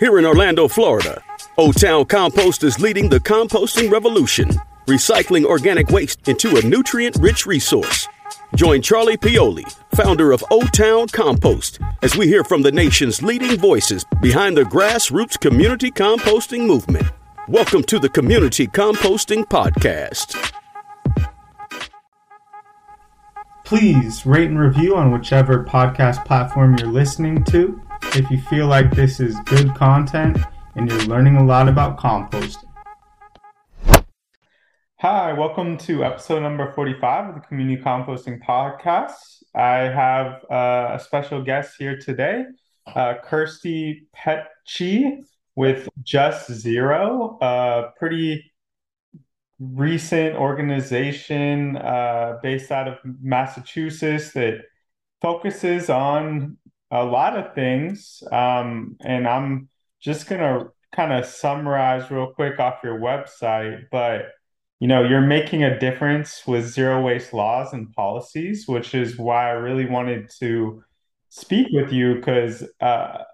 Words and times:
Here 0.00 0.16
in 0.16 0.24
Orlando, 0.24 0.68
Florida, 0.68 1.24
O 1.58 1.72
Town 1.72 2.04
Compost 2.04 2.62
is 2.62 2.78
leading 2.78 3.08
the 3.08 3.18
composting 3.18 3.90
revolution, 3.90 4.48
recycling 4.86 5.44
organic 5.44 5.88
waste 5.88 6.28
into 6.28 6.56
a 6.56 6.62
nutrient 6.62 7.16
rich 7.16 7.46
resource. 7.46 8.06
Join 8.54 8.80
Charlie 8.80 9.16
Pioli, 9.16 9.68
founder 9.96 10.30
of 10.30 10.44
O 10.52 10.60
Town 10.68 11.08
Compost, 11.08 11.80
as 12.00 12.16
we 12.16 12.28
hear 12.28 12.44
from 12.44 12.62
the 12.62 12.70
nation's 12.70 13.24
leading 13.24 13.58
voices 13.58 14.04
behind 14.22 14.56
the 14.56 14.62
grassroots 14.62 15.36
community 15.40 15.90
composting 15.90 16.64
movement. 16.64 17.10
Welcome 17.48 17.82
to 17.82 17.98
the 17.98 18.08
Community 18.08 18.68
Composting 18.68 19.46
Podcast. 19.46 20.52
Please 23.64 24.24
rate 24.24 24.48
and 24.48 24.60
review 24.60 24.94
on 24.94 25.10
whichever 25.10 25.64
podcast 25.64 26.24
platform 26.24 26.78
you're 26.78 26.86
listening 26.86 27.42
to 27.46 27.82
if 28.14 28.30
you 28.30 28.40
feel 28.42 28.66
like 28.66 28.94
this 28.94 29.20
is 29.20 29.36
good 29.46 29.74
content 29.74 30.38
and 30.74 30.90
you're 30.90 31.04
learning 31.04 31.36
a 31.36 31.44
lot 31.44 31.68
about 31.68 31.98
composting. 31.98 32.64
Hi, 35.00 35.32
welcome 35.32 35.76
to 35.78 36.04
episode 36.04 36.40
number 36.40 36.72
45 36.72 37.28
of 37.28 37.34
the 37.36 37.40
Community 37.40 37.80
Composting 37.80 38.42
Podcast. 38.42 39.44
I 39.54 39.76
have 39.76 40.44
uh, 40.50 40.96
a 40.96 41.00
special 41.00 41.42
guest 41.42 41.76
here 41.78 41.98
today, 41.98 42.44
uh, 42.86 43.14
Kirstie 43.24 44.06
Pecci 44.16 45.22
with 45.54 45.88
Just 46.02 46.50
Zero, 46.50 47.38
a 47.40 47.90
pretty 47.96 48.52
recent 49.60 50.36
organization 50.36 51.76
uh, 51.76 52.38
based 52.42 52.70
out 52.70 52.88
of 52.88 52.98
Massachusetts 53.04 54.32
that 54.32 54.60
focuses 55.20 55.90
on 55.90 56.57
a 56.90 57.04
lot 57.04 57.36
of 57.36 57.54
things. 57.54 58.22
Um, 58.32 58.96
and 59.00 59.26
I'm 59.26 59.68
just 60.00 60.28
going 60.28 60.40
to 60.40 60.70
kind 60.94 61.12
of 61.12 61.26
summarize 61.26 62.10
real 62.10 62.32
quick 62.32 62.58
off 62.58 62.80
your 62.82 62.98
website, 62.98 63.84
but 63.90 64.28
you 64.80 64.86
know, 64.86 65.02
you're 65.02 65.20
making 65.20 65.64
a 65.64 65.78
difference 65.78 66.46
with 66.46 66.64
zero 66.64 67.02
waste 67.02 67.32
laws 67.32 67.72
and 67.72 67.92
policies, 67.94 68.68
which 68.68 68.94
is 68.94 69.18
why 69.18 69.48
I 69.48 69.52
really 69.52 69.86
wanted 69.86 70.30
to 70.38 70.84
speak 71.30 71.68
with 71.72 71.92
you 71.92 72.14
because 72.14 72.64
uh, 72.80 73.24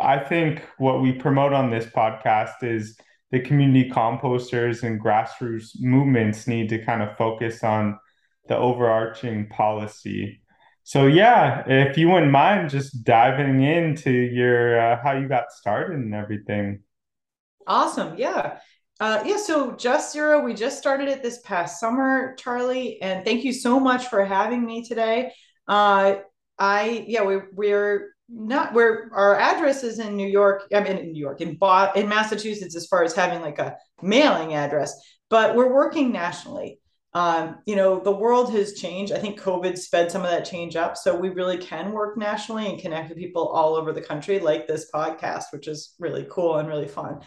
I 0.00 0.18
think 0.18 0.62
what 0.78 1.00
we 1.00 1.12
promote 1.12 1.52
on 1.52 1.70
this 1.70 1.86
podcast 1.86 2.62
is 2.62 2.98
the 3.30 3.40
community 3.40 3.90
composters 3.90 4.82
and 4.82 5.02
grassroots 5.02 5.70
movements 5.80 6.46
need 6.46 6.68
to 6.68 6.84
kind 6.84 7.02
of 7.02 7.16
focus 7.16 7.64
on 7.64 7.98
the 8.48 8.56
overarching 8.56 9.48
policy. 9.48 10.42
So 10.90 11.06
yeah, 11.06 11.62
if 11.68 11.96
you 11.96 12.08
wouldn't 12.08 12.32
mind 12.32 12.68
just 12.68 13.04
diving 13.04 13.62
into 13.62 14.10
your 14.10 14.80
uh, 14.80 15.00
how 15.00 15.12
you 15.12 15.28
got 15.28 15.52
started 15.52 15.96
and 16.00 16.12
everything. 16.12 16.80
Awesome. 17.64 18.18
Yeah. 18.18 18.58
Uh, 18.98 19.22
yeah, 19.24 19.36
so 19.36 19.76
Just 19.76 20.12
Zero, 20.12 20.42
we 20.42 20.52
just 20.52 20.78
started 20.78 21.06
it 21.06 21.22
this 21.22 21.42
past 21.42 21.78
summer, 21.78 22.34
Charlie, 22.40 23.00
and 23.02 23.24
thank 23.24 23.44
you 23.44 23.52
so 23.52 23.78
much 23.78 24.08
for 24.08 24.24
having 24.24 24.66
me 24.66 24.84
today. 24.84 25.32
Uh, 25.68 26.16
I 26.58 27.04
yeah, 27.06 27.22
we 27.22 27.36
we're 27.52 28.08
not 28.28 28.74
where 28.74 29.10
our 29.12 29.38
address 29.38 29.84
is 29.84 30.00
in 30.00 30.16
New 30.16 30.26
York. 30.26 30.64
I 30.74 30.80
mean, 30.80 30.98
in 30.98 31.12
New 31.12 31.20
York, 31.20 31.40
in 31.40 31.50
in 31.94 32.08
Massachusetts, 32.08 32.74
as 32.74 32.88
far 32.88 33.04
as 33.04 33.14
having 33.14 33.42
like 33.42 33.60
a 33.60 33.76
mailing 34.02 34.54
address, 34.54 34.92
but 35.28 35.54
we're 35.54 35.72
working 35.72 36.10
nationally. 36.10 36.80
Um, 37.12 37.58
you 37.66 37.74
know, 37.74 37.98
the 37.98 38.12
world 38.12 38.52
has 38.52 38.74
changed. 38.74 39.12
I 39.12 39.18
think 39.18 39.40
COVID 39.40 39.76
sped 39.76 40.10
some 40.10 40.22
of 40.22 40.30
that 40.30 40.44
change 40.44 40.76
up, 40.76 40.96
so 40.96 41.16
we 41.16 41.30
really 41.30 41.58
can 41.58 41.92
work 41.92 42.16
nationally 42.16 42.66
and 42.66 42.80
connect 42.80 43.08
with 43.08 43.18
people 43.18 43.48
all 43.48 43.74
over 43.74 43.92
the 43.92 44.00
country, 44.00 44.38
like 44.38 44.66
this 44.66 44.90
podcast, 44.94 45.44
which 45.52 45.66
is 45.66 45.94
really 45.98 46.26
cool 46.30 46.56
and 46.56 46.68
really 46.68 46.88
fun. 46.88 47.20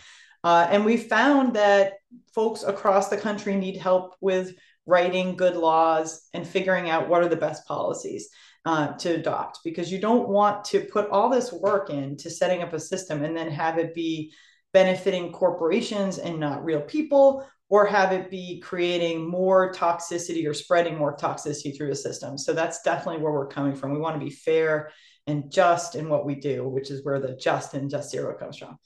Uh, 0.44 0.68
and 0.70 0.86
we 0.86 0.98
found 0.98 1.56
that 1.56 1.94
folks 2.34 2.64
across 2.64 3.10
the 3.10 3.18
country 3.18 3.56
need 3.56 3.78
help 3.78 4.16
with 4.22 4.54
writing 4.86 5.36
good 5.36 5.56
laws 5.56 6.28
and 6.34 6.48
figuring 6.48 6.90
out 6.90 7.08
what 7.08 7.24
are 7.24 7.30
the 7.30 7.36
best 7.36 7.66
policies 7.66 8.30
uh, 8.66 8.94
to 8.94 9.16
adopt 9.16 9.60
because 9.64 9.92
you 9.92 10.00
don't 10.00 10.30
want 10.30 10.64
to 10.66 10.82
put 10.82 11.10
all 11.10 11.30
this 11.30 11.52
work 11.52 11.90
into 11.90 12.30
setting 12.30 12.62
up 12.62 12.74
a 12.74 12.80
system 12.80 13.24
and 13.24 13.36
then 13.36 13.50
have 13.50 13.78
it 13.78 13.94
be 13.94 14.34
benefiting 14.74 15.32
corporations 15.32 16.18
and 16.18 16.40
not 16.40 16.64
real 16.64 16.82
people 16.82 17.46
or 17.74 17.88
have 17.88 18.12
it 18.12 18.30
be 18.30 18.60
creating 18.60 19.28
more 19.28 19.74
toxicity 19.74 20.48
or 20.48 20.54
spreading 20.54 20.96
more 20.96 21.18
toxicity 21.18 21.76
through 21.76 21.88
the 21.88 21.96
system. 21.96 22.38
So 22.38 22.54
that's 22.54 22.84
definitely 22.84 23.24
where 23.24 23.34
we're 23.34 23.48
coming 23.48 23.74
from. 23.74 23.94
We 23.94 23.98
want 23.98 24.16
to 24.16 24.24
be 24.24 24.30
fair 24.30 24.92
and 25.26 25.52
just 25.52 25.96
in 25.96 26.08
what 26.08 26.24
we 26.24 26.36
do 26.36 26.68
which 26.68 26.92
is 26.92 27.04
where 27.04 27.20
the 27.20 27.36
just 27.36 27.74
and 27.74 27.90
just 27.90 28.12
zero 28.12 28.38
comes 28.38 28.60
from. 28.60 28.78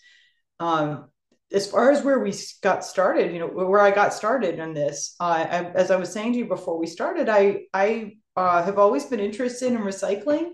Um, 0.62 1.09
as 1.52 1.70
far 1.70 1.92
as 1.92 2.02
where 2.02 2.20
we 2.20 2.34
got 2.62 2.86
started, 2.86 3.34
you 3.34 3.40
know, 3.40 3.48
where 3.48 3.81
I 3.81 3.92
got 3.92 4.14
started 4.14 4.58
in 4.58 4.74
this, 4.74 5.16
uh, 5.19 5.46
I, 5.50 5.64
as 5.75 5.92
I 5.92 5.98
was 5.98 6.09
saying 6.14 6.31
to 6.34 6.40
you 6.40 6.46
before 6.46 6.80
we 6.80 6.88
started, 6.88 7.28
I 7.28 7.64
I 7.74 8.14
uh, 8.38 8.64
have 8.64 8.80
always 8.80 9.06
been 9.06 9.19
interested 9.19 9.74
in 9.74 9.80
recycling. 9.80 10.52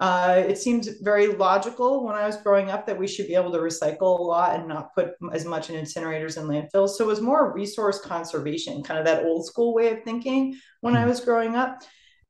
Uh, 0.00 0.42
it 0.48 0.58
seemed 0.58 0.88
very 1.02 1.28
logical 1.28 2.04
when 2.04 2.16
I 2.16 2.26
was 2.26 2.36
growing 2.38 2.68
up 2.68 2.84
that 2.86 2.98
we 2.98 3.06
should 3.06 3.28
be 3.28 3.36
able 3.36 3.52
to 3.52 3.58
recycle 3.58 4.18
a 4.18 4.22
lot 4.22 4.58
and 4.58 4.68
not 4.68 4.92
put 4.94 5.12
as 5.32 5.44
much 5.44 5.70
in 5.70 5.82
incinerators 5.82 6.36
and 6.36 6.48
landfills. 6.48 6.90
So 6.90 7.04
it 7.04 7.08
was 7.08 7.20
more 7.20 7.54
resource 7.54 8.00
conservation, 8.00 8.82
kind 8.82 8.98
of 8.98 9.06
that 9.06 9.24
old 9.24 9.46
school 9.46 9.72
way 9.72 9.92
of 9.92 10.02
thinking 10.02 10.58
when 10.80 10.96
I 10.96 11.02
hmm. 11.02 11.10
was 11.10 11.20
growing 11.20 11.54
up. 11.54 11.82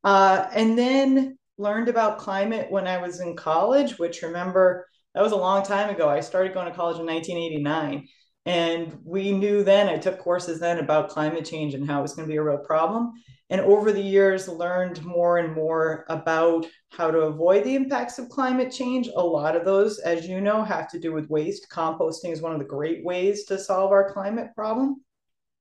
Uh, 0.02 0.46
and 0.54 0.78
then 0.78 1.38
learned 1.56 1.88
about 1.88 2.18
climate 2.18 2.70
when 2.70 2.86
I 2.86 2.98
was 2.98 3.20
in 3.20 3.36
college, 3.36 3.98
which 3.98 4.22
remember 4.22 4.86
that 5.14 5.22
was 5.22 5.32
a 5.32 5.36
long 5.36 5.64
time 5.64 5.88
ago. 5.88 6.08
I 6.08 6.20
started 6.20 6.52
going 6.52 6.66
to 6.66 6.74
college 6.74 6.98
in 6.98 7.06
1989. 7.06 8.06
And 8.46 8.98
we 9.04 9.32
knew 9.32 9.64
then, 9.64 9.88
I 9.88 9.96
took 9.96 10.18
courses 10.18 10.60
then 10.60 10.78
about 10.78 11.08
climate 11.08 11.46
change 11.46 11.72
and 11.72 11.86
how 11.86 12.00
it 12.00 12.02
was 12.02 12.14
going 12.14 12.28
to 12.28 12.32
be 12.32 12.36
a 12.36 12.42
real 12.42 12.58
problem. 12.58 13.12
And 13.54 13.62
over 13.62 13.92
the 13.92 14.02
years, 14.02 14.48
learned 14.48 15.04
more 15.04 15.38
and 15.38 15.54
more 15.54 16.06
about 16.08 16.66
how 16.90 17.12
to 17.12 17.20
avoid 17.20 17.62
the 17.62 17.76
impacts 17.76 18.18
of 18.18 18.28
climate 18.28 18.72
change. 18.72 19.08
A 19.14 19.24
lot 19.24 19.54
of 19.54 19.64
those, 19.64 20.00
as 20.00 20.26
you 20.26 20.40
know, 20.40 20.64
have 20.64 20.90
to 20.90 20.98
do 20.98 21.12
with 21.12 21.30
waste. 21.30 21.70
Composting 21.70 22.32
is 22.32 22.42
one 22.42 22.52
of 22.52 22.58
the 22.58 22.64
great 22.64 23.04
ways 23.04 23.44
to 23.44 23.56
solve 23.56 23.92
our 23.92 24.12
climate 24.12 24.48
problem. 24.56 25.04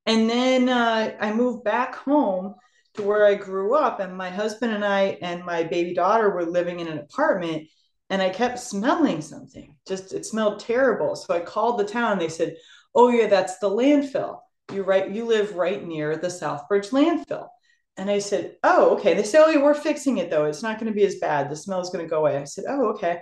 And 0.08 0.28
then 0.28 0.70
uh, 0.70 1.16
I 1.20 1.34
moved 1.34 1.66
back 1.66 1.94
home 1.94 2.56
to 2.96 3.04
where 3.04 3.28
I 3.28 3.36
grew 3.36 3.76
up, 3.76 4.00
and 4.00 4.18
my 4.18 4.32
husband 4.32 4.74
and 4.74 4.84
I 4.84 5.20
and 5.22 5.46
my 5.46 5.62
baby 5.62 5.94
daughter 5.94 6.32
were 6.32 6.46
living 6.48 6.80
in 6.80 6.88
an 6.88 6.98
apartment 6.98 7.68
and 8.10 8.24
I 8.24 8.32
kept 8.32 8.58
smelling 8.58 9.22
something. 9.22 9.78
Just 9.88 10.14
it 10.14 10.26
smelled 10.26 10.62
terrible. 10.62 11.16
So 11.16 11.36
I 11.36 11.42
called 11.42 11.80
the 11.80 11.86
town. 11.86 12.18
They 12.18 12.30
said, 12.30 12.56
"Oh 12.96 13.10
yeah, 13.10 13.28
that's 13.28 13.60
the 13.60 13.70
landfill. 13.70 14.40
You 14.74 14.82
right. 14.82 15.12
You 15.12 15.26
live 15.26 15.56
right 15.56 15.86
near 15.86 16.18
the 16.18 16.30
Southbridge 16.30 16.90
landfill." 16.90 17.50
And 17.98 18.10
I 18.10 18.20
said, 18.20 18.56
"Oh, 18.64 18.96
okay." 18.96 19.14
They 19.14 19.24
said, 19.24 19.44
"Oh, 19.44 19.50
yeah, 19.50 19.62
we're 19.62 19.74
fixing 19.74 20.18
it 20.18 20.30
though. 20.30 20.46
It's 20.46 20.64
not 20.64 20.80
going 20.80 20.92
to 20.92 20.96
be 20.96 21.06
as 21.06 21.16
bad. 21.20 21.50
The 21.50 21.56
smell 21.56 21.82
is 21.82 21.90
going 21.90 22.06
to 22.06 22.10
go 22.10 22.20
away." 22.20 22.38
I 22.38 22.44
said, 22.46 22.66
"Oh, 22.68 22.90
okay." 22.94 23.20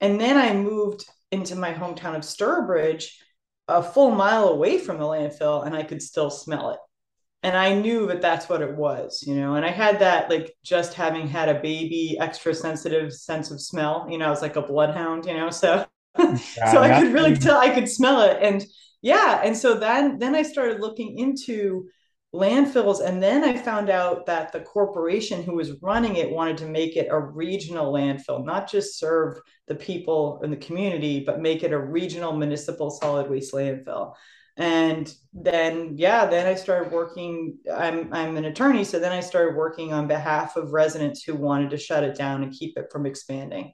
And 0.00 0.20
then 0.20 0.36
I 0.36 0.54
moved 0.54 1.04
into 1.30 1.56
my 1.56 1.72
hometown 1.72 2.16
of 2.16 2.22
Sturbridge, 2.22 3.10
a 3.68 3.82
full 3.82 4.10
mile 4.10 4.48
away 4.48 4.78
from 4.78 4.98
the 4.98 5.04
landfill, 5.04 5.66
and 5.66 5.76
I 5.76 5.82
could 5.82 6.02
still 6.02 6.30
smell 6.30 6.70
it 6.70 6.78
and 7.42 7.56
I 7.56 7.74
knew 7.74 8.06
that 8.08 8.20
that's 8.20 8.48
what 8.48 8.62
it 8.62 8.76
was, 8.76 9.22
you 9.26 9.36
know. 9.36 9.54
And 9.54 9.64
I 9.64 9.70
had 9.70 10.00
that 10.00 10.28
like 10.28 10.54
just 10.64 10.94
having 10.94 11.28
had 11.28 11.48
a 11.48 11.60
baby, 11.60 12.16
extra 12.20 12.52
sensitive 12.54 13.12
sense 13.12 13.50
of 13.50 13.60
smell. 13.60 14.06
You 14.10 14.18
know, 14.18 14.26
I 14.26 14.30
was 14.30 14.42
like 14.42 14.56
a 14.56 14.62
bloodhound, 14.62 15.24
you 15.26 15.34
know. 15.34 15.50
So, 15.50 15.86
yeah, 16.18 16.36
so 16.72 16.78
I 16.80 17.00
could 17.00 17.12
really 17.12 17.36
tell. 17.36 17.58
I 17.58 17.70
could 17.70 17.88
smell 17.88 18.22
it, 18.22 18.38
and 18.42 18.64
yeah. 19.02 19.40
And 19.44 19.56
so 19.56 19.74
then, 19.78 20.18
then 20.18 20.34
I 20.34 20.42
started 20.42 20.80
looking 20.80 21.18
into 21.18 21.88
landfills, 22.34 23.04
and 23.04 23.22
then 23.22 23.42
I 23.42 23.56
found 23.56 23.88
out 23.88 24.26
that 24.26 24.52
the 24.52 24.60
corporation 24.60 25.42
who 25.42 25.54
was 25.54 25.80
running 25.80 26.16
it 26.16 26.30
wanted 26.30 26.58
to 26.58 26.66
make 26.66 26.96
it 26.96 27.08
a 27.10 27.18
regional 27.18 27.92
landfill, 27.92 28.44
not 28.44 28.70
just 28.70 28.98
serve 28.98 29.38
the 29.66 29.74
people 29.74 30.40
in 30.42 30.50
the 30.50 30.56
community, 30.56 31.20
but 31.24 31.40
make 31.40 31.62
it 31.62 31.72
a 31.72 31.78
regional 31.78 32.32
municipal 32.34 32.90
solid 32.90 33.30
waste 33.30 33.54
landfill. 33.54 34.14
And 34.58 35.12
then 35.32 35.94
yeah 35.96 36.26
then 36.26 36.46
i 36.48 36.54
started 36.54 36.92
working 36.92 37.56
i'm 37.72 38.12
i'm 38.12 38.36
an 38.36 38.46
attorney 38.46 38.82
so 38.82 38.98
then 38.98 39.12
i 39.12 39.20
started 39.20 39.54
working 39.54 39.92
on 39.92 40.08
behalf 40.08 40.56
of 40.56 40.72
residents 40.72 41.22
who 41.22 41.36
wanted 41.36 41.70
to 41.70 41.78
shut 41.78 42.02
it 42.02 42.16
down 42.16 42.42
and 42.42 42.52
keep 42.52 42.76
it 42.76 42.86
from 42.90 43.06
expanding. 43.06 43.72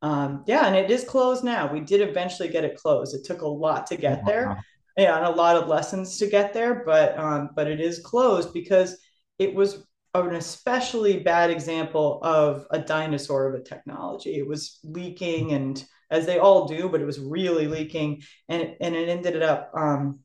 Um, 0.00 0.42
yeah 0.46 0.66
and 0.66 0.74
it 0.74 0.90
is 0.90 1.04
closed 1.04 1.44
now. 1.44 1.70
We 1.70 1.80
did 1.80 2.00
eventually 2.00 2.48
get 2.48 2.64
it 2.64 2.76
closed. 2.76 3.14
It 3.14 3.24
took 3.24 3.42
a 3.42 3.46
lot 3.46 3.86
to 3.88 3.96
get 3.96 4.24
there 4.24 4.64
yeah 4.96 5.16
and 5.16 5.26
a 5.26 5.30
lot 5.30 5.56
of 5.56 5.68
lessons 5.68 6.18
to 6.18 6.26
get 6.26 6.52
there 6.52 6.82
but 6.84 7.18
um, 7.18 7.50
but 7.54 7.66
it 7.66 7.80
is 7.80 8.00
closed 8.00 8.52
because 8.52 8.98
it 9.38 9.54
was 9.54 9.84
an 10.14 10.34
especially 10.34 11.20
bad 11.20 11.50
example 11.50 12.20
of 12.22 12.66
a 12.70 12.78
dinosaur 12.78 13.48
of 13.48 13.58
a 13.58 13.64
technology 13.64 14.36
it 14.36 14.46
was 14.46 14.78
leaking 14.84 15.52
and 15.52 15.84
as 16.12 16.26
they 16.26 16.38
all 16.38 16.68
do, 16.68 16.88
but 16.88 17.00
it 17.00 17.06
was 17.06 17.18
really 17.18 17.66
leaking, 17.66 18.22
and 18.48 18.76
and 18.80 18.94
it 18.94 19.08
ended 19.08 19.42
up. 19.42 19.72
Um, 19.74 20.20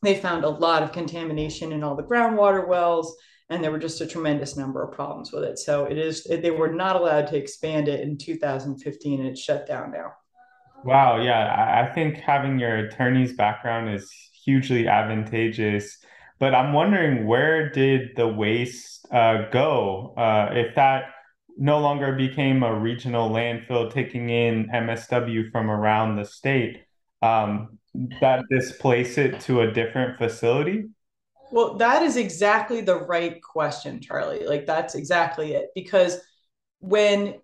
they 0.00 0.16
found 0.16 0.44
a 0.44 0.48
lot 0.48 0.82
of 0.82 0.92
contamination 0.92 1.72
in 1.72 1.84
all 1.84 1.96
the 1.96 2.04
groundwater 2.04 2.66
wells, 2.66 3.16
and 3.50 3.62
there 3.62 3.72
were 3.72 3.78
just 3.78 4.00
a 4.00 4.06
tremendous 4.06 4.56
number 4.56 4.82
of 4.82 4.94
problems 4.94 5.32
with 5.32 5.42
it. 5.42 5.58
So 5.58 5.84
it 5.84 5.98
is 5.98 6.24
they 6.24 6.50
were 6.52 6.72
not 6.72 6.96
allowed 6.96 7.26
to 7.28 7.36
expand 7.36 7.88
it 7.88 8.00
in 8.00 8.16
2015, 8.16 9.20
and 9.20 9.28
it's 9.28 9.42
shut 9.42 9.66
down 9.66 9.90
now. 9.90 10.12
Wow, 10.84 11.20
yeah, 11.20 11.84
I, 11.88 11.92
think 11.94 12.16
having 12.16 12.58
your 12.58 12.76
attorney's 12.76 13.32
background 13.34 13.94
is 13.94 14.12
hugely 14.44 14.88
advantageous. 14.88 15.98
But 16.38 16.54
I'm 16.54 16.72
wondering 16.72 17.26
where 17.26 17.70
did 17.70 18.16
the 18.16 18.26
waste 18.26 19.06
uh, 19.12 19.48
go? 19.50 20.14
Uh, 20.16 20.50
if 20.52 20.74
that 20.74 21.04
no 21.56 21.78
longer 21.78 22.12
became 22.14 22.62
a 22.62 22.74
regional 22.74 23.30
landfill 23.30 23.92
taking 23.92 24.30
in 24.30 24.68
MSW 24.68 25.52
from 25.52 25.70
around 25.70 26.16
the 26.16 26.24
state, 26.24 26.82
um, 27.20 27.78
that 28.20 28.42
displace 28.50 29.18
it 29.18 29.38
to 29.40 29.60
a 29.60 29.70
different 29.70 30.18
facility? 30.18 30.86
Well, 31.52 31.74
that 31.74 32.02
is 32.02 32.16
exactly 32.16 32.80
the 32.80 32.96
right 32.96 33.40
question, 33.42 34.00
Charlie. 34.00 34.46
Like 34.46 34.66
that's 34.66 34.94
exactly 34.94 35.52
it. 35.52 35.68
Because 35.74 36.18
when 36.80 37.34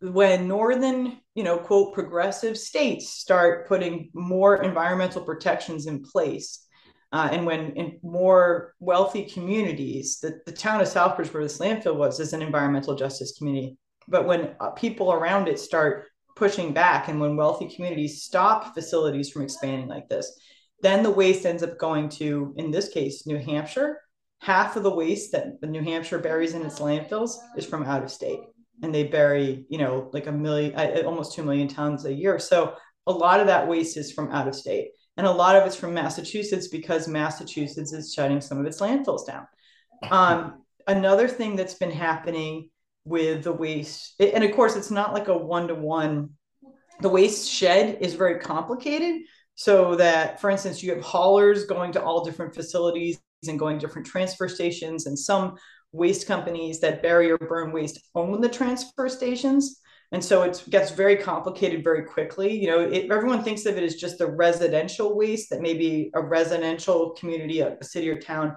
when 0.00 0.48
northern, 0.48 1.18
you 1.34 1.44
know, 1.44 1.58
quote 1.58 1.94
progressive 1.94 2.56
states 2.56 3.10
start 3.10 3.66
putting 3.68 4.10
more 4.14 4.62
environmental 4.62 5.22
protections 5.22 5.86
in 5.86 6.02
place, 6.02 6.66
uh, 7.12 7.28
and 7.30 7.46
when 7.46 7.72
in 7.76 7.98
more 8.02 8.74
wealthy 8.80 9.24
communities, 9.24 10.18
the, 10.20 10.40
the 10.46 10.52
town 10.52 10.80
of 10.80 10.88
Southbridge, 10.88 11.32
where 11.32 11.42
this 11.42 11.58
landfill 11.58 11.96
was, 11.96 12.20
is 12.20 12.32
an 12.32 12.42
environmental 12.42 12.94
justice 12.94 13.36
community. 13.38 13.76
But 14.08 14.26
when 14.26 14.54
uh, 14.60 14.70
people 14.70 15.12
around 15.12 15.48
it 15.48 15.58
start 15.58 16.06
pushing 16.36 16.72
back, 16.72 17.08
and 17.08 17.20
when 17.20 17.36
wealthy 17.36 17.68
communities 17.74 18.22
stop 18.22 18.74
facilities 18.74 19.30
from 19.30 19.42
expanding 19.42 19.88
like 19.88 20.08
this, 20.08 20.38
then 20.82 21.02
the 21.02 21.10
waste 21.10 21.46
ends 21.46 21.62
up 21.62 21.78
going 21.78 22.08
to, 22.08 22.52
in 22.56 22.70
this 22.70 22.88
case, 22.88 23.26
New 23.26 23.38
Hampshire. 23.38 24.00
Half 24.40 24.76
of 24.76 24.82
the 24.82 24.94
waste 24.94 25.32
that 25.32 25.62
New 25.62 25.82
Hampshire 25.82 26.18
buries 26.18 26.52
in 26.52 26.66
its 26.66 26.80
landfills 26.80 27.36
is 27.56 27.64
from 27.64 27.84
out 27.84 28.02
of 28.02 28.10
state. 28.10 28.40
And 28.82 28.94
they 28.94 29.04
bury, 29.04 29.66
you 29.68 29.78
know, 29.78 30.10
like 30.12 30.26
a 30.26 30.32
million, 30.32 30.74
almost 31.06 31.34
2 31.34 31.42
million 31.42 31.68
tons 31.68 32.04
a 32.04 32.12
year. 32.12 32.38
So 32.38 32.74
a 33.06 33.12
lot 33.12 33.40
of 33.40 33.46
that 33.46 33.68
waste 33.68 33.96
is 33.96 34.12
from 34.12 34.30
out 34.30 34.48
of 34.48 34.54
state. 34.54 34.90
And 35.16 35.26
a 35.26 35.32
lot 35.32 35.56
of 35.56 35.64
it's 35.64 35.76
from 35.76 35.94
Massachusetts 35.94 36.68
because 36.68 37.06
Massachusetts 37.06 37.92
is 37.92 38.12
shutting 38.12 38.40
some 38.40 38.58
of 38.58 38.66
its 38.66 38.80
landfills 38.80 39.26
down. 39.26 39.46
Um, 40.10 40.64
another 40.86 41.28
thing 41.28 41.56
that's 41.56 41.74
been 41.74 41.90
happening 41.90 42.70
with 43.04 43.44
the 43.44 43.52
waste, 43.52 44.14
and 44.18 44.42
of 44.42 44.52
course, 44.52 44.76
it's 44.76 44.90
not 44.90 45.12
like 45.12 45.28
a 45.28 45.36
one 45.36 45.68
to 45.68 45.74
one. 45.74 46.30
The 47.00 47.08
waste 47.08 47.50
shed 47.50 47.98
is 48.00 48.14
very 48.14 48.40
complicated 48.40 49.22
so 49.56 49.94
that, 49.96 50.40
for 50.40 50.50
instance, 50.50 50.82
you 50.82 50.94
have 50.94 51.04
haulers 51.04 51.66
going 51.66 51.92
to 51.92 52.02
all 52.02 52.24
different 52.24 52.54
facilities 52.54 53.20
and 53.46 53.58
going 53.58 53.78
different 53.78 54.06
transfer 54.06 54.48
stations, 54.48 55.06
and 55.06 55.18
some 55.18 55.56
waste 55.94 56.26
companies 56.26 56.80
that 56.80 57.02
bury 57.02 57.30
or 57.30 57.38
burn 57.38 57.72
waste 57.72 58.00
own 58.14 58.40
the 58.40 58.48
transfer 58.48 59.08
stations. 59.08 59.80
And 60.12 60.22
so 60.22 60.42
it 60.42 60.62
gets 60.68 60.90
very 60.90 61.16
complicated 61.16 61.82
very 61.82 62.04
quickly. 62.04 62.52
You 62.52 62.66
know, 62.66 62.80
it, 62.80 63.10
everyone 63.10 63.42
thinks 63.42 63.64
of 63.64 63.76
it 63.76 63.82
as 63.82 63.94
just 63.94 64.18
the 64.18 64.30
residential 64.30 65.16
waste 65.16 65.50
that 65.50 65.60
maybe 65.60 66.10
a 66.14 66.20
residential 66.20 67.10
community, 67.12 67.60
a, 67.60 67.76
a 67.80 67.84
city 67.84 68.10
or 68.10 68.20
town 68.20 68.56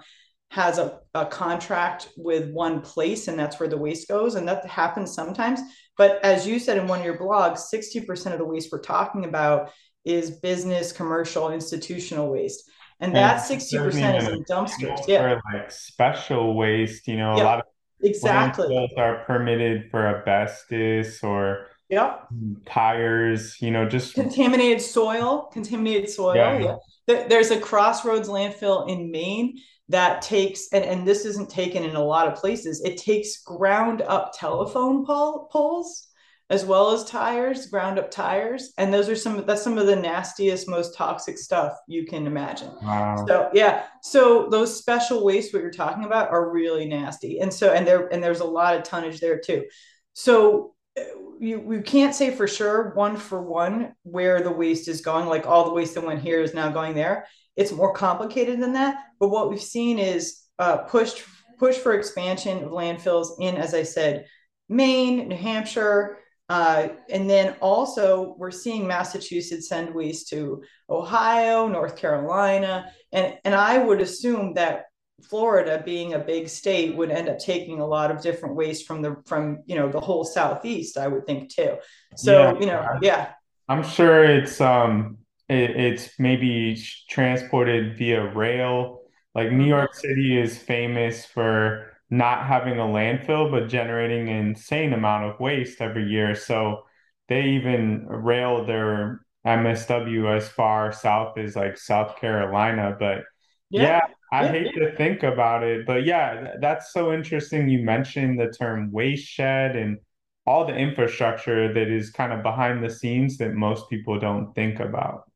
has 0.50 0.78
a, 0.78 1.00
a 1.13 1.25
contract 1.25 2.10
with 2.18 2.51
one 2.51 2.81
place 2.81 3.28
and 3.28 3.38
that's 3.38 3.60
where 3.60 3.69
the 3.69 3.78
waste 3.78 4.07
goes. 4.07 4.36
And 4.36 4.48
that 4.48 4.66
happens 4.66 5.13
sometimes. 5.13 5.60
But 5.98 6.24
as 6.24 6.48
you 6.48 6.60
said 6.60 6.78
in 6.78 6.88
one 6.88 7.00
of 7.00 7.06
your 7.06 7.18
blogs, 7.18 7.74
60% 7.74 8.31
of 8.31 8.39
the 8.39 8.45
waste 8.45 8.69
we're 8.72 8.81
talking 8.81 9.25
about 9.25 9.72
is 10.06 10.39
business, 10.39 10.92
commercial, 10.92 11.51
institutional 11.51 12.31
waste. 12.31 12.69
And, 13.00 13.16
and 13.16 13.16
that 13.16 13.42
60% 13.42 14.18
is 14.18 14.28
in 14.28 14.44
dumpsters. 14.46 15.08
Yeah. 15.08 15.40
like 15.54 15.72
special 15.72 16.56
waste, 16.56 17.08
you 17.08 17.18
know, 17.18 17.34
a 17.34 17.44
lot 17.44 17.60
of 17.60 17.66
exactly 18.02 18.90
are 18.98 19.24
permitted 19.26 19.90
for 19.92 20.08
asbestos 20.08 21.24
or 21.24 21.68
yep. 21.90 22.28
tires, 22.66 23.62
you 23.62 23.72
know, 23.72 23.88
just 23.88 24.16
contaminated 24.16 24.82
soil, 24.82 25.50
contaminated 25.54 26.10
soil. 26.10 26.36
Yeah. 26.36 26.76
yeah. 27.08 27.28
There's 27.28 27.52
a 27.52 27.60
crossroads 27.60 28.30
landfill 28.30 28.90
in 28.90 29.12
Maine 29.12 29.60
that 29.90 30.22
takes 30.22 30.68
and, 30.74 30.84
and 30.84 31.08
this 31.08 31.24
isn't 31.26 31.50
taken 31.50 31.84
in 31.84 31.96
a 31.96 32.04
lot 32.04 32.28
of 32.28 32.36
places 32.36 32.82
it 32.82 32.98
takes 32.98 33.42
ground 33.44 34.02
up 34.02 34.34
telephone 34.38 35.06
pole, 35.06 35.48
poles 35.52 36.06
as 36.50 36.64
well 36.64 36.92
as 36.92 37.04
tires, 37.04 37.66
ground 37.66 38.00
up 38.00 38.10
tires. 38.10 38.72
And 38.78 38.94
those 38.94 39.10
are 39.10 39.16
some 39.16 39.46
that's 39.46 39.62
some 39.62 39.78
of 39.78 39.88
the 39.88 39.96
nastiest, 39.96 40.70
most 40.70 40.96
toxic 40.96 41.38
stuff 41.38 41.78
you 41.88 42.06
can 42.06 42.26
imagine. 42.26 42.72
Wow. 42.82 43.26
So 43.28 43.50
yeah. 43.54 43.84
So 44.02 44.48
those 44.50 44.78
special 44.78 45.26
wastes 45.26 45.54
what 45.54 45.62
you're 45.62 45.72
talking 45.72 46.06
about 46.06 46.30
are 46.30 46.50
really 46.50 46.88
nasty. 46.88 47.40
And 47.40 47.54
so 47.54 47.74
and 47.74 47.86
there 47.86 48.08
and 48.08 48.24
there's 48.24 48.40
a 48.40 48.46
lot 48.46 48.76
of 48.76 48.84
tonnage 48.84 49.20
there 49.20 49.40
too. 49.40 49.66
So 50.14 50.74
uh, 50.98 51.04
you 51.40 51.60
we 51.60 51.82
can't 51.82 52.16
say 52.16 52.32
for 52.32 52.48
sure 52.48 52.94
one 52.96 53.18
for 53.18 53.42
one 53.42 53.94
where 54.04 54.42
the 54.42 54.52
waste 54.52 54.88
is 54.88 55.02
going, 55.02 55.28
like 55.28 55.46
all 55.46 55.66
the 55.66 55.74
waste 55.74 55.96
that 55.96 56.06
went 56.06 56.22
here 56.22 56.42
is 56.42 56.54
now 56.54 56.70
going 56.70 56.96
there. 56.96 57.28
It's 57.58 57.74
more 57.74 57.94
complicated 57.94 58.62
than 58.62 58.74
that. 58.74 59.04
But 59.20 59.30
what 59.30 59.50
we've 59.50 59.62
seen 59.62 60.00
is 60.00 60.44
uh, 60.60 60.78
pushed 60.78 61.24
push 61.60 61.76
for 61.76 61.94
expansion 61.94 62.64
of 62.64 62.72
landfills 62.72 63.30
in, 63.40 63.58
as 63.58 63.74
I 63.74 63.84
said, 63.84 64.28
Maine, 64.70 65.28
New 65.28 65.36
Hampshire, 65.36 66.20
uh, 66.50 66.90
and 67.10 67.30
then 67.30 67.56
also, 67.60 68.36
we're 68.38 68.52
seeing 68.52 68.88
Massachusetts 68.88 69.68
send 69.68 69.94
waste 69.94 70.30
to 70.30 70.64
Ohio, 70.90 71.68
North 71.68 71.98
Carolina, 71.98 72.92
and, 73.12 73.38
and 73.44 73.54
I 73.54 73.78
would 73.78 74.00
assume 74.00 74.54
that 74.54 74.86
Florida, 75.24 75.82
being 75.84 76.14
a 76.14 76.20
big 76.20 76.48
state, 76.48 76.96
would 76.96 77.12
end 77.12 77.28
up 77.28 77.40
taking 77.40 77.82
a 77.82 77.86
lot 77.86 78.12
of 78.12 78.22
different 78.22 78.56
waste 78.56 78.88
from 78.88 79.02
the 79.02 79.18
from 79.26 79.64
you 79.66 79.76
know 79.76 79.90
the 79.90 80.00
whole 80.00 80.24
southeast. 80.24 80.98
I 80.98 81.08
would 81.08 81.26
think 81.26 81.54
too. 81.54 81.78
So 82.16 82.54
yeah, 82.54 82.60
you 82.60 82.66
know, 82.68 82.86
yeah. 83.02 83.32
I'm 83.68 83.84
sure 83.84 84.24
it's 84.24 84.62
um 84.62 85.18
it, 85.50 85.72
it's 85.72 86.20
maybe 86.20 86.82
transported 87.10 87.98
via 87.98 88.32
rail. 88.34 89.02
Like 89.34 89.52
New 89.52 89.66
York 89.66 89.96
City 89.96 90.40
is 90.40 90.58
famous 90.58 91.26
for 91.26 91.97
not 92.09 92.45
having 92.45 92.80
a 92.80 92.83
landfill, 92.83 93.51
but 93.51 93.68
generating 93.68 94.30
an 94.30 94.48
insane 94.48 94.94
amount 94.94 95.25
of 95.25 95.39
waste 95.39 95.81
every 95.81 96.07
year. 96.07 96.36
So 96.36 96.83
they 97.27 97.44
even 97.50 98.06
rail 98.07 98.65
their 98.65 99.21
MSW 99.45 100.36
as 100.36 100.48
far 100.48 100.92
south 100.92 101.38
as 101.38 101.56
like 101.56 101.77
South 101.77 102.18
Carolina. 102.18 102.95
But 102.98 103.24
yeah, 103.69 103.81
yeah 103.81 104.01
I 104.31 104.44
yeah, 104.44 104.51
hate 104.51 104.71
yeah. 104.75 104.89
to 104.89 104.95
think 104.95 105.24
about 105.24 105.63
it. 105.63 105.86
But 105.86 106.06
yeah, 106.06 106.56
that's 106.62 106.94
so 106.94 107.13
interesting. 107.13 107.69
You 107.69 107.83
mentioned 107.83 108.39
the 108.39 108.51
term 108.51 108.92
waste 108.92 109.27
shed 109.27 109.75
and 109.75 109.98
all 110.45 110.65
the 110.65 110.75
infrastructure 110.75 111.74
that 111.74 111.89
is 111.89 112.10
kind 112.10 112.31
of 112.31 112.41
behind 112.41 112.84
the 112.84 112.89
scenes 112.89 113.38
that 113.38 113.53
most 113.53 113.89
people 113.89 114.17
don't 114.20 114.53
think 114.53 114.79
about. 114.79 115.26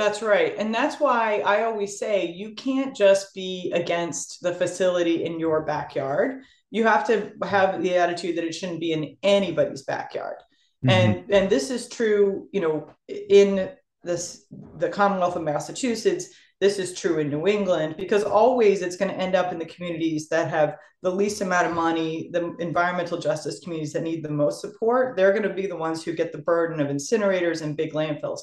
That's 0.00 0.22
right. 0.22 0.54
And 0.56 0.74
that's 0.74 0.98
why 0.98 1.42
I 1.44 1.64
always 1.64 1.98
say 1.98 2.24
you 2.24 2.54
can't 2.54 2.96
just 2.96 3.34
be 3.34 3.70
against 3.74 4.42
the 4.42 4.54
facility 4.54 5.26
in 5.26 5.38
your 5.38 5.60
backyard. 5.60 6.40
You 6.70 6.84
have 6.86 7.06
to 7.08 7.32
have 7.42 7.82
the 7.82 7.96
attitude 7.96 8.38
that 8.38 8.44
it 8.44 8.54
shouldn't 8.54 8.80
be 8.80 8.92
in 8.92 9.18
anybody's 9.22 9.82
backyard. 9.82 10.36
Mm-hmm. 10.82 10.90
And 10.90 11.34
and 11.34 11.50
this 11.50 11.70
is 11.70 11.90
true, 11.90 12.48
you 12.50 12.62
know, 12.62 12.90
in 13.08 13.68
this 14.02 14.46
the 14.78 14.88
Commonwealth 14.88 15.36
of 15.36 15.42
Massachusetts, 15.42 16.30
this 16.60 16.78
is 16.78 16.98
true 16.98 17.18
in 17.18 17.28
New 17.28 17.46
England 17.46 17.96
because 17.98 18.24
always 18.24 18.80
it's 18.80 18.96
going 18.96 19.10
to 19.10 19.20
end 19.20 19.34
up 19.34 19.52
in 19.52 19.58
the 19.58 19.66
communities 19.66 20.30
that 20.30 20.48
have 20.48 20.78
the 21.02 21.12
least 21.12 21.42
amount 21.42 21.66
of 21.66 21.74
money, 21.74 22.30
the 22.32 22.56
environmental 22.56 23.18
justice 23.18 23.60
communities 23.60 23.92
that 23.92 24.02
need 24.02 24.24
the 24.24 24.30
most 24.30 24.62
support. 24.62 25.14
They're 25.14 25.32
going 25.32 25.48
to 25.48 25.52
be 25.52 25.66
the 25.66 25.76
ones 25.76 26.02
who 26.02 26.14
get 26.14 26.32
the 26.32 26.38
burden 26.38 26.80
of 26.80 26.88
incinerators 26.88 27.60
and 27.60 27.76
big 27.76 27.92
landfills 27.92 28.40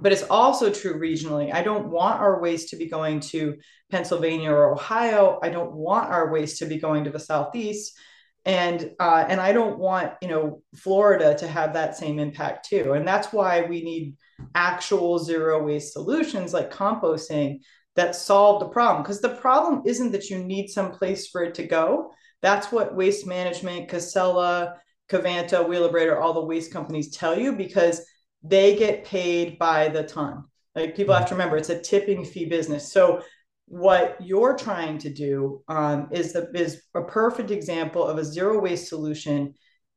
but 0.00 0.12
it's 0.12 0.24
also 0.24 0.70
true 0.70 0.98
regionally. 0.98 1.52
I 1.52 1.62
don't 1.62 1.88
want 1.88 2.20
our 2.20 2.40
waste 2.40 2.68
to 2.70 2.76
be 2.76 2.88
going 2.88 3.20
to 3.20 3.56
Pennsylvania 3.90 4.50
or 4.50 4.72
Ohio. 4.72 5.38
I 5.42 5.48
don't 5.48 5.72
want 5.72 6.10
our 6.10 6.30
waste 6.30 6.58
to 6.58 6.66
be 6.66 6.78
going 6.78 7.04
to 7.04 7.10
the 7.10 7.18
Southeast. 7.18 7.98
And 8.44 8.92
uh, 9.00 9.26
and 9.28 9.40
I 9.40 9.52
don't 9.52 9.78
want 9.78 10.12
you 10.22 10.28
know 10.28 10.62
Florida 10.76 11.36
to 11.38 11.48
have 11.48 11.74
that 11.74 11.96
same 11.96 12.18
impact 12.18 12.68
too. 12.68 12.92
And 12.92 13.06
that's 13.06 13.32
why 13.32 13.62
we 13.62 13.82
need 13.82 14.16
actual 14.54 15.18
zero 15.18 15.62
waste 15.62 15.92
solutions 15.92 16.54
like 16.54 16.72
composting 16.72 17.58
that 17.96 18.14
solve 18.14 18.60
the 18.60 18.68
problem. 18.68 19.02
Because 19.02 19.20
the 19.20 19.28
problem 19.30 19.82
isn't 19.84 20.12
that 20.12 20.30
you 20.30 20.38
need 20.38 20.68
some 20.68 20.92
place 20.92 21.26
for 21.26 21.42
it 21.42 21.54
to 21.56 21.66
go. 21.66 22.12
That's 22.40 22.70
what 22.70 22.94
waste 22.94 23.26
management, 23.26 23.88
Casella, 23.88 24.76
Covanta, 25.10 25.66
Wheelabrator, 25.66 26.20
all 26.20 26.32
the 26.32 26.44
waste 26.44 26.72
companies 26.72 27.10
tell 27.10 27.36
you 27.36 27.52
because 27.56 28.00
they 28.42 28.76
get 28.76 29.04
paid 29.04 29.58
by 29.58 29.88
the 29.88 30.04
ton. 30.04 30.44
Like 30.74 30.96
people 30.96 31.14
have 31.14 31.26
to 31.28 31.34
remember, 31.34 31.56
it's 31.56 31.70
a 31.70 31.80
tipping 31.80 32.24
fee 32.24 32.46
business. 32.46 32.92
So 32.92 33.22
what 33.68 34.16
you're 34.20 34.56
trying 34.56 34.98
to 34.98 35.10
do 35.10 35.62
um, 35.68 36.08
is 36.10 36.32
the 36.32 36.50
is 36.54 36.82
a 36.94 37.02
perfect 37.02 37.50
example 37.50 38.06
of 38.06 38.18
a 38.18 38.24
zero 38.24 38.60
waste 38.60 38.88
solution 38.88 39.54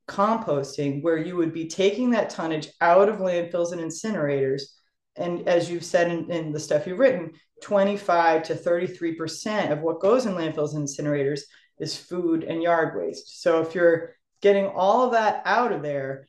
composting 0.08 1.02
where 1.02 1.18
you 1.18 1.38
would 1.38 1.54
be 1.54 1.68
taking 1.68 2.10
that 2.10 2.30
tonnage 2.30 2.68
out 2.82 3.08
of 3.08 3.20
landfills 3.20 3.72
and 3.72 3.80
incinerators 3.80 4.64
and 5.16 5.48
as 5.48 5.70
you've 5.70 5.86
said 5.86 6.12
in, 6.12 6.30
in 6.30 6.52
the 6.52 6.60
stuff 6.60 6.86
you've 6.86 7.00
written 7.00 7.32
25 7.64 8.44
to 8.44 8.56
33 8.56 9.16
percent 9.16 9.72
of 9.72 9.80
what 9.80 10.02
goes 10.02 10.26
in 10.26 10.34
landfills 10.34 10.76
and 10.76 10.86
incinerators 10.86 11.42
is 11.80 11.96
food 11.96 12.44
and 12.44 12.62
yard 12.62 12.98
waste 12.98 13.42
so 13.42 13.62
if 13.62 13.74
you're 13.74 14.16
getting 14.42 14.66
all 14.66 15.06
of 15.06 15.12
that 15.14 15.42
out 15.46 15.72
of 15.72 15.82
there 15.82 16.28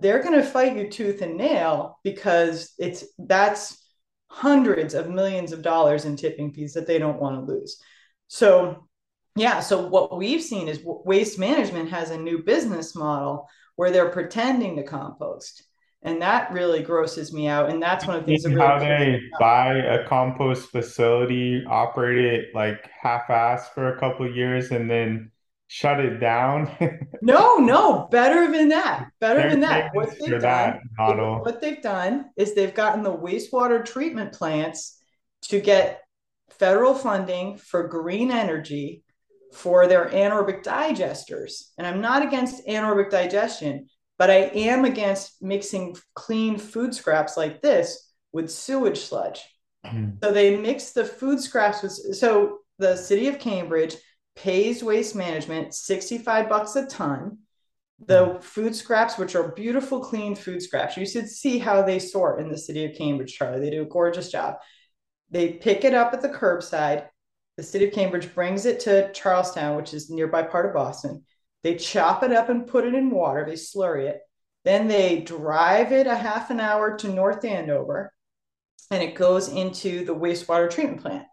they're 0.00 0.22
going 0.22 0.40
to 0.40 0.46
fight 0.46 0.76
you 0.76 0.88
tooth 0.88 1.22
and 1.22 1.36
nail 1.36 1.98
because 2.02 2.72
it's 2.78 3.04
that's 3.18 3.84
hundreds 4.28 4.94
of 4.94 5.10
millions 5.10 5.52
of 5.52 5.62
dollars 5.62 6.04
in 6.04 6.16
tipping 6.16 6.52
fees 6.52 6.72
that 6.72 6.86
they 6.86 6.98
don't 6.98 7.20
want 7.20 7.36
to 7.36 7.52
lose. 7.52 7.80
So, 8.28 8.88
yeah, 9.36 9.60
so 9.60 9.86
what 9.86 10.16
we've 10.16 10.42
seen 10.42 10.68
is 10.68 10.80
waste 10.84 11.38
management 11.38 11.90
has 11.90 12.10
a 12.10 12.18
new 12.18 12.42
business 12.42 12.96
model 12.96 13.48
where 13.76 13.90
they're 13.90 14.10
pretending 14.10 14.76
to 14.76 14.84
compost. 14.84 15.64
And 16.04 16.22
that 16.22 16.52
really 16.52 16.82
grosses 16.82 17.32
me 17.32 17.46
out. 17.46 17.70
And 17.70 17.82
that's 17.82 18.06
one 18.06 18.16
of 18.16 18.26
the 18.26 18.32
things 18.32 18.46
really 18.46 18.60
how 18.60 18.78
they 18.78 19.20
buy 19.38 19.76
a 19.76 20.06
compost 20.08 20.70
facility, 20.70 21.62
operate 21.68 22.24
it 22.24 22.54
like 22.54 22.88
half-ass 23.00 23.68
for 23.74 23.94
a 23.94 24.00
couple 24.00 24.28
years, 24.30 24.70
and 24.70 24.90
then 24.90 25.31
shut 25.72 26.00
it 26.00 26.18
down. 26.18 26.70
no, 27.22 27.56
no, 27.56 28.06
better 28.10 28.52
than 28.52 28.68
that. 28.68 29.08
Better 29.20 29.40
They're 29.40 29.50
than 29.50 29.60
that. 29.60 29.94
What 29.94 30.14
they've 30.20 30.38
done, 30.38 30.80
what 30.98 31.62
they've 31.62 31.80
done 31.80 32.26
is 32.36 32.54
they've 32.54 32.74
gotten 32.74 33.02
the 33.02 33.16
wastewater 33.16 33.82
treatment 33.82 34.34
plants 34.34 35.02
to 35.44 35.60
get 35.60 36.02
federal 36.50 36.94
funding 36.94 37.56
for 37.56 37.88
green 37.88 38.30
energy 38.30 39.02
for 39.54 39.86
their 39.86 40.10
anaerobic 40.10 40.62
digesters. 40.62 41.70
And 41.78 41.86
I'm 41.86 42.02
not 42.02 42.22
against 42.22 42.66
anaerobic 42.66 43.08
digestion, 43.08 43.88
but 44.18 44.28
I 44.28 44.50
am 44.54 44.84
against 44.84 45.42
mixing 45.42 45.96
clean 46.14 46.58
food 46.58 46.94
scraps 46.94 47.38
like 47.38 47.62
this 47.62 48.12
with 48.30 48.50
sewage 48.50 49.00
sludge. 49.00 49.42
Mm. 49.86 50.22
So 50.22 50.32
they 50.32 50.54
mix 50.58 50.92
the 50.92 51.06
food 51.06 51.40
scraps 51.40 51.82
with 51.82 51.92
so 52.14 52.58
the 52.78 52.94
city 52.94 53.28
of 53.28 53.38
Cambridge 53.38 53.96
pays 54.34 54.82
waste 54.82 55.14
management 55.14 55.74
65 55.74 56.48
bucks 56.48 56.76
a 56.76 56.86
ton. 56.86 57.38
The 58.06 58.26
hmm. 58.26 58.40
food 58.40 58.74
scraps 58.74 59.18
which 59.18 59.34
are 59.34 59.52
beautiful 59.52 60.00
clean 60.00 60.34
food 60.34 60.62
scraps 60.62 60.96
you 60.96 61.06
should 61.06 61.28
see 61.28 61.58
how 61.58 61.82
they 61.82 61.98
sort 61.98 62.40
in 62.40 62.50
the 62.50 62.58
city 62.58 62.84
of 62.84 62.96
cambridge 62.96 63.36
charlie. 63.36 63.60
They 63.60 63.70
do 63.70 63.82
a 63.82 63.86
gorgeous 63.86 64.30
job. 64.30 64.56
They 65.30 65.52
pick 65.52 65.84
it 65.84 65.94
up 65.94 66.12
at 66.12 66.22
the 66.22 66.28
curbside. 66.28 67.06
The 67.56 67.62
city 67.62 67.86
of 67.86 67.94
cambridge 67.94 68.34
brings 68.34 68.66
it 68.66 68.80
to 68.80 69.12
charlestown 69.12 69.76
which 69.76 69.94
is 69.94 70.10
nearby 70.10 70.42
part 70.42 70.66
of 70.66 70.74
boston. 70.74 71.24
They 71.62 71.76
chop 71.76 72.22
it 72.22 72.32
up 72.32 72.48
and 72.48 72.66
put 72.66 72.84
it 72.84 72.94
in 72.94 73.10
water. 73.10 73.44
They 73.46 73.52
slurry 73.52 74.08
it. 74.08 74.20
Then 74.64 74.88
they 74.88 75.20
drive 75.20 75.92
it 75.92 76.06
a 76.06 76.16
half 76.16 76.50
an 76.50 76.60
hour 76.60 76.96
to 76.98 77.08
north 77.08 77.44
andover 77.44 78.12
and 78.90 79.02
it 79.02 79.14
goes 79.14 79.48
into 79.48 80.04
the 80.04 80.14
wastewater 80.14 80.70
treatment 80.70 81.00
plant 81.00 81.24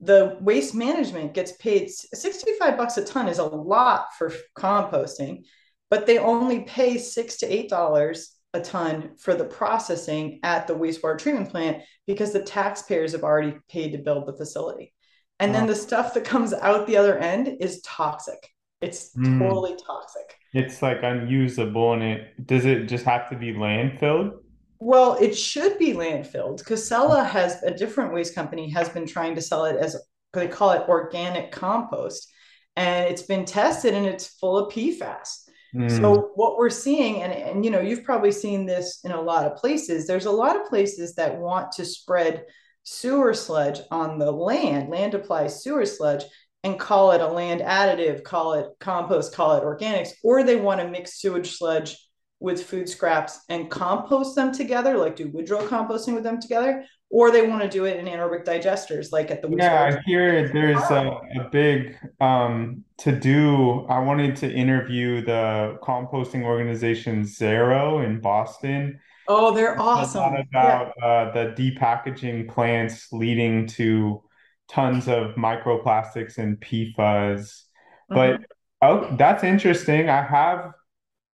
the 0.00 0.36
waste 0.40 0.74
management 0.74 1.32
gets 1.32 1.52
paid 1.52 1.90
65 1.90 2.76
bucks 2.76 2.98
a 2.98 3.04
ton 3.04 3.28
is 3.28 3.38
a 3.38 3.44
lot 3.44 4.08
for 4.18 4.32
composting 4.56 5.44
but 5.88 6.06
they 6.06 6.18
only 6.18 6.60
pay 6.60 6.98
six 6.98 7.36
to 7.38 7.46
eight 7.46 7.70
dollars 7.70 8.36
a 8.52 8.60
ton 8.60 9.12
for 9.18 9.34
the 9.34 9.44
processing 9.44 10.38
at 10.42 10.66
the 10.66 10.74
wastewater 10.74 11.18
treatment 11.18 11.50
plant 11.50 11.82
because 12.06 12.32
the 12.32 12.42
taxpayers 12.42 13.12
have 13.12 13.22
already 13.22 13.56
paid 13.68 13.92
to 13.92 13.98
build 13.98 14.26
the 14.26 14.36
facility 14.36 14.92
and 15.38 15.52
wow. 15.52 15.58
then 15.58 15.66
the 15.66 15.74
stuff 15.74 16.14
that 16.14 16.24
comes 16.24 16.52
out 16.52 16.86
the 16.86 16.96
other 16.96 17.18
end 17.18 17.56
is 17.60 17.80
toxic 17.82 18.38
it's 18.82 19.16
mm. 19.16 19.38
totally 19.38 19.76
toxic 19.86 20.36
it's 20.52 20.82
like 20.82 21.02
unusable 21.02 21.94
and 21.94 22.02
it 22.02 22.46
does 22.46 22.66
it 22.66 22.84
just 22.84 23.04
have 23.04 23.28
to 23.30 23.36
be 23.36 23.52
landfilled 23.52 24.32
well, 24.78 25.16
it 25.20 25.36
should 25.36 25.78
be 25.78 25.92
landfilled. 25.92 26.64
Casella 26.64 27.24
has 27.24 27.62
a 27.62 27.70
different 27.70 28.12
waste 28.12 28.34
company 28.34 28.70
has 28.70 28.88
been 28.88 29.06
trying 29.06 29.34
to 29.34 29.40
sell 29.40 29.64
it 29.64 29.76
as 29.76 29.96
they 30.32 30.48
call 30.48 30.72
it 30.72 30.88
organic 30.88 31.50
compost, 31.50 32.30
and 32.76 33.08
it's 33.08 33.22
been 33.22 33.44
tested 33.44 33.94
and 33.94 34.06
it's 34.06 34.26
full 34.38 34.58
of 34.58 34.72
PFAS. 34.72 35.48
Mm. 35.74 35.90
So 35.90 36.30
what 36.34 36.58
we're 36.58 36.70
seeing, 36.70 37.22
and, 37.22 37.32
and 37.32 37.64
you 37.64 37.70
know, 37.70 37.80
you've 37.80 38.04
probably 38.04 38.32
seen 38.32 38.66
this 38.66 39.00
in 39.04 39.12
a 39.12 39.20
lot 39.20 39.44
of 39.44 39.56
places. 39.56 40.06
There's 40.06 40.26
a 40.26 40.30
lot 40.30 40.56
of 40.56 40.66
places 40.66 41.14
that 41.14 41.38
want 41.38 41.72
to 41.72 41.84
spread 41.84 42.44
sewer 42.82 43.34
sludge 43.34 43.80
on 43.90 44.18
the 44.18 44.30
land, 44.30 44.90
land 44.90 45.14
apply 45.14 45.48
sewer 45.48 45.84
sludge, 45.84 46.24
and 46.62 46.78
call 46.78 47.12
it 47.12 47.20
a 47.20 47.26
land 47.26 47.60
additive, 47.60 48.24
call 48.24 48.54
it 48.54 48.68
compost, 48.80 49.34
call 49.34 49.56
it 49.56 49.62
organics, 49.62 50.10
or 50.22 50.42
they 50.42 50.56
want 50.56 50.80
to 50.80 50.88
mix 50.88 51.20
sewage 51.20 51.56
sludge 51.56 51.96
with 52.40 52.62
food 52.62 52.88
scraps 52.88 53.40
and 53.48 53.70
compost 53.70 54.34
them 54.34 54.52
together, 54.52 54.96
like 54.96 55.16
do 55.16 55.28
windrow 55.28 55.66
composting 55.66 56.14
with 56.14 56.22
them 56.22 56.40
together, 56.40 56.84
or 57.10 57.30
they 57.30 57.46
want 57.46 57.62
to 57.62 57.68
do 57.68 57.84
it 57.84 57.96
in 57.98 58.06
anaerobic 58.06 58.44
digesters, 58.44 59.12
like 59.12 59.30
at 59.30 59.40
the 59.40 59.48
yeah. 59.56 59.96
I 59.96 60.00
hear 60.04 60.48
there's 60.52 60.82
a, 60.90 61.18
a 61.40 61.48
big 61.50 61.96
um, 62.20 62.84
to 62.98 63.12
do. 63.12 63.86
I 63.86 64.00
wanted 64.00 64.36
to 64.36 64.52
interview 64.52 65.24
the 65.24 65.78
composting 65.82 66.42
organization 66.42 67.22
CERO 67.22 68.04
in 68.04 68.20
Boston. 68.20 69.00
Oh, 69.28 69.54
they're 69.54 69.80
awesome. 69.80 70.34
About 70.34 70.92
yeah. 70.98 71.04
uh, 71.04 71.32
the 71.32 71.54
depackaging 71.56 72.48
plants 72.48 73.08
leading 73.12 73.66
to 73.68 74.22
tons 74.68 75.08
of 75.08 75.34
microplastics 75.36 76.38
and 76.38 76.60
PFAS. 76.60 77.62
But 78.08 78.34
mm-hmm. 78.34 78.42
oh, 78.82 79.16
that's 79.16 79.44
interesting. 79.44 80.10
I 80.10 80.22
have 80.22 80.72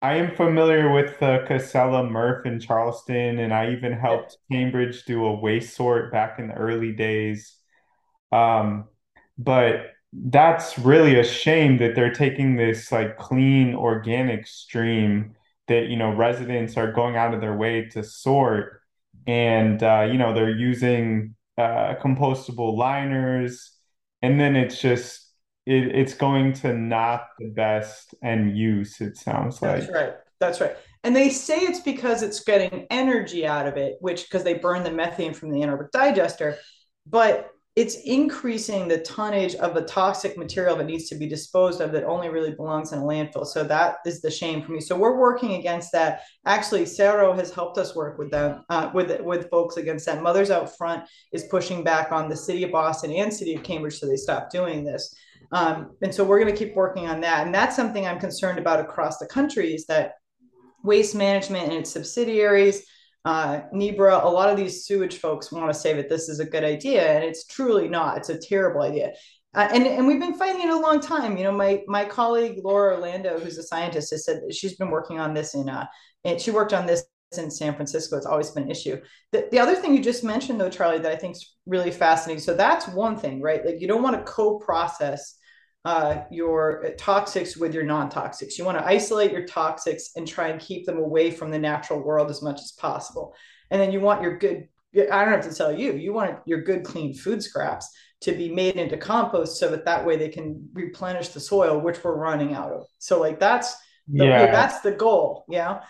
I 0.03 0.17
am 0.17 0.37
familiar 0.37 0.93
with 0.93 1.19
the 1.21 1.45
Casella 1.47 2.03
MRF 2.03 2.47
in 2.47 2.61
Charlestown, 2.61 3.39
and 3.39 3.53
I 3.53 3.73
even 3.73 3.93
helped 3.93 4.37
Cambridge 4.53 5.05
do 5.05 5.25
a 5.25 5.35
waste 5.35 5.75
sort 5.75 6.13
back 6.13 6.39
in 6.39 6.49
the 6.49 6.55
early 6.55 6.93
days. 6.93 7.57
Um, 8.31 8.89
but 9.39 9.93
that's 10.13 10.79
really 10.79 11.19
a 11.19 11.25
shame 11.25 11.79
that 11.79 11.95
they're 11.95 12.13
taking 12.13 12.57
this 12.57 12.93
like 12.93 13.19
clean 13.19 13.75
organic 13.75 14.47
stream 14.47 15.35
that 15.69 15.87
you 15.89 15.97
know 15.97 16.15
residents 16.15 16.77
are 16.77 16.93
going 16.93 17.17
out 17.17 17.35
of 17.35 17.41
their 17.41 17.57
way 17.57 17.87
to 17.87 18.05
sort, 18.05 18.81
and 19.27 19.83
uh, 19.83 20.07
you 20.11 20.19
know 20.19 20.35
they're 20.35 20.51
using 20.51 21.35
uh, 21.59 21.95
compostable 22.03 22.77
liners, 22.77 23.73
and 24.23 24.39
then 24.39 24.57
it's 24.57 24.81
just 24.81 25.26
it, 25.67 25.95
it's 25.95 26.15
going 26.15 26.53
to 26.55 26.73
not 26.73 27.29
the 27.39 27.49
best 27.49 28.15
end 28.23 28.57
use, 28.57 29.01
it 29.01 29.17
sounds 29.17 29.61
like. 29.61 29.81
That's 29.81 29.93
right. 29.93 30.13
That's 30.39 30.61
right. 30.61 30.77
And 31.05 31.15
they 31.15 31.31
say 31.31 31.59
it's 31.59 31.81
because 31.81 32.23
it's 32.23 32.41
getting 32.41 32.87
energy 32.91 33.47
out 33.47 33.67
of 33.67 33.77
it, 33.77 33.97
which 34.01 34.25
because 34.25 34.45
they 34.45 34.55
burn 34.55 34.83
the 34.83 34.91
methane 34.91 35.35
from 35.35 35.51
the 35.51 35.61
anaerobic 35.61 35.91
digester, 35.93 36.57
but 37.07 37.51
it's 37.77 37.97
increasing 38.07 38.89
the 38.89 38.99
tonnage 38.99 39.55
of 39.57 39.77
a 39.77 39.83
toxic 39.83 40.39
material 40.39 40.77
that 40.77 40.87
needs 40.87 41.11
to 41.11 41.15
be 41.15 41.29
disposed 41.29 41.83
of 41.83 41.93
that 41.93 42.05
only 42.05 42.31
really 42.31 42.55
belongs 42.55 42.93
in 42.93 43.01
a 43.01 43.03
landfill. 43.03 43.47
So 43.47 43.65
that 43.65 43.99
is 44.07 44.23
the 44.23 44.31
shame 44.31 44.63
for 44.63 44.73
me. 44.73 44.81
So 44.81 44.97
we're 44.97 45.19
working 45.19 45.55
against 45.55 45.93
that. 45.93 46.23
Actually, 46.47 46.85
CERO 46.85 47.37
has 47.37 47.53
helped 47.53 47.77
us 47.77 47.95
work 47.95 48.19
with 48.19 48.31
them, 48.31 48.65
uh, 48.71 48.91
with 48.95 49.21
with 49.21 49.51
folks 49.51 49.77
against 49.77 50.07
that. 50.07 50.23
Mothers 50.23 50.51
Out 50.51 50.75
Front 50.79 51.05
is 51.33 51.45
pushing 51.51 51.85
back 51.85 52.13
on 52.13 52.31
the 52.31 52.37
city 52.37 52.65
of 52.65 52.73
Boston 52.73 53.13
and 53.13 53.33
city 53.33 53.55
of 53.55 53.63
Cambridge 53.63 53.99
so 53.99 54.07
they 54.07 54.17
stop 54.17 54.51
doing 54.51 54.83
this. 54.83 55.15
Um, 55.53 55.93
and 56.03 56.15
so 56.15 56.25
we're 56.25 56.41
going 56.41 56.53
to 56.53 56.59
keep 56.59 56.75
working 56.75 57.07
on 57.07 57.21
that. 57.21 57.47
And 57.47 57.55
that's 57.55 57.77
something 57.77 58.07
I'm 58.07 58.19
concerned 58.19 58.59
about 58.59 58.81
across 58.81 59.19
the 59.19 59.27
country 59.27 59.75
is 59.75 59.87
that 59.87 60.13
waste 60.83 61.15
management 61.15 61.65
and 61.65 61.75
its 61.75 61.93
subsidiaries, 61.93 62.85
uh, 63.25 63.63
NEBRA, 63.75 64.25
a 64.25 64.29
lot 64.29 64.51
of 64.51 64.57
these 64.57 64.85
sewage 64.85 65.19
folks 65.19 65.51
want 65.51 65.73
to 65.73 65.79
say 65.79 65.93
that 65.95 66.09
this 66.09 66.29
is 66.29 66.39
a 66.39 66.45
good 66.45 66.63
idea, 66.63 67.05
and 67.13 67.25
it's 67.25 67.45
truly 67.47 67.89
not. 67.89 68.19
It's 68.19 68.29
a 68.29 68.39
terrible 68.39 68.83
idea. 68.83 69.13
Uh, 69.53 69.69
and, 69.73 69.87
and 69.87 70.07
we've 70.07 70.21
been 70.21 70.35
fighting 70.39 70.63
it 70.63 70.71
a 70.71 70.79
long 70.79 71.01
time. 71.01 71.37
You 71.37 71.45
know, 71.45 71.53
my 71.53 71.83
my 71.89 72.05
colleague 72.05 72.61
Laura 72.63 72.95
Orlando, 72.95 73.41
who's 73.41 73.59
a 73.59 73.63
scientist, 73.63 74.11
has 74.11 74.25
said 74.25 74.43
she's 74.53 74.77
been 74.77 74.91
working 74.91 75.19
on 75.19 75.35
this 75.35 75.55
in 75.55 75.69
uh, 75.69 75.87
and 76.25 76.41
she 76.41 76.51
worked 76.51 76.73
on 76.73 76.87
this 76.87 77.05
in 77.33 77.51
San 77.51 77.75
Francisco. 77.75 78.17
It's 78.17 78.27
always 78.27 78.51
been 78.51 78.65
an 78.65 78.71
issue. 78.71 79.01
The, 79.33 79.49
the 79.51 79.59
other 79.59 79.75
thing 79.75 79.95
you 79.95 80.03
just 80.03 80.25
mentioned, 80.25 80.61
though, 80.61 80.71
Charlie, 80.71 81.01
that 81.01 81.13
I 81.13 81.17
think 81.17 81.37
is 81.37 81.57
really 81.67 81.91
fascinating. 81.91 82.43
So 82.43 82.55
that's 82.55 82.89
one 82.89 83.17
thing, 83.17 83.41
right? 83.41 83.65
Like 83.65 83.81
you 83.81 83.89
don't 83.89 84.03
want 84.03 84.17
to 84.17 84.33
co-process 84.33 85.37
uh, 85.85 86.23
your 86.31 86.85
toxics 86.99 87.57
with 87.57 87.75
your 87.75 87.85
non-toxics. 87.85 88.59
You 88.59 88.65
want 88.65 88.79
to 88.79 88.87
isolate 88.87 89.33
your 89.33 89.47
toxics 89.47 90.11
and 90.17 90.27
try 90.27 90.49
and 90.49 90.61
keep 90.61 90.87
them 90.87 90.99
away 90.99 91.31
from 91.31 91.51
the 91.51 91.59
natural 91.59 92.03
world 92.03 92.31
as 92.31 92.43
much 92.43 92.61
as 92.61 92.73
possible. 92.73 93.35
And 93.71 93.81
then 93.81 93.93
you 93.93 94.01
want 94.01 94.23
your 94.23 94.39
good. 94.39 94.69
I 94.97 95.25
don't 95.25 95.35
have 95.35 95.49
to 95.49 95.55
tell 95.55 95.77
you. 95.77 95.93
You 95.95 96.13
want 96.13 96.39
your 96.47 96.63
good, 96.63 96.83
clean 96.83 97.13
food 97.13 97.43
scraps 97.43 97.91
to 98.23 98.33
be 98.33 98.53
made 98.53 98.77
into 98.77 98.97
compost 98.97 99.59
so 99.59 99.69
that 99.69 99.85
that 99.85 100.07
way 100.07 100.17
they 100.17 100.31
can 100.31 100.69
replenish 100.73 101.29
the 101.29 101.41
soil, 101.41 101.79
which 101.81 102.03
we're 102.03 102.17
running 102.17 102.55
out 102.55 102.73
of. 102.73 102.87
So 102.99 103.21
like 103.21 103.39
that's 103.39 103.77
the, 104.09 104.25
yeah. 104.25 104.51
that's 104.51 104.81
the 104.81 104.93
goal. 104.93 105.45
Yeah 105.49 105.81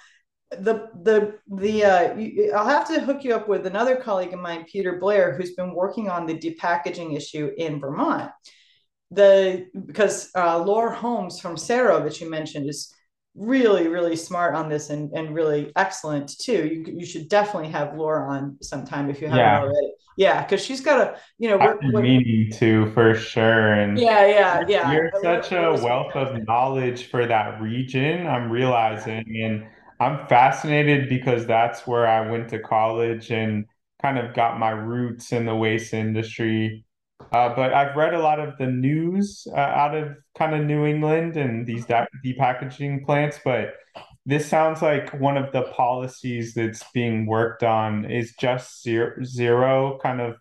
the 0.51 0.89
the 1.03 1.39
the 1.49 1.85
uh, 1.85 2.15
you, 2.17 2.53
I'll 2.53 2.69
have 2.69 2.87
to 2.89 3.01
hook 3.01 3.25
you 3.25 3.35
up 3.35 3.49
with 3.49 3.67
another 3.67 3.97
colleague 3.97 4.33
of 4.33 4.41
mine, 4.41 4.65
Peter 4.71 4.99
Blair, 4.99 5.35
who's 5.35 5.55
been 5.55 5.75
working 5.75 6.09
on 6.09 6.27
the 6.27 6.39
depackaging 6.39 7.17
issue 7.17 7.51
in 7.57 7.81
Vermont. 7.81 8.31
The 9.11 9.67
because 9.87 10.31
uh, 10.37 10.59
Laura 10.59 10.95
Holmes 10.95 11.41
from 11.41 11.57
CERO 11.57 12.03
that 12.05 12.21
you 12.21 12.31
mentioned 12.31 12.69
is 12.69 12.93
really 13.35 13.87
really 13.87 14.17
smart 14.17 14.55
on 14.55 14.69
this 14.69 14.89
and, 14.89 15.13
and 15.13 15.35
really 15.35 15.73
excellent 15.77 16.39
too. 16.39 16.67
You 16.67 16.99
you 16.99 17.07
should 17.07 17.29
definitely 17.29 17.71
have 17.71 17.97
Laura 17.97 18.31
on 18.31 18.59
sometime 18.63 19.11
if 19.11 19.21
you 19.21 19.29
haven't 19.29 19.41
yeah. 19.41 19.61
already. 19.61 19.93
Yeah, 20.17 20.43
because 20.43 20.65
she's 20.65 20.81
got 20.81 21.01
a 21.01 21.21
you 21.39 21.49
know 21.49 21.59
I've 21.59 21.81
been 21.81 22.03
meaning 22.03 22.51
to 22.53 22.91
for 22.93 23.15
sure. 23.15 23.73
And 23.73 23.99
yeah, 23.99 24.27
yeah, 24.27 24.65
yeah. 24.67 24.93
You're 24.93 25.11
such 25.23 25.53
a 25.53 25.73
wealth 25.83 26.15
of 26.15 26.47
knowledge 26.47 27.11
for 27.11 27.27
that 27.27 27.61
region. 27.61 28.27
I'm 28.27 28.51
realizing 28.51 29.25
and 29.43 29.67
I'm 29.99 30.27
fascinated 30.27 31.09
because 31.09 31.47
that's 31.47 31.87
where 31.87 32.07
I 32.07 32.31
went 32.31 32.49
to 32.51 32.59
college 32.59 33.31
and 33.31 33.67
kind 34.03 34.19
of 34.19 34.35
got 34.35 34.59
my 34.59 34.71
roots 34.71 35.33
in 35.33 35.47
the 35.47 35.55
waste 35.55 35.95
industry. 35.95 36.85
Uh, 37.33 37.55
but 37.55 37.73
I've 37.73 37.97
read 37.97 38.15
a 38.15 38.21
lot 38.21 38.39
of 38.39 38.57
the 38.59 38.67
news 38.67 39.47
uh, 39.51 39.57
out 39.57 39.95
of 39.95 40.17
kind 40.39 40.55
of 40.55 40.65
New 40.65 40.85
England 40.85 41.37
and 41.37 41.67
these 41.67 41.87
depackaging 41.87 43.05
plants, 43.05 43.41
but 43.45 43.75
this 44.27 44.47
sounds 44.47 44.83
like 44.83 45.13
one 45.19 45.37
of 45.37 45.53
the 45.53 45.63
policies 45.63 46.53
that's 46.53 46.85
being 46.93 47.27
worked 47.27 47.63
on 47.63 48.05
is 48.11 48.35
just 48.39 48.83
zero, 48.83 49.23
zero 49.25 49.99
kind 50.03 50.21
of 50.21 50.37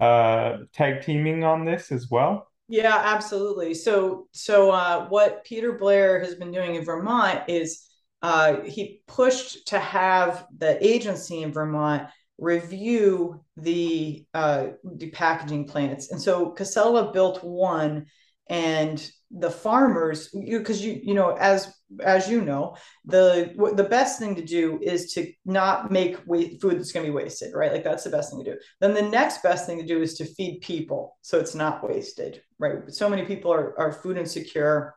uh, 0.00 0.64
tag 0.72 1.02
teaming 1.02 1.44
on 1.44 1.64
this 1.64 1.92
as 1.92 2.08
well. 2.10 2.48
Yeah, 2.68 3.00
absolutely. 3.04 3.74
So, 3.74 4.28
so 4.32 4.70
uh, 4.70 5.06
what 5.08 5.44
Peter 5.44 5.72
Blair 5.72 6.20
has 6.20 6.34
been 6.34 6.50
doing 6.50 6.76
in 6.76 6.84
Vermont 6.84 7.42
is 7.48 7.86
uh, 8.24 8.62
he 8.62 9.02
pushed 9.06 9.68
to 9.68 9.78
have 9.78 10.46
the 10.56 10.82
agency 10.82 11.42
in 11.42 11.52
Vermont 11.52 12.08
review 12.38 13.44
the 13.58 14.24
uh, 14.32 14.68
the 14.82 15.10
packaging 15.10 15.66
plants, 15.66 16.10
and 16.10 16.20
so 16.20 16.48
Casella 16.48 17.12
built 17.12 17.44
one, 17.44 18.06
and 18.48 19.10
the 19.30 19.50
farmers, 19.50 20.30
because 20.30 20.82
you 20.82 20.98
you 21.02 21.12
know 21.12 21.36
as 21.38 21.70
as 22.02 22.26
you 22.26 22.40
know 22.40 22.76
the 23.04 23.52
the 23.76 23.84
best 23.84 24.18
thing 24.18 24.34
to 24.36 24.42
do 24.42 24.78
is 24.80 25.12
to 25.12 25.30
not 25.44 25.92
make 25.92 26.16
food 26.24 26.78
that's 26.78 26.92
going 26.92 27.04
to 27.04 27.12
be 27.12 27.14
wasted, 27.14 27.52
right? 27.54 27.72
Like 27.72 27.84
that's 27.84 28.04
the 28.04 28.10
best 28.10 28.30
thing 28.30 28.42
to 28.42 28.52
do. 28.52 28.58
Then 28.80 28.94
the 28.94 29.02
next 29.02 29.42
best 29.42 29.66
thing 29.66 29.78
to 29.80 29.86
do 29.86 30.00
is 30.00 30.14
to 30.14 30.24
feed 30.24 30.62
people 30.62 31.18
so 31.20 31.38
it's 31.38 31.54
not 31.54 31.86
wasted, 31.86 32.40
right? 32.58 32.90
So 32.90 33.10
many 33.10 33.26
people 33.26 33.52
are 33.52 33.78
are 33.78 33.92
food 33.92 34.16
insecure 34.16 34.94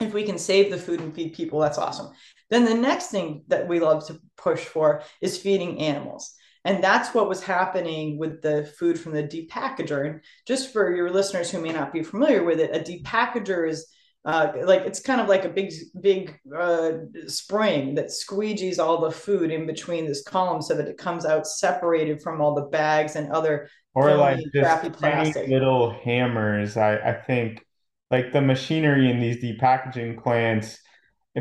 if 0.00 0.12
we 0.12 0.24
can 0.24 0.38
save 0.38 0.70
the 0.70 0.78
food 0.78 1.00
and 1.00 1.14
feed 1.14 1.32
people, 1.32 1.58
that's 1.58 1.78
awesome. 1.78 2.10
Then 2.50 2.64
the 2.64 2.74
next 2.74 3.08
thing 3.08 3.44
that 3.48 3.68
we 3.68 3.80
love 3.80 4.06
to 4.06 4.20
push 4.36 4.64
for 4.64 5.02
is 5.20 5.38
feeding 5.38 5.80
animals. 5.80 6.34
And 6.64 6.82
that's 6.82 7.14
what 7.14 7.28
was 7.28 7.42
happening 7.42 8.18
with 8.18 8.42
the 8.42 8.72
food 8.78 8.98
from 8.98 9.12
the 9.12 9.22
depackager. 9.22 10.06
And 10.08 10.20
just 10.46 10.72
for 10.72 10.94
your 10.94 11.10
listeners 11.10 11.50
who 11.50 11.60
may 11.60 11.72
not 11.72 11.92
be 11.92 12.02
familiar 12.02 12.42
with 12.42 12.58
it, 12.58 12.74
a 12.74 12.80
depackager 12.80 13.68
is 13.68 13.86
uh, 14.24 14.52
like 14.64 14.80
it's 14.80 14.98
kind 14.98 15.20
of 15.20 15.28
like 15.28 15.44
a 15.44 15.48
big, 15.48 15.72
big 16.00 16.36
uh, 16.56 16.90
spring 17.28 17.94
that 17.94 18.06
squeegees 18.06 18.80
all 18.80 19.00
the 19.00 19.12
food 19.12 19.52
in 19.52 19.64
between 19.64 20.04
this 20.04 20.24
column 20.24 20.60
so 20.60 20.74
that 20.74 20.88
it 20.88 20.98
comes 20.98 21.24
out 21.24 21.46
separated 21.46 22.20
from 22.20 22.40
all 22.40 22.52
the 22.52 22.62
bags 22.62 23.14
and 23.14 23.30
other 23.30 23.68
or 23.94 24.14
like 24.16 24.40
crappy 24.52 24.90
plastic. 24.90 25.48
little 25.48 25.92
hammers. 26.04 26.76
I, 26.76 26.96
I 26.96 27.12
think 27.12 27.64
like 28.10 28.32
the 28.32 28.42
machinery 28.42 29.08
in 29.08 29.20
these 29.20 29.36
depackaging 29.36 30.20
plants 30.20 30.78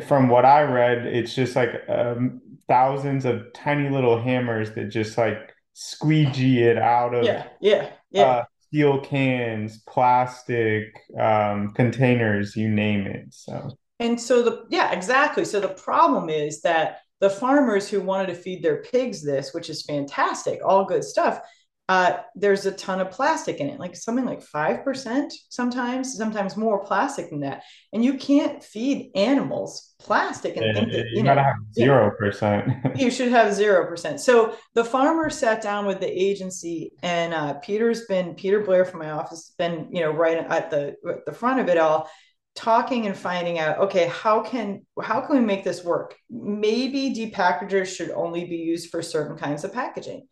from 0.04 0.30
what 0.30 0.46
I 0.46 0.64
read, 0.64 1.06
it's 1.06 1.34
just 1.34 1.56
like 1.56 1.84
um, 1.88 2.42
thousands 2.68 3.25
of 3.25 3.54
tiny 3.54 3.90
little 3.90 4.22
hammers 4.22 4.72
that 4.74 4.90
just 4.90 5.18
like 5.18 5.54
squeegee 5.74 6.64
it 6.64 6.78
out 6.78 7.14
of 7.14 7.24
yeah, 7.25 7.48
yeah, 7.62 7.90
yeah. 8.12 8.24
Uh, 8.24 8.44
steel 8.68 9.00
cans, 9.00 9.82
plastic 9.88 10.94
um, 11.20 11.74
containers, 11.74 12.56
you 12.56 12.70
name 12.70 13.08
it. 13.08 13.28
So 13.30 13.72
and 14.00 14.20
so 14.20 14.42
the 14.42 14.66
yeah, 14.70 14.92
exactly. 14.92 15.46
So 15.46 15.60
the 15.60 15.70
problem 15.70 16.30
is 16.30 16.62
that 16.62 17.00
the 17.22 17.30
farmers 17.30 17.90
who 17.90 18.02
wanted 18.02 18.28
to 18.28 18.36
feed 18.36 18.62
their 18.62 18.82
pigs 18.82 19.24
this, 19.24 19.54
which 19.54 19.70
is 19.70 19.86
fantastic, 19.86 20.60
all 20.66 20.86
good 20.86 21.04
stuff, 21.04 21.40
uh, 21.88 22.18
there's 22.34 22.65
a 22.65 22.72
ton 22.72 23.00
of 23.00 23.12
plastic 23.12 23.60
in 23.60 23.70
it, 23.70 23.80
like 23.80 23.96
something 23.96 24.25
like 24.25 24.42
5% 24.42 25.32
sometimes, 25.50 26.18
sometimes 26.18 26.58
more 26.58 26.84
plastic 26.84 27.30
than 27.30 27.42
that. 27.42 27.63
And 27.94 28.04
you 28.04 28.15
can't 28.15 28.63
feed 28.63 29.12
animals 29.13 29.94
plastic 30.00 30.58
and 30.58 30.75
think 30.75 30.92
that, 30.92 31.10
you, 31.12 31.18
you 31.18 31.24
gotta 31.24 31.44
have 31.44 31.58
zero 31.74 32.12
percent. 32.18 32.72
you 32.96 33.12
should 33.12 33.32
have 33.32 33.54
zero 33.54 33.88
percent. 33.88 34.20
So 34.20 34.56
the 34.74 34.84
farmer 34.84 35.29
sat 35.29 35.62
down 35.62 35.86
with 35.86 36.00
the 36.00 36.09
agency 36.09 36.92
and 37.03 37.36
uh, 37.36 37.53
Peter's 37.55 38.05
been 38.07 38.33
Peter 38.33 38.62
Blair 38.62 38.86
from 38.86 39.00
my 39.00 39.12
office 39.12 39.53
been, 39.57 39.88
you 39.92 40.01
know, 40.01 40.12
right 40.12 40.38
at 40.38 40.72
the 40.72 40.96
at 41.07 41.25
the 41.25 41.33
front 41.33 41.59
of 41.59 41.70
it 41.70 41.77
all 41.77 42.09
talking 42.55 43.05
and 43.05 43.18
finding 43.18 43.59
out 43.59 43.77
okay 43.79 44.07
how 44.07 44.42
can 44.42 44.81
how 45.03 45.20
can 45.20 45.36
we 45.36 45.42
make 45.42 45.66
this 45.66 45.83
work 45.83 46.16
maybe 46.29 47.14
depackagers 47.14 47.94
should 47.94 48.12
only 48.12 48.46
be 48.46 48.55
used 48.55 48.90
for 48.90 49.01
certain 49.01 49.38
kinds 49.38 49.66
of 49.66 49.74
packaging 49.74 50.25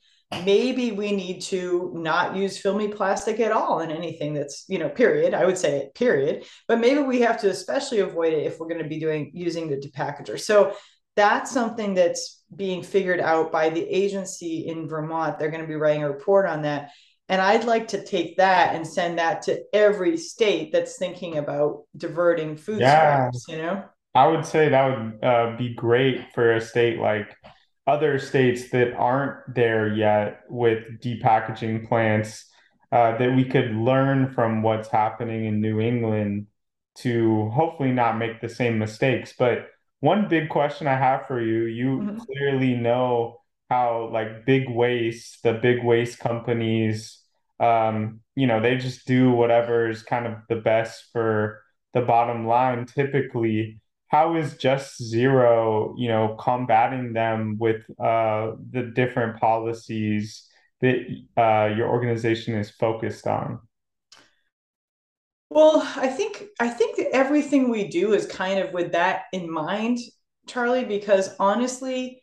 maybe 0.45 0.91
we 0.91 1.11
need 1.11 1.41
to 1.43 1.91
not 1.95 2.35
use 2.35 2.57
filmy 2.57 2.87
plastic 2.87 3.39
at 3.39 3.51
all 3.51 3.79
in 3.79 3.91
anything 3.91 4.33
that's 4.33 4.65
you 4.67 4.79
know 4.79 4.89
period. 4.89 5.33
I 5.33 5.45
would 5.45 5.57
say 5.57 5.79
it 5.79 5.95
period. 5.95 6.45
But 6.67 6.79
maybe 6.79 7.01
we 7.01 7.21
have 7.21 7.39
to 7.41 7.49
especially 7.49 7.99
avoid 7.99 8.33
it 8.33 8.45
if 8.45 8.59
we're 8.59 8.67
going 8.67 8.83
to 8.83 8.89
be 8.89 8.99
doing 8.99 9.31
using 9.33 9.67
the 9.69 9.77
depackager. 9.77 10.39
So 10.39 10.73
that's 11.15 11.51
something 11.51 11.93
that's 11.93 12.43
being 12.55 12.83
figured 12.83 13.19
out 13.19 13.51
by 13.51 13.69
the 13.69 13.81
agency 13.81 14.67
in 14.67 14.87
vermont. 14.87 15.39
They're 15.39 15.51
going 15.51 15.61
to 15.61 15.67
be 15.67 15.75
writing 15.75 16.03
a 16.03 16.11
report 16.11 16.47
on 16.47 16.63
that. 16.63 16.91
And 17.29 17.41
i'd 17.41 17.63
like 17.63 17.87
to 17.87 18.03
take 18.03 18.35
that 18.37 18.75
and 18.75 18.85
send 18.85 19.17
that 19.17 19.43
to 19.43 19.63
every 19.71 20.17
state 20.17 20.73
that's 20.73 20.97
thinking 20.97 21.37
about 21.37 21.83
diverting 21.95 22.57
food 22.57 22.81
yeah. 22.81 23.29
scraps 23.29 23.45
you 23.47 23.57
know? 23.57 23.83
I 24.13 24.27
would 24.27 24.45
say 24.45 24.69
that 24.69 24.85
would 24.85 25.23
uh, 25.23 25.55
be 25.57 25.73
great 25.73 26.33
for 26.33 26.53
a 26.53 26.61
state 26.61 26.99
like 26.99 27.33
other 27.85 28.17
states 28.19 28.69
that 28.69 28.93
aren't 28.93 29.53
there 29.53 29.93
yet 29.93 30.41
with 30.49 31.01
depackaging 31.01 31.87
plants 31.87 32.45
uh, 32.91 33.17
that 33.17 33.35
we 33.35 33.43
could 33.43 33.71
learn 33.71 34.31
from 34.33 34.61
what's 34.61 34.87
happening 34.87 35.45
in 35.45 35.61
New 35.61 35.79
England 35.79 36.47
to 36.95 37.49
hopefully 37.49 37.91
not 37.91 38.17
make 38.17 38.39
the 38.39 38.49
same 38.49 38.77
mistakes. 38.77 39.33
But 39.37 39.67
one 39.99 40.29
big 40.29 40.49
question 40.49 40.87
I 40.87 40.95
have 40.95 41.27
for 41.27 41.41
you, 41.41 41.63
you 41.63 41.87
mm-hmm. 41.97 42.17
clearly 42.19 42.75
know 42.75 43.41
how 43.69 44.09
like 44.13 44.45
big 44.45 44.69
waste, 44.69 45.41
the 45.43 45.53
big 45.53 45.83
waste 45.83 46.19
companies, 46.19 47.19
um, 47.59 48.19
you 48.35 48.47
know, 48.47 48.61
they 48.61 48.77
just 48.77 49.07
do 49.07 49.31
whatever 49.31 49.89
is 49.89 50.03
kind 50.03 50.27
of 50.27 50.35
the 50.49 50.55
best 50.55 51.05
for 51.11 51.61
the 51.93 52.01
bottom 52.01 52.45
line 52.47 52.85
typically 52.85 53.79
how 54.13 54.35
is 54.35 54.57
just 54.57 55.01
zero 55.01 55.95
you 55.97 56.07
know 56.07 56.37
combating 56.39 57.13
them 57.13 57.57
with 57.59 57.81
uh, 57.99 58.51
the 58.69 58.83
different 58.93 59.39
policies 59.39 60.47
that 60.81 60.97
uh, 61.35 61.73
your 61.75 61.89
organization 61.89 62.53
is 62.53 62.69
focused 62.69 63.25
on? 63.25 63.59
Well 65.49 65.81
i 65.97 66.07
think 66.07 66.43
i 66.59 66.69
think 66.69 66.97
that 66.97 67.15
everything 67.15 67.69
we 67.69 67.87
do 67.87 68.13
is 68.13 68.25
kind 68.27 68.59
of 68.59 68.71
with 68.71 68.91
that 68.91 69.23
in 69.33 69.51
mind 69.51 69.97
charlie 70.47 70.85
because 70.85 71.35
honestly 71.39 72.21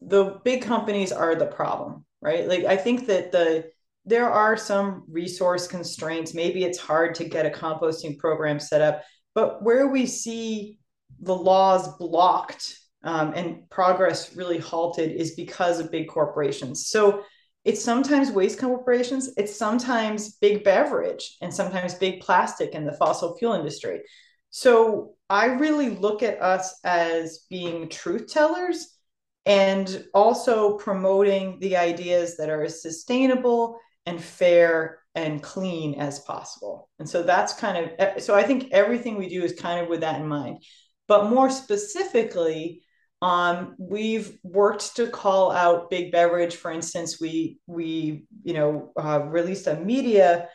the 0.00 0.40
big 0.44 0.62
companies 0.62 1.12
are 1.12 1.34
the 1.34 1.46
problem 1.46 2.04
right? 2.22 2.48
Like 2.48 2.64
i 2.64 2.76
think 2.76 3.06
that 3.06 3.30
the 3.30 3.70
there 4.08 4.30
are 4.30 4.56
some 4.56 5.02
resource 5.08 5.66
constraints. 5.66 6.32
Maybe 6.32 6.62
it's 6.62 6.78
hard 6.78 7.16
to 7.16 7.24
get 7.24 7.44
a 7.44 7.50
composting 7.50 8.18
program 8.18 8.58
set 8.58 8.80
up 8.80 9.02
but 9.34 9.62
where 9.62 9.88
we 9.88 10.06
see 10.06 10.78
the 11.20 11.34
laws 11.34 11.96
blocked 11.96 12.78
um, 13.02 13.32
and 13.34 13.68
progress 13.70 14.34
really 14.36 14.58
halted 14.58 15.12
is 15.12 15.34
because 15.34 15.80
of 15.80 15.90
big 15.90 16.08
corporations. 16.08 16.88
So 16.88 17.22
it's 17.64 17.82
sometimes 17.82 18.30
waste 18.30 18.60
corporations, 18.60 19.30
it's 19.36 19.56
sometimes 19.56 20.36
big 20.36 20.62
beverage, 20.62 21.36
and 21.40 21.52
sometimes 21.52 21.94
big 21.94 22.20
plastic 22.20 22.70
in 22.74 22.84
the 22.84 22.92
fossil 22.92 23.36
fuel 23.36 23.54
industry. 23.54 24.02
So 24.50 25.14
I 25.28 25.46
really 25.46 25.90
look 25.90 26.22
at 26.22 26.40
us 26.40 26.78
as 26.84 27.46
being 27.50 27.88
truth 27.88 28.28
tellers 28.28 28.96
and 29.44 30.06
also 30.14 30.76
promoting 30.76 31.58
the 31.60 31.76
ideas 31.76 32.36
that 32.36 32.50
are 32.50 32.62
as 32.62 32.82
sustainable 32.82 33.78
and 34.06 34.22
fair 34.22 35.00
and 35.14 35.42
clean 35.42 35.94
as 35.94 36.20
possible. 36.20 36.88
And 36.98 37.08
so 37.08 37.22
that's 37.22 37.52
kind 37.54 37.90
of 37.98 38.22
so 38.22 38.34
I 38.34 38.42
think 38.42 38.70
everything 38.72 39.16
we 39.16 39.28
do 39.28 39.42
is 39.42 39.58
kind 39.58 39.80
of 39.80 39.88
with 39.88 40.00
that 40.00 40.20
in 40.20 40.28
mind. 40.28 40.62
But 41.08 41.30
more 41.30 41.50
specifically, 41.50 42.82
um, 43.22 43.74
we've 43.78 44.38
worked 44.42 44.96
to 44.96 45.08
call 45.08 45.50
out 45.50 45.90
big 45.90 46.12
beverage. 46.12 46.56
For 46.56 46.70
instance, 46.70 47.20
we 47.20 47.58
we 47.66 48.26
you 48.42 48.54
know 48.54 48.92
uh, 48.96 49.20
released 49.24 49.66
a 49.66 49.76
media 49.76 50.48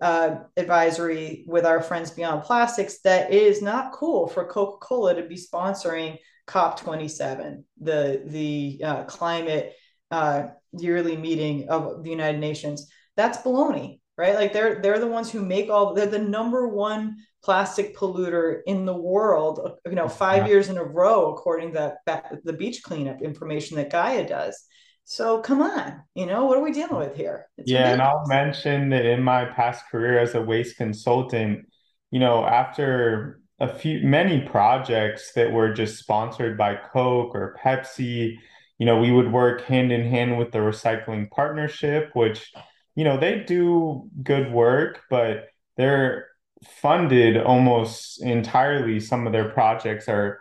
uh, 0.00 0.36
advisory 0.56 1.44
with 1.46 1.64
our 1.64 1.80
friends 1.80 2.10
Beyond 2.10 2.42
Plastics 2.42 3.00
that 3.02 3.32
it 3.32 3.42
is 3.42 3.62
not 3.62 3.92
cool 3.92 4.28
for 4.28 4.44
Coca 4.44 4.78
Cola 4.78 5.14
to 5.14 5.22
be 5.22 5.36
sponsoring 5.36 6.18
COP27, 6.48 7.64
the 7.80 8.22
the 8.26 8.80
uh, 8.84 9.04
climate 9.04 9.74
uh, 10.10 10.48
yearly 10.72 11.16
meeting 11.16 11.68
of 11.68 12.02
the 12.02 12.10
United 12.10 12.40
Nations. 12.40 12.90
That's 13.16 13.38
baloney, 13.38 14.00
right? 14.16 14.34
Like 14.34 14.52
they're 14.52 14.80
they're 14.80 14.98
the 14.98 15.06
ones 15.06 15.30
who 15.30 15.44
make 15.44 15.70
all. 15.70 15.94
They're 15.94 16.06
the 16.06 16.18
number 16.18 16.66
one 16.68 17.16
plastic 17.42 17.96
polluter 17.96 18.60
in 18.66 18.84
the 18.84 18.94
world, 18.94 19.78
you 19.86 19.92
know, 19.92 20.08
five 20.08 20.44
yeah. 20.44 20.48
years 20.48 20.68
in 20.68 20.78
a 20.78 20.84
row, 20.84 21.32
according 21.32 21.72
to 21.72 21.94
that, 22.06 22.44
the 22.44 22.52
beach 22.52 22.82
cleanup 22.82 23.22
information 23.22 23.76
that 23.76 23.90
Gaia 23.90 24.26
does. 24.26 24.64
So 25.04 25.40
come 25.40 25.62
on, 25.62 26.02
you 26.14 26.26
know, 26.26 26.44
what 26.44 26.58
are 26.58 26.62
we 26.62 26.72
dealing 26.72 26.96
with 26.96 27.16
here? 27.16 27.46
It's 27.56 27.70
yeah, 27.70 27.90
ridiculous. 27.90 27.92
and 27.92 28.02
I'll 28.02 28.26
mention 28.26 28.88
that 28.90 29.06
in 29.06 29.22
my 29.22 29.46
past 29.46 29.84
career 29.90 30.18
as 30.18 30.34
a 30.34 30.42
waste 30.42 30.76
consultant, 30.76 31.66
you 32.10 32.20
know, 32.20 32.44
after 32.44 33.40
a 33.60 33.68
few 33.72 34.00
many 34.06 34.40
projects 34.40 35.32
that 35.32 35.52
were 35.52 35.72
just 35.72 35.98
sponsored 35.98 36.56
by 36.56 36.76
Coke 36.76 37.34
or 37.34 37.56
Pepsi. 37.62 38.36
You 38.78 38.86
know, 38.86 39.00
we 39.00 39.10
would 39.10 39.32
work 39.32 39.62
hand 39.62 39.90
in 39.90 40.08
hand 40.08 40.38
with 40.38 40.52
the 40.52 40.58
recycling 40.58 41.28
partnership, 41.30 42.10
which, 42.12 42.52
you 42.94 43.04
know, 43.04 43.18
they 43.18 43.40
do 43.40 44.08
good 44.22 44.52
work, 44.52 45.00
but 45.10 45.48
they're 45.76 46.28
funded 46.64 47.36
almost 47.36 48.22
entirely. 48.22 49.00
Some 49.00 49.26
of 49.26 49.32
their 49.32 49.50
projects 49.50 50.08
are 50.08 50.40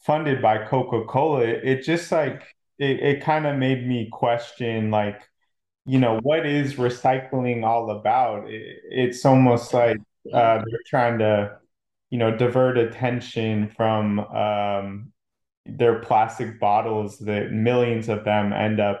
funded 0.00 0.42
by 0.42 0.64
Coca-Cola. 0.66 1.42
It, 1.42 1.64
it 1.64 1.82
just 1.82 2.10
like 2.10 2.42
it, 2.78 3.00
it 3.00 3.22
kind 3.22 3.46
of 3.46 3.56
made 3.56 3.86
me 3.86 4.08
question 4.10 4.90
like, 4.90 5.20
you 5.84 5.98
know, 5.98 6.18
what 6.20 6.46
is 6.46 6.74
recycling 6.74 7.64
all 7.64 7.90
about? 7.90 8.50
It, 8.50 8.78
it's 8.90 9.24
almost 9.24 9.74
like 9.74 9.98
uh, 10.32 10.62
they're 10.64 10.80
trying 10.86 11.18
to 11.18 11.58
you 12.12 12.18
know, 12.18 12.36
divert 12.36 12.76
attention 12.76 13.72
from 13.74 14.18
um, 14.20 15.12
their 15.64 16.00
plastic 16.00 16.60
bottles 16.60 17.18
that 17.20 17.52
millions 17.52 18.10
of 18.10 18.22
them 18.22 18.52
end 18.52 18.80
up 18.80 19.00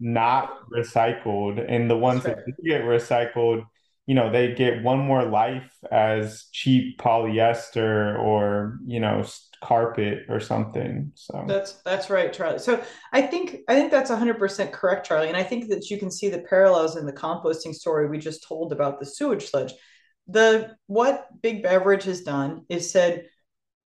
not 0.00 0.66
recycled. 0.70 1.62
And 1.68 1.90
the 1.90 1.98
ones 1.98 2.24
right. 2.24 2.36
that 2.36 2.46
do 2.46 2.52
get 2.66 2.84
recycled, 2.84 3.66
you 4.08 4.14
know, 4.14 4.32
they 4.32 4.54
get 4.54 4.82
one 4.82 4.98
more 4.98 5.24
life 5.24 5.70
as 5.92 6.46
cheap 6.50 6.98
polyester 6.98 8.18
or, 8.18 8.78
you 8.86 9.00
know, 9.00 9.22
carpet 9.62 10.24
or 10.28 10.40
something. 10.40 11.12
So 11.14 11.44
that's 11.46 11.74
that's 11.84 12.08
right, 12.08 12.32
Charlie. 12.32 12.58
So 12.58 12.82
I 13.12 13.22
think 13.22 13.58
I 13.68 13.74
think 13.74 13.90
that's 13.90 14.10
100% 14.10 14.72
correct, 14.72 15.06
Charlie. 15.06 15.28
And 15.28 15.36
I 15.36 15.42
think 15.42 15.68
that 15.68 15.90
you 15.90 15.98
can 15.98 16.10
see 16.10 16.28
the 16.30 16.40
parallels 16.40 16.96
in 16.96 17.06
the 17.06 17.12
composting 17.12 17.74
story 17.74 18.08
we 18.08 18.18
just 18.18 18.46
told 18.48 18.72
about 18.72 18.98
the 18.98 19.06
sewage 19.06 19.50
sludge 19.50 19.74
the 20.28 20.76
what 20.86 21.26
big 21.42 21.62
beverage 21.62 22.04
has 22.04 22.20
done 22.20 22.64
is 22.68 22.90
said 22.90 23.26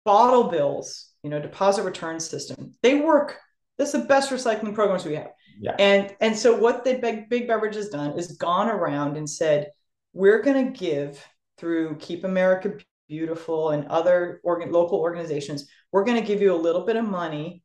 bottle 0.05 0.45
bills 0.45 1.11
you 1.23 1.31
know 1.31 1.41
deposit 1.41 1.85
return 1.85 2.19
system 2.19 2.75
they 2.83 2.97
work 2.97 3.39
that's 3.79 3.93
the 3.93 4.01
best 4.01 4.31
recycling 4.31 4.75
programs 4.75 5.05
we 5.05 5.15
have 5.15 5.31
yeah. 5.61 5.77
and 5.79 6.15
and 6.21 6.37
so 6.37 6.57
what 6.57 6.85
the 6.85 6.95
big 6.95 7.29
big 7.29 7.47
beverage 7.47 7.77
has 7.77 7.89
done 7.89 8.19
is 8.19 8.33
gone 8.33 8.69
around 8.69 9.17
and 9.17 9.31
said 9.31 9.69
we're 10.13 10.43
going 10.43 10.67
to 10.67 10.79
give 10.79 11.25
through 11.59 11.97
keep 11.97 12.25
america 12.25 12.75
beautiful 13.09 13.71
and 13.71 13.87
other 13.89 14.41
organ, 14.43 14.73
local 14.73 14.99
organizations 14.99 15.67
we're 15.93 16.05
going 16.05 16.21
to 16.21 16.27
give 16.27 16.41
you 16.41 16.55
a 16.55 16.57
little 16.57 16.85
bit 16.85 16.97
of 16.97 17.05
money 17.05 17.63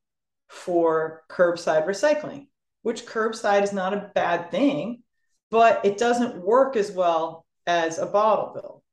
for 0.49 1.23
curbside 1.29 1.85
recycling 1.85 2.47
which 2.81 3.05
curbside 3.05 3.63
is 3.63 3.73
not 3.73 3.93
a 3.93 4.11
bad 4.13 4.51
thing 4.51 5.01
but 5.49 5.83
it 5.85 5.97
doesn't 5.97 6.43
work 6.43 6.75
as 6.75 6.91
well 6.91 7.45
as 7.65 7.99
a 7.99 8.05
bottle 8.05 8.53
bill. 8.53 8.83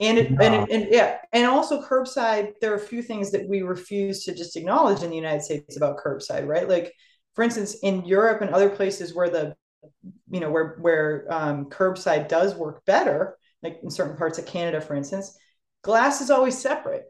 And 0.00 0.18
it, 0.18 0.30
and, 0.30 0.54
it, 0.54 0.70
and 0.70 0.88
yeah, 0.90 1.18
and 1.32 1.46
also 1.46 1.80
curbside. 1.80 2.54
There 2.60 2.72
are 2.72 2.76
a 2.76 2.80
few 2.80 3.02
things 3.02 3.30
that 3.30 3.48
we 3.48 3.62
refuse 3.62 4.24
to 4.24 4.34
just 4.34 4.56
acknowledge 4.56 5.02
in 5.02 5.10
the 5.10 5.16
United 5.16 5.42
States 5.42 5.76
about 5.76 5.98
curbside, 5.98 6.46
right? 6.46 6.68
Like, 6.68 6.92
for 7.34 7.44
instance, 7.44 7.76
in 7.82 8.04
Europe 8.04 8.42
and 8.42 8.50
other 8.50 8.68
places 8.68 9.14
where 9.14 9.30
the, 9.30 9.54
you 10.30 10.40
know, 10.40 10.50
where 10.50 10.76
where 10.80 11.26
um, 11.30 11.66
curbside 11.66 12.28
does 12.28 12.54
work 12.54 12.84
better, 12.84 13.36
like 13.62 13.78
in 13.82 13.90
certain 13.90 14.16
parts 14.16 14.38
of 14.38 14.46
Canada, 14.46 14.80
for 14.80 14.94
instance, 14.94 15.36
glass 15.82 16.20
is 16.20 16.30
always 16.30 16.58
separate. 16.58 17.04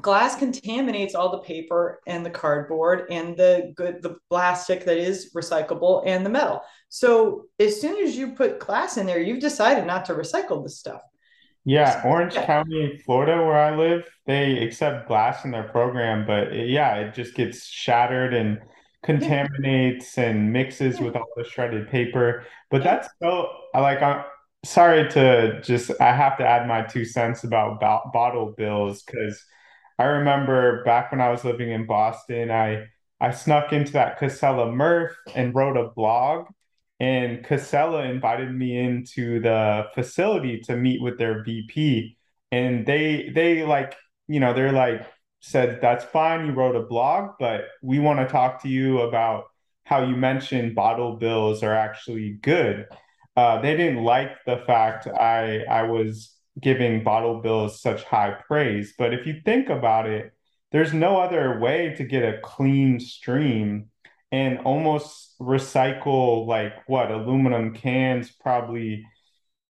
Glass 0.00 0.36
contaminates 0.36 1.16
all 1.16 1.32
the 1.32 1.38
paper 1.38 2.00
and 2.06 2.24
the 2.24 2.30
cardboard 2.30 3.06
and 3.10 3.36
the 3.36 3.72
good 3.76 4.00
the 4.00 4.16
plastic 4.30 4.84
that 4.84 4.96
is 4.96 5.32
recyclable 5.34 6.04
and 6.06 6.24
the 6.24 6.30
metal. 6.30 6.62
So 6.88 7.46
as 7.58 7.80
soon 7.80 8.02
as 8.04 8.16
you 8.16 8.32
put 8.32 8.60
glass 8.60 8.96
in 8.96 9.06
there, 9.06 9.20
you've 9.20 9.40
decided 9.40 9.86
not 9.86 10.04
to 10.04 10.14
recycle 10.14 10.62
this 10.62 10.78
stuff. 10.78 11.02
Yeah, 11.64 12.00
Orange 12.04 12.34
yeah. 12.34 12.46
County, 12.46 13.02
Florida, 13.04 13.44
where 13.44 13.58
I 13.58 13.76
live, 13.76 14.08
they 14.24 14.62
accept 14.62 15.08
glass 15.08 15.44
in 15.44 15.50
their 15.50 15.64
program, 15.64 16.26
but 16.26 16.52
it, 16.52 16.70
yeah, 16.70 16.94
it 16.94 17.14
just 17.14 17.34
gets 17.34 17.66
shattered 17.66 18.32
and 18.32 18.58
contaminates 19.02 20.18
and 20.18 20.52
mixes 20.52 21.00
with 21.00 21.16
all 21.16 21.28
the 21.36 21.44
shredded 21.44 21.88
paper. 21.88 22.44
But 22.70 22.82
that's 22.82 23.08
so 23.22 23.50
like 23.74 24.02
I'm 24.02 24.24
sorry 24.64 25.08
to 25.10 25.60
just 25.62 25.90
I 26.00 26.14
have 26.14 26.36
to 26.38 26.46
add 26.46 26.66
my 26.68 26.82
two 26.82 27.04
cents 27.04 27.44
about 27.44 27.80
bo- 27.80 28.10
bottle 28.12 28.54
bills 28.56 29.02
because 29.02 29.42
I 29.98 30.04
remember 30.04 30.84
back 30.84 31.10
when 31.12 31.20
I 31.20 31.30
was 31.30 31.44
living 31.44 31.70
in 31.70 31.86
Boston, 31.86 32.50
I 32.50 32.86
I 33.20 33.30
snuck 33.32 33.72
into 33.72 33.92
that 33.92 34.18
Casella 34.18 34.66
MRF 34.66 35.12
and 35.34 35.54
wrote 35.54 35.76
a 35.76 35.90
blog 35.90 36.46
and 37.00 37.44
Casella 37.44 38.04
invited 38.04 38.52
me 38.54 38.76
into 38.78 39.40
the 39.40 39.86
facility 39.94 40.60
to 40.62 40.76
meet 40.76 41.00
with 41.02 41.18
their 41.18 41.42
VP. 41.44 42.16
And 42.52 42.86
they 42.86 43.30
they 43.34 43.64
like, 43.64 43.94
you 44.26 44.40
know, 44.40 44.52
they're 44.52 44.72
like 44.72 45.06
said, 45.40 45.80
that's 45.80 46.04
fine, 46.04 46.46
you 46.46 46.52
wrote 46.52 46.76
a 46.76 46.82
blog, 46.82 47.32
but 47.38 47.62
we 47.82 47.98
want 47.98 48.18
to 48.20 48.26
talk 48.26 48.62
to 48.62 48.68
you 48.68 49.00
about 49.00 49.44
how 49.84 50.04
you 50.04 50.16
mentioned 50.16 50.74
bottle 50.74 51.16
bills 51.16 51.62
are 51.62 51.74
actually 51.74 52.32
good. 52.42 52.86
Uh, 53.36 53.60
they 53.60 53.76
didn't 53.76 54.02
like 54.02 54.44
the 54.44 54.58
fact 54.66 55.06
I 55.06 55.62
I 55.62 55.82
was 55.82 56.34
giving 56.60 57.04
bottle 57.04 57.40
bills 57.40 57.80
such 57.80 58.02
high 58.04 58.36
praise. 58.46 58.94
But 58.98 59.14
if 59.14 59.26
you 59.26 59.40
think 59.44 59.68
about 59.68 60.06
it, 60.06 60.32
there's 60.72 60.92
no 60.92 61.18
other 61.18 61.58
way 61.58 61.94
to 61.96 62.04
get 62.04 62.22
a 62.22 62.40
clean 62.42 63.00
stream 63.00 63.90
and 64.30 64.58
almost 64.60 65.34
recycle 65.40 66.46
like 66.46 66.72
what 66.86 67.10
aluminum 67.10 67.74
cans 67.74 68.30
probably 68.30 69.06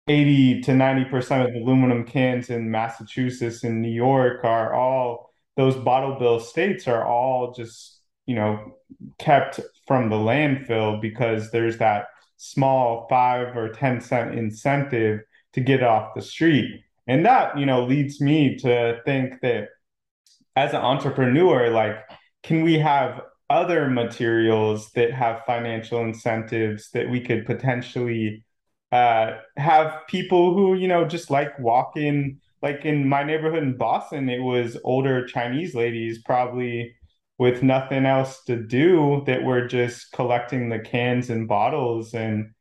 80 0.08 0.62
to 0.64 0.72
90% 0.72 1.48
of 1.48 1.56
aluminum 1.56 2.04
cans 2.06 2.50
in 2.50 2.70
Massachusetts 2.70 3.64
and 3.64 3.82
New 3.82 3.90
York 3.92 4.44
are 4.44 4.74
all 4.74 5.33
those 5.56 5.76
bottle 5.76 6.18
bill 6.18 6.40
states 6.40 6.88
are 6.88 7.06
all 7.06 7.54
just 7.54 8.02
you 8.26 8.36
know 8.36 8.76
kept 9.20 9.60
from 9.88 10.10
the 10.10 10.16
landfill 10.16 11.02
because 11.02 11.52
there's 11.52 11.78
that 11.78 12.08
small 12.38 13.08
5 13.10 13.56
or 13.56 13.70
10 13.70 14.02
cent 14.02 14.38
incentive 14.38 15.22
to 15.54 15.62
get 15.62 15.84
off 15.84 16.14
the 16.16 16.22
street. 16.22 16.82
And 17.08 17.26
that 17.26 17.58
you 17.58 17.66
know 17.66 17.86
leads 17.86 18.22
me 18.22 18.56
to 18.58 19.02
think 19.06 19.42
that 19.42 19.70
as 20.56 20.74
an 20.74 20.82
entrepreneur 20.82 21.70
like 21.70 21.98
can 22.44 22.64
we 22.64 22.78
have 22.78 23.22
other 23.50 23.90
materials 23.90 24.92
that 24.92 25.12
have 25.12 25.44
financial 25.46 26.02
incentives 26.02 26.90
that 26.92 27.10
we 27.10 27.20
could 27.20 27.46
potentially 27.46 28.44
uh, 28.92 29.38
have 29.58 30.02
people 30.08 30.54
who 30.54 30.76
you 30.76 30.88
know 30.88 31.06
just 31.06 31.30
like 31.30 31.58
walk 31.60 31.98
in 31.98 32.40
like 32.64 32.86
in 32.86 33.08
my 33.08 33.24
neighborhood 33.24 33.62
in 33.62 33.78
boston 33.78 34.30
it 34.30 34.42
was 34.42 34.78
older 34.84 35.28
chinese 35.28 35.76
ladies 35.76 36.24
probably 36.24 36.96
with 37.38 37.64
nothing 37.64 38.06
else 38.06 38.44
to 38.44 38.56
do 38.56 39.24
that 39.26 39.44
were 39.44 39.68
just 39.68 40.12
collecting 40.12 40.70
the 40.70 40.80
cans 40.80 41.30
and 41.30 41.48
bottles 41.48 42.14
and 42.14 42.52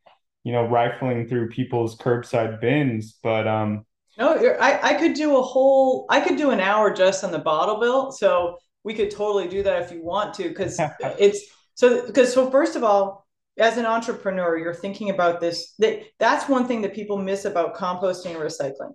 you 0.43 0.51
know 0.51 0.65
rifling 0.65 1.27
through 1.27 1.49
people's 1.49 1.97
curbside 1.97 2.59
bins. 2.59 3.17
But 3.23 3.47
um 3.47 3.85
no 4.17 4.35
I, 4.59 4.89
I 4.91 4.93
could 4.95 5.13
do 5.13 5.37
a 5.37 5.41
whole 5.41 6.05
i 6.09 6.19
could 6.19 6.37
do 6.37 6.51
an 6.51 6.59
hour 6.59 6.93
just 6.93 7.23
on 7.23 7.31
the 7.31 7.39
bottle 7.39 7.79
bill. 7.79 8.11
So 8.11 8.57
we 8.83 8.93
could 8.93 9.11
totally 9.11 9.47
do 9.47 9.63
that 9.63 9.83
if 9.83 9.91
you 9.91 10.03
want 10.03 10.33
to 10.35 10.49
because 10.49 10.79
it's 11.19 11.39
so 11.75 12.05
because 12.05 12.33
so 12.33 12.49
first 12.49 12.75
of 12.75 12.83
all 12.83 13.25
as 13.59 13.77
an 13.77 13.85
entrepreneur 13.85 14.57
you're 14.57 14.73
thinking 14.73 15.11
about 15.11 15.39
this 15.39 15.75
that 15.77 16.01
that's 16.19 16.49
one 16.49 16.67
thing 16.67 16.81
that 16.81 16.95
people 16.95 17.17
miss 17.17 17.45
about 17.45 17.75
composting 17.75 18.31
and 18.31 18.37
recycling 18.37 18.93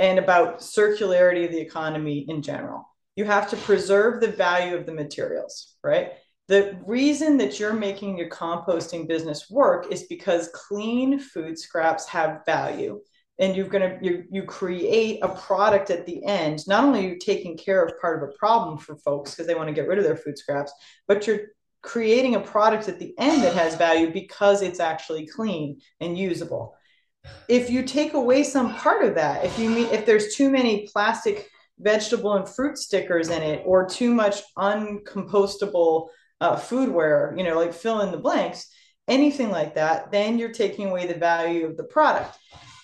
and 0.00 0.18
about 0.18 0.60
circularity 0.60 1.44
of 1.44 1.52
the 1.52 1.60
economy 1.60 2.24
in 2.28 2.42
general. 2.42 2.88
You 3.14 3.26
have 3.26 3.50
to 3.50 3.56
preserve 3.56 4.20
the 4.20 4.32
value 4.32 4.74
of 4.74 4.86
the 4.86 4.92
materials 4.92 5.76
right? 5.82 6.12
The 6.48 6.78
reason 6.84 7.36
that 7.38 7.60
you're 7.60 7.72
making 7.72 8.18
your 8.18 8.28
composting 8.28 9.06
business 9.06 9.48
work 9.48 9.92
is 9.92 10.04
because 10.04 10.50
clean 10.52 11.18
food 11.18 11.58
scraps 11.58 12.06
have 12.08 12.44
value 12.44 13.00
and 13.38 13.56
you're 13.56 13.68
going 13.68 13.88
to 13.88 14.04
you, 14.04 14.24
you 14.30 14.42
create 14.42 15.20
a 15.22 15.28
product 15.28 15.90
at 15.90 16.06
the 16.06 16.24
end. 16.24 16.66
Not 16.66 16.84
only 16.84 17.06
are 17.06 17.08
you 17.10 17.18
taking 17.18 17.56
care 17.56 17.82
of 17.84 17.98
part 18.00 18.22
of 18.22 18.28
a 18.28 18.32
problem 18.32 18.78
for 18.78 18.96
folks 18.96 19.30
because 19.30 19.46
they 19.46 19.54
want 19.54 19.68
to 19.68 19.74
get 19.74 19.86
rid 19.86 19.98
of 19.98 20.04
their 20.04 20.16
food 20.16 20.38
scraps 20.38 20.72
but 21.06 21.26
you're 21.26 21.40
creating 21.82 22.34
a 22.34 22.40
product 22.40 22.88
at 22.88 22.98
the 22.98 23.14
end 23.18 23.42
that 23.42 23.54
has 23.54 23.74
value 23.74 24.12
because 24.12 24.60
it's 24.60 24.80
actually 24.80 25.26
clean 25.26 25.80
and 26.00 26.18
usable 26.18 26.74
if 27.48 27.70
you 27.70 27.82
take 27.82 28.14
away 28.14 28.42
some 28.42 28.74
part 28.74 29.04
of 29.04 29.14
that 29.14 29.44
if 29.44 29.58
you 29.58 29.68
mean 29.68 29.86
if 29.86 30.06
there's 30.06 30.34
too 30.34 30.50
many 30.50 30.88
plastic 30.92 31.48
vegetable 31.78 32.34
and 32.34 32.48
fruit 32.48 32.76
stickers 32.76 33.28
in 33.28 33.42
it 33.42 33.62
or 33.64 33.86
too 33.86 34.14
much 34.14 34.40
uncompostable 34.56 36.08
uh, 36.40 36.56
foodware 36.56 37.36
you 37.36 37.44
know 37.44 37.56
like 37.56 37.72
fill 37.72 38.00
in 38.00 38.10
the 38.10 38.18
blanks 38.18 38.70
anything 39.10 39.50
like 39.50 39.74
that 39.74 40.10
then 40.12 40.38
you're 40.38 40.52
taking 40.52 40.88
away 40.88 41.06
the 41.06 41.18
value 41.18 41.66
of 41.66 41.76
the 41.76 41.84
product. 41.84 42.38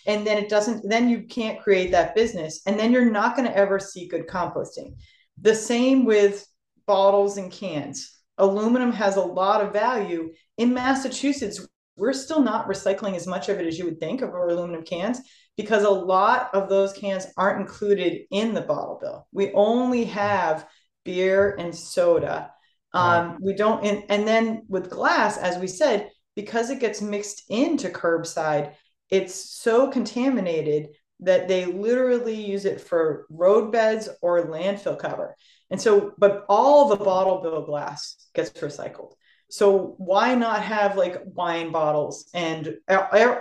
And 0.07 0.27
then 0.27 0.37
it 0.39 0.49
doesn't 0.49 0.89
then 0.89 1.09
you 1.09 1.23
can't 1.23 1.63
create 1.63 1.91
that 1.93 2.15
business 2.15 2.61
and 2.67 2.79
then 2.79 2.93
you're 2.93 3.11
not 3.11 3.37
going 3.37 3.49
to 3.49 3.57
ever 3.57 3.79
see 3.79 4.09
good 4.09 4.27
composting. 4.27 4.97
The 5.41 5.55
same 5.55 6.05
with 6.05 6.47
bottles 6.87 7.39
and 7.39 7.51
cans. 7.51 8.13
Aluminum 8.39 8.93
has 8.93 9.17
a 9.17 9.21
lot 9.23 9.65
of 9.65 9.73
value. 9.73 10.33
In 10.59 10.75
massachusetts 10.75 11.67
we're 11.97 12.13
still 12.13 12.43
not 12.43 12.69
recycling 12.69 13.17
as 13.17 13.27
much 13.27 13.49
of 13.49 13.59
it 13.59 13.67
as 13.67 13.79
you 13.79 13.85
would 13.85 14.01
think 14.01 14.23
of 14.23 14.31
our 14.31 14.49
aluminum 14.49 14.83
cans 14.83 15.21
because 15.57 15.85
a 15.85 15.91
lot 15.91 16.51
of 16.53 16.69
those 16.69 16.93
cans 16.93 17.27
aren't 17.37 17.61
included 17.61 18.23
in 18.31 18.55
the 18.55 18.61
bottle 18.61 18.99
bill. 19.01 19.27
We 19.33 19.53
only 19.53 20.05
have 20.05 20.67
beer 21.05 21.55
and 21.59 21.75
soda. 21.75 22.53
Um, 22.93 23.39
we 23.43 23.55
don't, 23.55 23.85
and, 23.85 24.05
and 24.09 24.27
then 24.27 24.63
with 24.69 24.91
glass, 24.91 25.37
as 25.37 25.59
we 25.59 25.67
said, 25.67 26.11
because 26.35 26.71
it 26.71 26.81
gets 26.81 27.03
mixed 27.03 27.45
into 27.51 27.89
curbside, 27.89 28.75
it's 29.11 29.35
so 29.35 29.91
contaminated 29.91 30.89
that 31.21 31.49
they 31.49 31.65
literally 31.65 32.35
use 32.35 32.65
it 32.65 32.81
for 32.81 33.27
roadbeds 33.31 34.09
or 34.21 34.47
landfill 34.47 34.99
cover. 34.99 35.35
And 35.71 35.81
so, 35.81 36.13
but 36.19 36.45
all 36.49 36.89
the 36.89 36.97
bottle 36.97 37.41
bill 37.43 37.63
glass 37.63 38.17
gets 38.35 38.51
recycled. 38.51 39.13
So 39.49 39.95
why 39.99 40.35
not 40.35 40.63
have 40.63 40.97
like 40.97 41.23
wine 41.25 41.71
bottles 41.71 42.29
and 42.35 42.77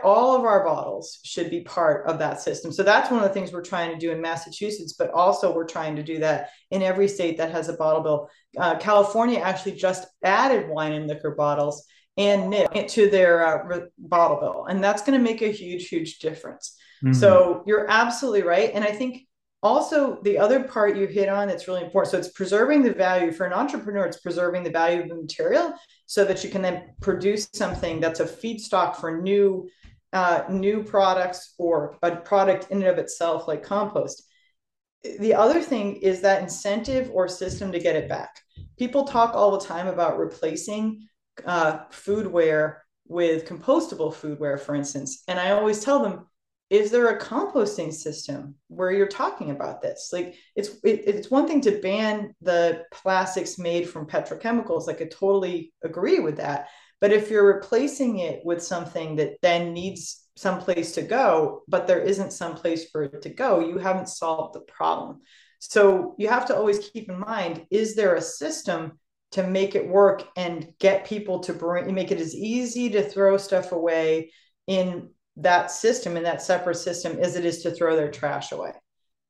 all 0.04 0.36
of 0.36 0.44
our 0.44 0.64
bottles 0.64 1.20
should 1.24 1.50
be 1.50 1.62
part 1.62 2.06
of 2.06 2.20
that 2.20 2.40
system. 2.40 2.72
So 2.72 2.84
that's 2.84 3.10
one 3.10 3.24
of 3.24 3.28
the 3.28 3.34
things 3.34 3.52
we're 3.52 3.64
trying 3.64 3.92
to 3.92 3.98
do 3.98 4.12
in 4.12 4.22
Massachusetts, 4.22 4.94
but 4.94 5.10
also 5.12 5.54
we're 5.54 5.66
trying 5.66 5.96
to 5.96 6.04
do 6.04 6.20
that 6.20 6.50
in 6.70 6.84
every 6.84 7.08
state 7.08 7.38
that 7.38 7.52
has 7.52 7.70
a 7.70 7.74
bottle 7.74 8.04
bill. 8.04 8.30
Uh, 8.58 8.78
California 8.78 9.40
actually 9.40 9.74
just 9.74 10.08
added 10.24 10.70
wine 10.70 10.94
and 10.94 11.08
liquor 11.08 11.32
bottles 11.32 11.86
and 12.18 12.50
nip 12.50 12.88
to 12.88 13.10
their 13.10 13.46
uh, 13.74 13.80
bottle 13.98 14.40
bill, 14.40 14.66
and 14.70 14.84
that's 14.84 15.02
going 15.02 15.18
to 15.18 15.24
make 15.24 15.42
a 15.42 15.52
huge, 15.52 15.88
huge 15.90 16.20
difference. 16.20 16.78
Mm-hmm. 17.04 17.14
So 17.14 17.64
you're 17.66 17.90
absolutely 17.90 18.44
right, 18.44 18.72
and 18.74 18.84
I 18.84 18.92
think 18.92 19.25
also 19.66 20.20
the 20.22 20.38
other 20.38 20.64
part 20.64 20.96
you 20.96 21.08
hit 21.08 21.28
on 21.28 21.48
that's 21.48 21.68
really 21.68 21.84
important 21.84 22.12
so 22.12 22.18
it's 22.18 22.30
preserving 22.30 22.84
the 22.84 22.94
value 22.94 23.32
for 23.32 23.46
an 23.46 23.54
entrepreneur 23.54 24.06
it's 24.06 24.22
preserving 24.22 24.64
the 24.64 24.70
value 24.70 25.02
of 25.02 25.10
the 25.10 25.16
material 25.16 25.74
so 26.06 26.24
that 26.24 26.44
you 26.44 26.50
can 26.50 26.62
then 26.62 26.94
produce 27.02 27.50
something 27.54 28.00
that's 28.00 28.20
a 28.20 28.26
feedstock 28.26 28.96
for 28.96 29.22
new 29.22 29.68
uh, 30.14 30.44
new 30.50 30.82
products 30.82 31.56
or 31.58 31.98
a 32.02 32.16
product 32.16 32.72
in 32.72 32.78
and 32.78 32.88
of 32.88 32.98
itself 32.98 33.50
like 33.50 33.62
compost. 33.62 34.24
The 35.20 35.34
other 35.34 35.62
thing 35.62 35.98
is 35.98 36.22
that 36.22 36.42
incentive 36.42 37.12
or 37.12 37.28
system 37.28 37.70
to 37.74 37.80
get 37.80 37.98
it 37.98 38.08
back. 38.08 38.30
People 38.80 39.04
talk 39.04 39.34
all 39.34 39.52
the 39.52 39.66
time 39.66 39.88
about 39.88 40.18
replacing 40.18 41.06
uh, 41.46 41.80
foodware 41.92 42.78
with 43.08 43.46
compostable 43.46 44.14
foodware 44.14 44.60
for 44.60 44.74
instance 44.74 45.24
and 45.28 45.40
i 45.40 45.52
always 45.52 45.84
tell 45.84 46.02
them 46.02 46.26
is 46.70 46.90
there 46.90 47.10
a 47.10 47.20
composting 47.20 47.94
system 47.94 48.56
where 48.68 48.92
you're 48.92 49.08
talking 49.08 49.52
about 49.52 49.82
this? 49.82 50.10
Like 50.12 50.36
it's 50.56 50.70
it, 50.84 51.04
it's 51.06 51.30
one 51.30 51.48
thing 51.48 51.62
to 51.62 51.80
ban 51.80 52.34
the 52.42 52.84
plastics 52.92 53.60
made 53.60 53.88
from 53.88 54.08
petrochemicals 54.08 54.88
like 54.88 55.02
i 55.02 55.06
totally 55.06 55.74
agree 55.84 56.20
with 56.20 56.38
that. 56.38 56.68
But 57.02 57.12
if 57.12 57.30
you're 57.30 57.54
replacing 57.54 58.20
it 58.20 58.42
with 58.44 58.64
something 58.64 59.18
that 59.18 59.38
then 59.42 59.74
needs 59.74 60.24
some 60.38 60.60
place 60.60 60.94
to 60.94 61.02
go 61.02 61.62
but 61.68 61.88
there 61.88 62.02
isn't 62.02 62.34
some 62.34 62.56
place 62.56 62.90
for 62.90 63.04
it 63.04 63.22
to 63.22 63.30
go 63.30 63.60
you 63.60 63.78
haven't 63.78 64.10
solved 64.10 64.56
the 64.56 64.62
problem. 64.62 65.22
So 65.60 66.16
you 66.18 66.28
have 66.30 66.48
to 66.48 66.56
always 66.56 66.90
keep 66.90 67.10
in 67.10 67.20
mind 67.20 67.68
is 67.70 67.96
there 67.96 68.16
a 68.16 68.22
system 68.22 69.00
to 69.32 69.46
make 69.46 69.76
it 69.76 69.88
work 69.88 70.24
and 70.36 70.68
get 70.80 71.06
people 71.06 71.42
to 71.42 71.54
bring 71.54 71.94
make 71.94 72.12
it 72.12 72.20
as 72.20 72.34
easy 72.34 72.90
to 72.90 73.04
throw 73.04 73.38
stuff 73.38 73.72
away 73.72 74.32
in 74.68 75.10
that 75.38 75.72
system 75.72 76.18
and 76.18 76.26
that 76.26 76.42
separate 76.42 76.76
system 76.76 77.20
as 77.20 77.36
it 77.36 77.46
is 77.46 77.64
to 77.64 77.72
throw 77.72 77.96
their 77.96 78.12
trash 78.12 78.52
away. 78.52 78.72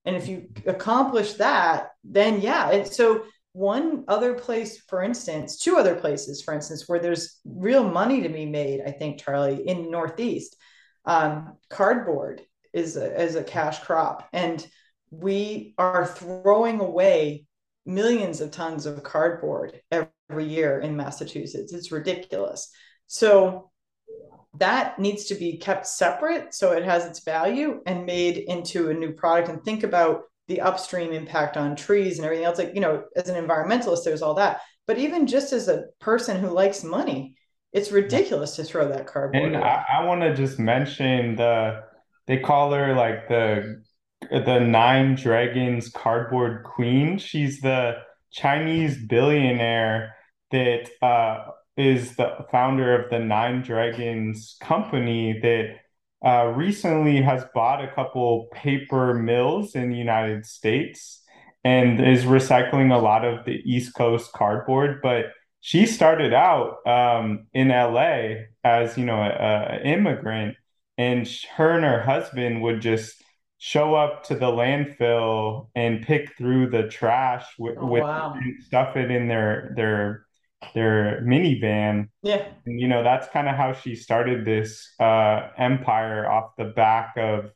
And 0.05 0.15
if 0.15 0.27
you 0.27 0.49
accomplish 0.67 1.33
that, 1.33 1.89
then 2.03 2.41
yeah. 2.41 2.69
And 2.69 2.87
so 2.87 3.23
one 3.53 4.03
other 4.07 4.33
place, 4.33 4.81
for 4.87 5.01
instance, 5.01 5.57
two 5.57 5.77
other 5.77 5.95
places, 5.95 6.41
for 6.41 6.53
instance, 6.53 6.87
where 6.87 6.99
there's 6.99 7.39
real 7.45 7.83
money 7.83 8.21
to 8.21 8.29
be 8.29 8.45
made, 8.45 8.81
I 8.85 8.91
think, 8.91 9.19
Charlie, 9.19 9.67
in 9.67 9.89
Northeast, 9.89 10.55
um, 11.05 11.57
cardboard 11.69 12.41
is 12.73 12.97
a, 12.97 13.21
is 13.21 13.35
a 13.35 13.43
cash 13.43 13.79
crop. 13.79 14.27
And 14.33 14.65
we 15.09 15.73
are 15.77 16.05
throwing 16.05 16.81
away 16.81 17.45
millions 17.85 18.41
of 18.41 18.51
tons 18.51 18.85
of 18.85 19.03
cardboard 19.03 19.79
every 19.91 20.45
year 20.45 20.79
in 20.79 20.97
Massachusetts. 20.97 21.73
It's 21.73 21.91
ridiculous. 21.91 22.69
So 23.07 23.71
that 24.59 24.99
needs 24.99 25.25
to 25.25 25.35
be 25.35 25.57
kept 25.57 25.87
separate 25.87 26.53
so 26.53 26.71
it 26.71 26.83
has 26.83 27.05
its 27.05 27.23
value 27.23 27.81
and 27.85 28.05
made 28.05 28.37
into 28.37 28.89
a 28.89 28.93
new 28.93 29.11
product 29.11 29.49
and 29.49 29.63
think 29.63 29.83
about 29.83 30.23
the 30.47 30.61
upstream 30.61 31.11
impact 31.11 31.57
on 31.57 31.75
trees 31.75 32.17
and 32.17 32.25
everything 32.25 32.45
else. 32.45 32.57
Like 32.57 32.75
you 32.75 32.81
know 32.81 33.03
as 33.15 33.29
an 33.29 33.43
environmentalist 33.43 34.03
there's 34.03 34.21
all 34.21 34.35
that. 34.35 34.61
But 34.87 34.99
even 34.99 35.25
just 35.25 35.51
as 35.51 35.67
a 35.67 35.85
person 35.99 36.39
who 36.39 36.49
likes 36.49 36.83
money 36.83 37.35
it's 37.73 37.91
ridiculous 37.91 38.55
to 38.55 38.63
throw 38.63 38.87
that 38.87 39.05
cardboard 39.05 39.43
and 39.43 39.55
away. 39.57 39.65
i, 39.65 39.99
I 39.99 40.05
want 40.05 40.21
to 40.21 40.33
just 40.33 40.57
mention 40.57 41.35
the 41.35 41.83
they 42.25 42.37
call 42.37 42.71
her 42.71 42.95
like 42.95 43.27
the 43.27 43.83
the 44.31 44.59
nine 44.59 45.15
dragons 45.15 45.89
cardboard 45.89 46.63
queen. 46.63 47.17
She's 47.17 47.59
the 47.61 47.97
chinese 48.31 48.97
billionaire 49.05 50.15
that 50.51 50.89
uh 51.01 51.51
is 51.77 52.15
the 52.15 52.45
founder 52.51 52.95
of 52.95 53.09
the 53.09 53.19
Nine 53.19 53.61
Dragons 53.61 54.57
company 54.61 55.39
that 55.41 55.77
uh, 56.25 56.47
recently 56.55 57.21
has 57.21 57.43
bought 57.53 57.83
a 57.83 57.91
couple 57.93 58.47
paper 58.51 59.13
mills 59.13 59.75
in 59.75 59.89
the 59.89 59.97
United 59.97 60.45
States 60.45 61.21
and 61.63 61.99
is 61.99 62.23
recycling 62.23 62.93
a 62.93 63.01
lot 63.01 63.25
of 63.25 63.45
the 63.45 63.61
East 63.65 63.93
Coast 63.95 64.31
cardboard. 64.31 65.01
But 65.01 65.25
she 65.59 65.85
started 65.85 66.33
out 66.33 66.77
um, 66.87 67.47
in 67.53 67.69
LA 67.69 68.45
as 68.63 68.97
you 68.97 69.05
know 69.05 69.21
an 69.21 69.81
immigrant, 69.81 70.55
and 70.97 71.27
her 71.57 71.71
and 71.71 71.83
her 71.83 72.01
husband 72.01 72.61
would 72.61 72.81
just 72.81 73.21
show 73.57 73.95
up 73.95 74.23
to 74.25 74.35
the 74.35 74.45
landfill 74.45 75.69
and 75.75 76.05
pick 76.05 76.37
through 76.37 76.69
the 76.69 76.87
trash 76.87 77.45
with, 77.57 77.77
oh, 77.79 77.87
wow. 77.87 78.35
stuff 78.65 78.95
it 78.95 79.09
in 79.09 79.27
their 79.27 79.73
their 79.75 80.24
their 80.73 81.21
minivan. 81.21 82.09
Yeah. 82.23 82.47
And, 82.65 82.79
you 82.79 82.87
know, 82.87 83.03
that's 83.03 83.27
kind 83.29 83.47
of 83.47 83.55
how 83.55 83.73
she 83.73 83.95
started 83.95 84.45
this 84.45 84.93
uh, 84.99 85.49
empire 85.57 86.29
off 86.29 86.55
the 86.57 86.65
back 86.65 87.13
of, 87.17 87.51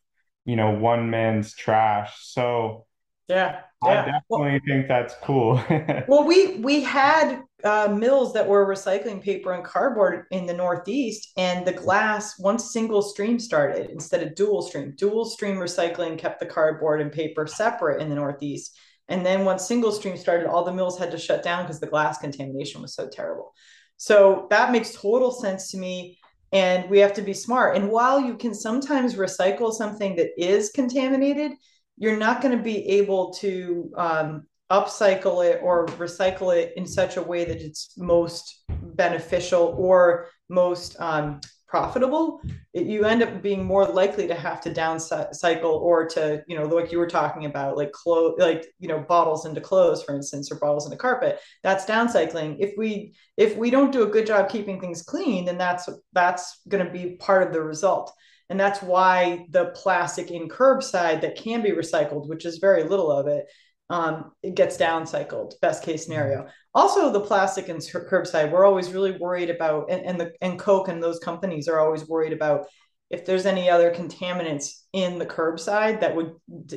you 0.46 0.56
know, 0.56 0.72
one 0.72 1.10
man's 1.10 1.56
trash. 1.56 2.16
So 2.22 2.86
yeah, 3.30 3.62
yeah. 3.86 3.90
I 3.90 3.94
definitely 4.06 4.24
well, 4.30 4.60
think 4.68 4.88
that's 4.88 5.14
cool. 5.24 5.64
well, 6.08 6.26
we 6.26 6.56
we 6.56 6.82
had 6.82 7.44
uh, 7.64 7.88
mills 7.96 8.34
that 8.34 8.48
were 8.48 8.66
recycling 8.66 9.22
paper 9.22 9.54
and 9.54 9.64
cardboard 9.64 10.26
in 10.32 10.48
the 10.48 10.54
Northeast, 10.54 11.32
and 11.38 11.66
the 11.66 11.72
glass 11.72 12.40
once 12.40 12.74
single 12.74 13.04
stream 13.04 13.40
started 13.40 13.92
instead 13.92 14.24
of 14.24 14.34
dual 14.34 14.64
stream. 14.64 14.96
Dual 14.98 15.26
stream 15.26 15.58
recycling 15.58 16.18
kept 16.18 16.40
the 16.40 16.48
cardboard 16.48 17.02
and 17.02 17.12
paper 17.12 17.46
separate 17.46 18.02
in 18.02 18.10
the 18.10 18.16
Northeast 18.16 18.76
and 19.10 19.26
then 19.26 19.44
once 19.44 19.68
single 19.68 19.92
stream 19.92 20.16
started, 20.16 20.48
all 20.48 20.64
the 20.64 20.74
mills 20.74 20.98
had 20.98 21.12
to 21.12 21.18
shut 21.18 21.44
down 21.44 21.64
because 21.64 21.80
the 21.80 21.88
glass 21.88 22.20
contamination 22.20 22.82
was 22.82 22.94
so 22.94 23.10
terrible. 23.10 23.54
So 23.98 24.48
that 24.50 24.72
makes 24.72 24.94
total 24.94 25.32
sense 25.32 25.72
to 25.72 25.78
me. 25.78 26.20
And 26.52 26.90
we 26.90 27.00
have 27.00 27.14
to 27.14 27.22
be 27.22 27.34
smart. 27.34 27.76
And 27.76 27.90
while 27.90 28.20
you 28.20 28.36
can 28.36 28.56
sometimes 28.56 29.16
recycle 29.16 29.72
something 29.72 30.16
that 30.16 30.30
is 30.38 30.72
contaminated, 30.72 31.52
you're 31.98 32.18
not 32.18 32.42
going 32.42 32.58
to 32.58 32.64
be 32.64 32.88
able 32.88 33.34
to 33.34 33.92
um, 33.98 34.48
upcycle 34.72 35.46
it 35.46 35.60
or 35.62 35.86
recycle 35.88 36.56
it 36.56 36.74
in 36.76 36.88
such 36.88 37.18
a 37.18 37.22
way 37.22 37.46
that 37.46 37.62
it's 37.62 37.94
most 37.98 38.64
beneficial 38.70 39.76
or 39.78 40.28
most 40.50 40.96
um, 41.00 41.40
profitable, 41.70 42.42
it, 42.74 42.88
you 42.88 43.06
end 43.06 43.22
up 43.22 43.42
being 43.44 43.64
more 43.64 43.86
likely 43.86 44.28
to 44.28 44.34
have 44.34 44.60
to 44.62 44.74
down 44.74 45.00
cycle 45.00 45.72
or 45.72 46.08
to, 46.08 46.44
you 46.48 46.58
know, 46.58 46.66
like 46.66 46.92
you 46.92 46.98
were 46.98 47.08
talking 47.08 47.46
about, 47.46 47.78
like 47.78 47.92
clothes, 47.92 48.36
like, 48.40 48.66
you 48.80 48.88
know, 48.88 49.00
bottles 49.00 49.46
into 49.46 49.62
clothes, 49.62 50.04
for 50.04 50.16
instance, 50.16 50.52
or 50.52 50.56
bottles 50.56 50.86
into 50.86 50.98
carpet. 50.98 51.40
That's 51.62 51.86
downcycling. 51.86 52.58
If 52.60 52.74
we 52.78 53.14
if 53.38 53.56
we 53.56 53.70
don't 53.70 53.92
do 53.92 54.04
a 54.04 54.08
good 54.08 54.26
job 54.26 54.50
keeping 54.50 54.82
things 54.82 55.04
clean, 55.04 55.46
then 55.46 55.58
that's 55.58 55.88
that's 56.14 56.62
going 56.68 56.86
to 56.86 56.92
be 56.92 57.18
part 57.18 57.46
of 57.46 57.54
the 57.54 57.62
result. 57.62 58.12
And 58.50 58.60
that's 58.60 58.82
why 58.82 59.46
the 59.52 59.68
plastic 59.76 60.32
in 60.32 60.50
curbside 60.50 61.22
that 61.22 61.38
can 61.38 61.62
be 61.62 61.70
recycled, 61.70 62.28
which 62.28 62.46
is 62.46 62.58
very 62.58 62.84
little 62.84 63.12
of 63.12 63.28
it, 63.28 63.46
um, 63.90 64.32
it 64.44 64.56
gets 64.56 64.78
downcycled 64.78 65.54
best 65.62 65.84
case 65.84 66.06
scenario. 66.06 66.48
Also 66.76 67.12
the 67.12 67.20
plastic 67.20 67.70
and 67.70 67.80
curbside 67.80 68.52
we're 68.52 68.66
always 68.66 68.92
really 68.92 69.14
worried 69.14 69.50
about 69.50 69.90
and, 69.90 70.06
and 70.06 70.20
the 70.20 70.32
and 70.42 70.60
coke 70.60 70.88
and 70.88 71.02
those 71.02 71.20
companies 71.20 71.68
are 71.68 71.80
always 71.80 72.08
worried 72.08 72.34
about 72.34 72.68
if 73.10 73.26
there's 73.26 73.48
any 73.48 73.70
other 73.70 73.92
contaminants 73.92 74.84
in 74.94 75.18
the 75.18 75.26
curbside 75.26 76.00
that 76.02 76.16
would 76.16 76.34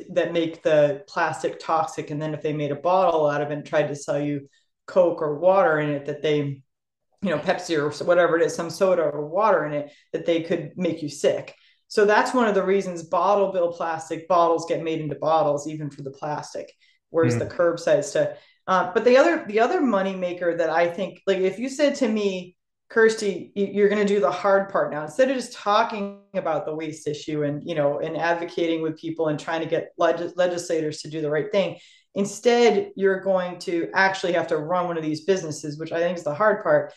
that 0.09 0.33
make 0.33 0.63
the 0.63 1.03
plastic 1.07 1.59
toxic. 1.59 2.09
And 2.09 2.21
then 2.21 2.33
if 2.33 2.41
they 2.41 2.53
made 2.53 2.71
a 2.71 2.75
bottle 2.75 3.29
out 3.29 3.41
of 3.41 3.51
it 3.51 3.53
and 3.53 3.65
tried 3.65 3.87
to 3.89 3.95
sell 3.95 4.19
you 4.19 4.49
coke 4.87 5.21
or 5.21 5.39
water 5.39 5.79
in 5.79 5.89
it 5.89 6.05
that 6.05 6.21
they 6.21 6.61
you 7.21 7.29
know 7.29 7.37
pepsi 7.37 7.77
or 7.77 8.05
whatever 8.05 8.37
it 8.37 8.43
is 8.43 8.55
some 8.55 8.69
soda 8.69 9.03
or 9.03 9.27
water 9.27 9.65
in 9.65 9.73
it 9.73 9.91
that 10.11 10.25
they 10.25 10.41
could 10.41 10.71
make 10.75 11.03
you 11.03 11.09
sick. 11.09 11.53
So 11.87 12.05
that's 12.05 12.33
one 12.33 12.47
of 12.47 12.55
the 12.55 12.63
reasons 12.63 13.03
bottle 13.03 13.51
bill 13.51 13.71
plastic 13.71 14.27
bottles 14.27 14.65
get 14.67 14.83
made 14.83 14.99
into 14.99 15.15
bottles 15.15 15.67
even 15.67 15.91
for 15.91 16.01
the 16.01 16.09
plastic 16.09 16.73
where's 17.13 17.35
mm. 17.35 17.39
the 17.39 17.45
curbside 17.45 18.03
stuff 18.03 18.29
uh, 18.67 18.91
but 18.93 19.05
the 19.05 19.17
other 19.17 19.45
the 19.47 19.59
other 19.59 19.79
money 19.79 20.15
maker 20.15 20.57
that 20.57 20.69
i 20.69 20.87
think 20.87 21.21
like 21.27 21.39
if 21.39 21.57
you 21.59 21.69
said 21.69 21.95
to 21.95 22.07
me 22.07 22.55
Kirstie, 22.93 23.51
you're 23.55 23.89
going 23.89 24.05
to 24.05 24.13
do 24.13 24.19
the 24.19 24.29
hard 24.29 24.69
part 24.69 24.91
now. 24.91 25.03
Instead 25.03 25.31
of 25.31 25.35
just 25.35 25.53
talking 25.53 26.19
about 26.35 26.65
the 26.65 26.75
waste 26.75 27.07
issue 27.07 27.43
and 27.43 27.63
you 27.67 27.73
know 27.73 27.99
and 27.99 28.15
advocating 28.15 28.81
with 28.81 28.99
people 28.99 29.29
and 29.29 29.39
trying 29.39 29.61
to 29.61 29.67
get 29.67 29.93
leg- 29.97 30.33
legislators 30.35 31.01
to 31.01 31.09
do 31.09 31.21
the 31.21 31.29
right 31.29 31.51
thing, 31.51 31.77
instead 32.13 32.91
you're 32.95 33.19
going 33.19 33.57
to 33.59 33.89
actually 33.95 34.33
have 34.33 34.47
to 34.47 34.57
run 34.57 34.87
one 34.87 34.97
of 34.97 35.03
these 35.03 35.25
businesses, 35.25 35.79
which 35.79 35.91
I 35.91 35.99
think 35.99 36.17
is 36.17 36.23
the 36.23 36.35
hard 36.35 36.61
part. 36.61 36.93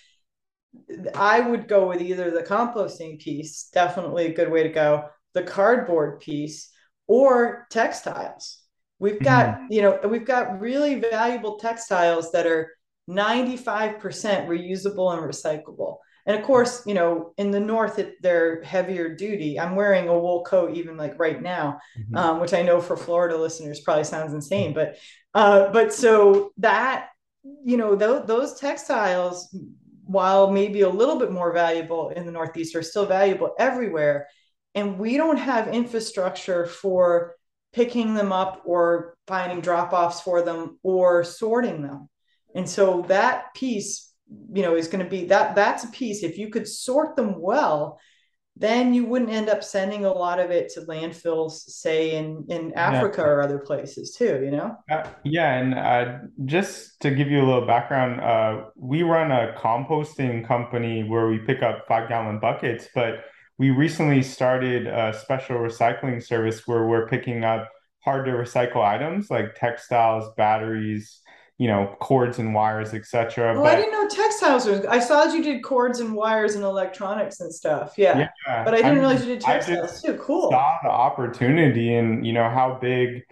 I 1.14 1.40
would 1.40 1.68
go 1.68 1.88
with 1.88 2.02
either 2.02 2.30
the 2.30 2.42
composting 2.42 3.18
piece, 3.18 3.70
definitely 3.72 4.26
a 4.26 4.34
good 4.34 4.50
way 4.50 4.64
to 4.64 4.68
go, 4.68 5.08
the 5.32 5.42
cardboard 5.42 6.20
piece, 6.20 6.70
or 7.06 7.66
textiles. 7.70 8.58
We've 8.98 9.20
got, 9.20 9.56
mm-hmm. 9.56 9.72
you 9.72 9.82
know, 9.82 10.00
we've 10.08 10.24
got 10.24 10.60
really 10.60 10.96
valuable 10.96 11.58
textiles 11.58 12.32
that 12.32 12.46
are 12.46 12.70
95% 13.08 14.00
reusable 14.00 15.12
and 15.12 15.22
recyclable. 15.22 15.98
And 16.26 16.36
of 16.36 16.44
course, 16.44 16.82
you 16.86 16.94
know, 16.94 17.32
in 17.38 17.52
the 17.52 17.60
north, 17.60 18.00
it, 18.00 18.20
they're 18.20 18.60
heavier 18.62 19.14
duty. 19.14 19.60
I'm 19.60 19.76
wearing 19.76 20.08
a 20.08 20.18
wool 20.18 20.42
coat 20.42 20.76
even 20.76 20.96
like 20.96 21.18
right 21.18 21.40
now, 21.40 21.78
mm-hmm. 21.98 22.16
um, 22.16 22.40
which 22.40 22.52
I 22.52 22.62
know 22.62 22.80
for 22.80 22.96
Florida 22.96 23.36
listeners 23.36 23.80
probably 23.80 24.04
sounds 24.04 24.34
insane, 24.34 24.74
but 24.74 24.96
uh, 25.34 25.70
but 25.70 25.92
so 25.92 26.50
that 26.58 27.10
you 27.64 27.76
know 27.76 27.96
th- 27.96 28.26
those 28.26 28.58
textiles, 28.58 29.56
while 30.04 30.50
maybe 30.50 30.80
a 30.80 30.88
little 30.88 31.16
bit 31.16 31.30
more 31.30 31.52
valuable 31.52 32.08
in 32.08 32.26
the 32.26 32.32
Northeast, 32.32 32.74
are 32.74 32.82
still 32.82 33.06
valuable 33.06 33.54
everywhere, 33.56 34.26
and 34.74 34.98
we 34.98 35.16
don't 35.16 35.36
have 35.36 35.68
infrastructure 35.68 36.66
for 36.66 37.35
picking 37.76 38.14
them 38.14 38.32
up 38.32 38.62
or 38.64 39.18
finding 39.26 39.60
drop 39.60 39.92
offs 39.92 40.22
for 40.22 40.40
them 40.40 40.78
or 40.82 41.22
sorting 41.22 41.82
them. 41.82 42.08
And 42.54 42.66
so 42.66 43.04
that 43.08 43.52
piece, 43.54 44.14
you 44.54 44.62
know, 44.62 44.74
is 44.74 44.88
going 44.88 45.04
to 45.04 45.10
be 45.10 45.26
that 45.26 45.54
that's 45.54 45.84
a 45.84 45.88
piece. 45.88 46.22
If 46.22 46.38
you 46.38 46.48
could 46.48 46.66
sort 46.66 47.16
them 47.16 47.38
well, 47.38 48.00
then 48.56 48.94
you 48.94 49.04
wouldn't 49.04 49.30
end 49.30 49.50
up 49.50 49.62
sending 49.62 50.06
a 50.06 50.10
lot 50.10 50.40
of 50.40 50.50
it 50.50 50.72
to 50.72 50.80
landfills, 50.80 51.52
say 51.52 52.16
in 52.16 52.46
in 52.48 52.72
Africa 52.72 53.20
yeah. 53.20 53.26
or 53.26 53.42
other 53.42 53.58
places 53.58 54.16
too. 54.16 54.40
You 54.42 54.52
know. 54.52 54.76
Uh, 54.90 55.06
yeah, 55.22 55.58
and 55.58 55.74
uh, 55.74 56.18
just 56.46 56.98
to 57.00 57.10
give 57.10 57.30
you 57.30 57.42
a 57.42 57.46
little 57.46 57.66
background, 57.66 58.22
uh, 58.22 58.70
we 58.74 59.02
run 59.02 59.30
a 59.30 59.54
composting 59.58 60.48
company 60.48 61.04
where 61.04 61.28
we 61.28 61.40
pick 61.40 61.62
up 61.62 61.84
five 61.86 62.08
gallon 62.08 62.40
buckets, 62.40 62.88
but 62.94 63.16
we 63.58 63.70
recently 63.70 64.22
started 64.22 64.86
a 64.86 65.18
special 65.18 65.56
recycling 65.56 66.22
service 66.22 66.66
where 66.66 66.86
we're 66.86 67.08
picking 67.08 67.44
up 67.44 67.70
hard 68.04 68.26
to 68.26 68.32
recycle 68.32 68.84
items 68.84 69.30
like 69.30 69.54
textiles, 69.54 70.32
batteries, 70.36 71.20
you 71.58 71.66
know, 71.66 71.96
cords 72.00 72.38
and 72.38 72.54
wires, 72.54 72.92
etc. 72.92 73.54
Oh, 73.56 73.62
but, 73.62 73.72
I 73.72 73.76
didn't 73.76 73.92
know 73.92 74.08
textiles 74.08 74.66
was. 74.66 74.84
I 74.84 74.98
saw 74.98 75.24
that 75.24 75.34
you 75.34 75.42
did 75.42 75.62
cords 75.62 76.00
and 76.00 76.14
wires 76.14 76.54
and 76.54 76.62
electronics 76.62 77.40
and 77.40 77.52
stuff. 77.52 77.94
Yeah, 77.96 78.28
yeah 78.46 78.64
but 78.64 78.74
I 78.74 78.78
didn't 78.78 78.98
I 78.98 79.00
realize 79.00 79.20
you 79.24 79.34
did 79.34 79.40
textiles 79.40 80.02
too. 80.02 80.18
Cool. 80.18 80.50
Saw 80.50 80.78
the 80.82 80.90
opportunity 80.90 81.94
and 81.94 82.26
you 82.26 82.34
know 82.34 82.50
how 82.50 82.78
big, 82.80 83.22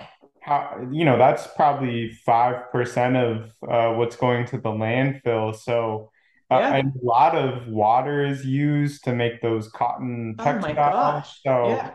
how 0.40 0.88
you 0.90 1.04
know 1.04 1.18
that's 1.18 1.46
probably 1.48 2.12
five 2.24 2.70
percent 2.72 3.16
of 3.16 3.52
uh, 3.68 3.92
what's 3.94 4.16
going 4.16 4.46
to 4.46 4.58
the 4.58 4.70
landfill. 4.70 5.54
So. 5.54 6.10
Uh, 6.54 6.58
yeah. 6.58 6.82
a 6.82 7.04
lot 7.04 7.34
of 7.36 7.66
water 7.68 8.24
is 8.24 8.44
used 8.44 9.04
to 9.04 9.14
make 9.14 9.40
those 9.42 9.68
cotton 9.68 10.36
textiles. 10.38 10.64
Oh 10.64 10.68
my 10.68 10.74
gosh. 10.74 11.40
So 11.42 11.68
yeah 11.68 11.90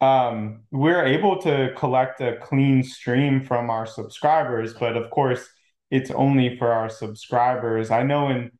um, 0.00 0.62
we're 0.70 1.04
able 1.04 1.40
to 1.42 1.72
collect 1.76 2.20
a 2.20 2.36
clean 2.36 2.82
stream 2.82 3.44
from 3.44 3.70
our 3.70 3.86
subscribers, 3.86 4.74
but 4.74 4.96
of 4.96 5.10
course, 5.10 5.48
it's 5.90 6.10
only 6.10 6.56
for 6.56 6.72
our 6.72 6.88
subscribers. 6.88 7.90
I 7.90 8.02
know 8.02 8.28
in 8.28 8.52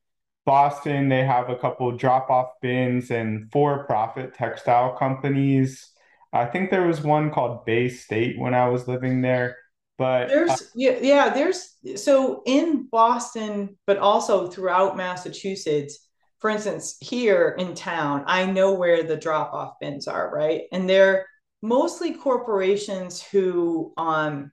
Boston, 0.44 1.08
they 1.08 1.24
have 1.24 1.50
a 1.50 1.56
couple 1.56 1.92
drop 1.96 2.30
off 2.30 2.48
bins 2.60 3.10
and 3.10 3.50
for 3.52 3.84
profit 3.84 4.34
textile 4.34 4.96
companies. 4.96 5.92
I 6.32 6.46
think 6.46 6.70
there 6.70 6.86
was 6.86 7.02
one 7.02 7.30
called 7.30 7.64
Bay 7.64 7.88
State 7.88 8.38
when 8.38 8.54
I 8.54 8.68
was 8.68 8.88
living 8.88 9.20
there. 9.22 9.56
But 9.98 10.28
there's 10.28 10.50
uh, 10.50 10.56
yeah, 10.76 10.98
yeah, 11.02 11.28
there's 11.30 11.76
so 11.96 12.42
in 12.46 12.86
Boston, 12.90 13.76
but 13.86 13.98
also 13.98 14.46
throughout 14.46 14.96
Massachusetts, 14.96 16.08
for 16.38 16.50
instance, 16.50 16.96
here 17.00 17.56
in 17.58 17.74
town, 17.74 18.22
I 18.26 18.46
know 18.46 18.74
where 18.74 19.02
the 19.02 19.16
drop 19.16 19.52
off 19.52 19.74
bins 19.80 20.06
are, 20.06 20.30
right? 20.32 20.62
And 20.70 20.88
they're 20.88 21.26
mostly 21.62 22.14
corporations 22.14 23.20
who 23.20 23.92
um, 23.96 24.52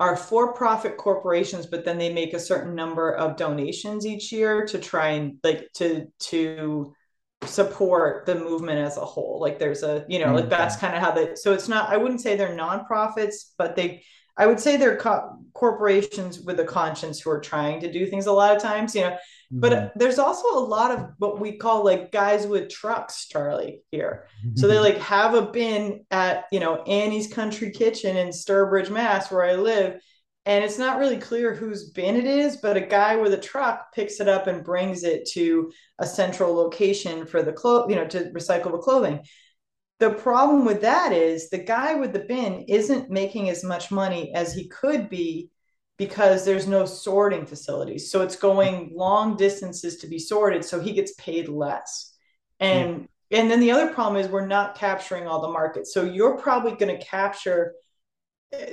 are 0.00 0.16
for 0.16 0.54
profit 0.54 0.96
corporations, 0.96 1.66
but 1.66 1.84
then 1.84 1.98
they 1.98 2.12
make 2.12 2.34
a 2.34 2.40
certain 2.40 2.74
number 2.74 3.12
of 3.12 3.36
donations 3.36 4.06
each 4.06 4.32
year 4.32 4.66
to 4.66 4.78
try 4.78 5.10
and 5.10 5.38
like 5.44 5.68
to 5.74 6.06
to 6.18 6.92
support 7.44 8.26
the 8.26 8.34
movement 8.34 8.78
as 8.78 8.96
a 8.96 9.04
whole. 9.04 9.38
Like 9.40 9.58
there's 9.58 9.82
a, 9.82 10.04
you 10.08 10.18
know, 10.18 10.26
mm-hmm. 10.26 10.36
like 10.36 10.50
that's 10.50 10.76
kind 10.76 10.94
of 10.94 11.02
how 11.02 11.10
they, 11.10 11.36
so 11.36 11.52
it's 11.52 11.68
not, 11.68 11.88
I 11.88 11.96
wouldn't 11.96 12.20
say 12.20 12.36
they're 12.36 12.56
nonprofits, 12.56 13.52
but 13.56 13.76
they, 13.76 14.04
I 14.36 14.46
would 14.46 14.60
say 14.60 14.76
they're 14.76 14.96
co- 14.96 15.38
corporations 15.54 16.40
with 16.40 16.60
a 16.60 16.64
conscience 16.64 17.20
who 17.20 17.30
are 17.30 17.40
trying 17.40 17.80
to 17.80 17.92
do 17.92 18.06
things 18.06 18.26
a 18.26 18.32
lot 18.32 18.54
of 18.54 18.62
times, 18.62 18.94
you 18.94 19.02
know, 19.02 19.16
but 19.50 19.72
mm-hmm. 19.72 19.98
there's 19.98 20.18
also 20.18 20.48
a 20.56 20.60
lot 20.60 20.92
of 20.92 21.10
what 21.18 21.40
we 21.40 21.56
call 21.56 21.84
like 21.84 22.12
guys 22.12 22.46
with 22.46 22.70
trucks, 22.70 23.26
Charlie, 23.26 23.82
here. 23.90 24.28
So 24.54 24.68
they 24.68 24.78
like 24.78 24.98
have 24.98 25.34
a 25.34 25.42
bin 25.42 26.04
at, 26.10 26.44
you 26.52 26.60
know, 26.60 26.82
Annie's 26.82 27.32
Country 27.32 27.70
Kitchen 27.70 28.16
in 28.16 28.28
Sturbridge, 28.28 28.90
Mass, 28.90 29.30
where 29.30 29.44
I 29.44 29.54
live. 29.54 30.00
And 30.46 30.64
it's 30.64 30.78
not 30.78 30.98
really 30.98 31.18
clear 31.18 31.54
whose 31.54 31.90
bin 31.90 32.16
it 32.16 32.24
is, 32.24 32.56
but 32.56 32.76
a 32.76 32.80
guy 32.80 33.16
with 33.16 33.34
a 33.34 33.38
truck 33.38 33.92
picks 33.92 34.20
it 34.20 34.28
up 34.28 34.46
and 34.46 34.64
brings 34.64 35.04
it 35.04 35.28
to 35.32 35.70
a 35.98 36.06
central 36.06 36.54
location 36.54 37.26
for 37.26 37.42
the 37.42 37.52
clothes, 37.52 37.90
you 37.90 37.96
know, 37.96 38.06
to 38.06 38.30
recycle 38.30 38.72
the 38.72 38.78
clothing. 38.78 39.20
The 39.98 40.10
problem 40.10 40.64
with 40.64 40.80
that 40.80 41.12
is 41.12 41.50
the 41.50 41.58
guy 41.58 41.94
with 41.94 42.14
the 42.14 42.20
bin 42.20 42.64
isn't 42.68 43.10
making 43.10 43.50
as 43.50 43.62
much 43.62 43.90
money 43.90 44.32
as 44.34 44.54
he 44.54 44.66
could 44.68 45.10
be 45.10 45.50
because 45.98 46.46
there's 46.46 46.66
no 46.66 46.86
sorting 46.86 47.44
facilities. 47.44 48.10
So 48.10 48.22
it's 48.22 48.36
going 48.36 48.92
long 48.94 49.36
distances 49.36 49.98
to 49.98 50.06
be 50.06 50.18
sorted. 50.18 50.64
So 50.64 50.80
he 50.80 50.92
gets 50.92 51.12
paid 51.18 51.46
less. 51.46 52.14
And 52.58 53.06
yeah. 53.28 53.40
and 53.40 53.50
then 53.50 53.60
the 53.60 53.72
other 53.72 53.92
problem 53.92 54.18
is 54.18 54.26
we're 54.30 54.46
not 54.46 54.74
capturing 54.74 55.26
all 55.26 55.42
the 55.42 55.52
market. 55.52 55.86
So 55.86 56.02
you're 56.02 56.38
probably 56.38 56.72
going 56.72 56.98
to 56.98 57.04
capture, 57.04 57.74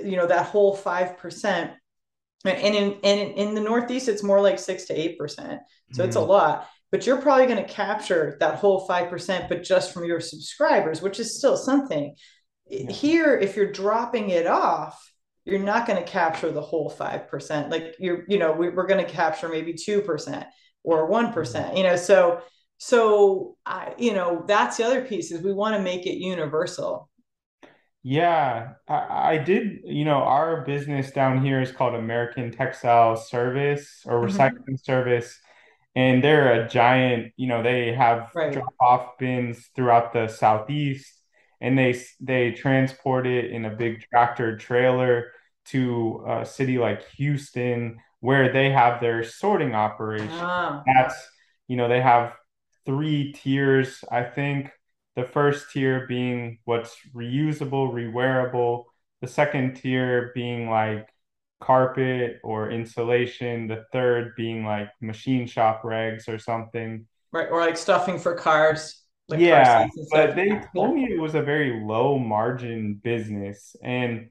you 0.03 0.15
know, 0.15 0.27
that 0.27 0.47
whole 0.47 0.75
five 0.75 1.17
percent. 1.17 1.71
And 2.45 2.75
in 2.75 2.97
and 3.03 3.31
in 3.31 3.55
the 3.55 3.61
Northeast, 3.61 4.07
it's 4.07 4.23
more 4.23 4.41
like 4.41 4.59
six 4.59 4.85
to 4.85 4.93
eight 4.93 5.17
percent. 5.17 5.61
So 5.91 6.01
mm-hmm. 6.01 6.07
it's 6.07 6.15
a 6.15 6.19
mm-hmm. 6.19 6.29
lot. 6.29 6.69
But 6.91 7.05
you're 7.05 7.21
probably 7.21 7.47
going 7.47 7.63
to 7.63 7.73
capture 7.73 8.37
that 8.39 8.55
whole 8.55 8.87
five 8.87 9.09
percent, 9.09 9.49
but 9.49 9.63
just 9.63 9.93
from 9.93 10.05
your 10.05 10.19
subscribers, 10.19 11.01
which 11.01 11.19
is 11.19 11.37
still 11.37 11.57
something. 11.57 12.15
Yeah. 12.69 12.91
Here, 12.91 13.37
if 13.37 13.55
you're 13.55 13.71
dropping 13.71 14.29
it 14.29 14.45
off, 14.45 15.01
you're 15.47 15.59
not 15.59 15.87
going 15.87 15.97
to 16.03 16.09
capture 16.09 16.51
the 16.51 16.61
whole 16.61 16.91
5% 16.91 17.71
like 17.71 17.95
you're 17.99 18.25
you 18.27 18.37
know 18.37 18.51
we, 18.51 18.67
are 18.67 18.85
going 18.85 19.03
to 19.03 19.09
capture 19.09 19.47
maybe 19.47 19.73
2% 19.73 20.45
or 20.83 21.09
1% 21.09 21.33
mm-hmm. 21.33 21.77
you 21.77 21.83
know 21.83 21.95
so 21.95 22.41
so 22.79 23.55
i 23.65 23.93
you 23.97 24.13
know 24.13 24.43
that's 24.47 24.77
the 24.77 24.83
other 24.83 25.01
piece 25.01 25.31
is 25.31 25.41
we 25.41 25.53
want 25.53 25.75
to 25.75 25.81
make 25.81 26.05
it 26.05 26.19
universal 26.19 27.09
yeah 28.07 28.73
I, 28.87 29.33
I 29.33 29.37
did 29.37 29.81
you 29.85 30.05
know 30.05 30.21
our 30.23 30.61
business 30.61 31.11
down 31.11 31.43
here 31.43 31.61
is 31.61 31.71
called 31.71 31.95
american 31.95 32.51
textile 32.51 33.15
service 33.15 34.03
or 34.05 34.21
mm-hmm. 34.21 34.37
recycling 34.37 34.59
mm-hmm. 34.59 34.75
service 34.75 35.39
and 35.95 36.23
they're 36.23 36.61
a 36.61 36.67
giant 36.67 37.33
you 37.37 37.47
know 37.47 37.63
they 37.63 37.93
have 37.93 38.29
right. 38.35 38.53
drop 38.53 38.73
off 38.79 39.17
bins 39.17 39.69
throughout 39.75 40.13
the 40.13 40.27
southeast 40.27 41.11
and 41.59 41.77
they 41.77 41.99
they 42.19 42.51
transport 42.51 43.25
it 43.27 43.51
in 43.51 43.65
a 43.65 43.75
big 43.75 44.01
tractor 44.09 44.57
trailer 44.57 45.31
to 45.67 46.23
a 46.27 46.45
city 46.45 46.77
like 46.77 47.07
Houston 47.17 47.99
where 48.19 48.51
they 48.51 48.71
have 48.71 49.01
their 49.01 49.23
sorting 49.23 49.75
operation. 49.75 50.29
Ah. 50.31 50.83
That's, 50.85 51.15
you 51.67 51.75
know, 51.75 51.87
they 51.87 52.01
have 52.01 52.33
three 52.85 53.33
tiers, 53.33 54.03
I 54.09 54.23
think. 54.23 54.71
The 55.17 55.25
first 55.25 55.71
tier 55.71 56.05
being 56.07 56.59
what's 56.65 56.95
reusable, 57.13 57.91
rewearable. 57.91 58.85
The 59.21 59.27
second 59.27 59.75
tier 59.75 60.31
being 60.35 60.69
like 60.69 61.09
carpet 61.59 62.39
or 62.43 62.69
insulation. 62.69 63.67
The 63.67 63.83
third 63.91 64.33
being 64.37 64.63
like 64.63 64.89
machine 65.01 65.47
shop 65.47 65.81
rags 65.83 66.29
or 66.29 66.37
something. 66.37 67.07
Right. 67.33 67.49
Or 67.49 67.59
like 67.59 67.77
stuffing 67.77 68.19
for 68.19 68.35
cars. 68.35 69.01
Like 69.27 69.39
yeah. 69.39 69.87
Car 69.87 70.05
but 70.11 70.35
they 70.35 70.61
told 70.75 70.93
me 70.93 71.11
it 71.11 71.19
was 71.19 71.33
a 71.33 71.41
very 71.41 71.83
low 71.83 72.19
margin 72.19 73.01
business. 73.03 73.75
And 73.81 74.29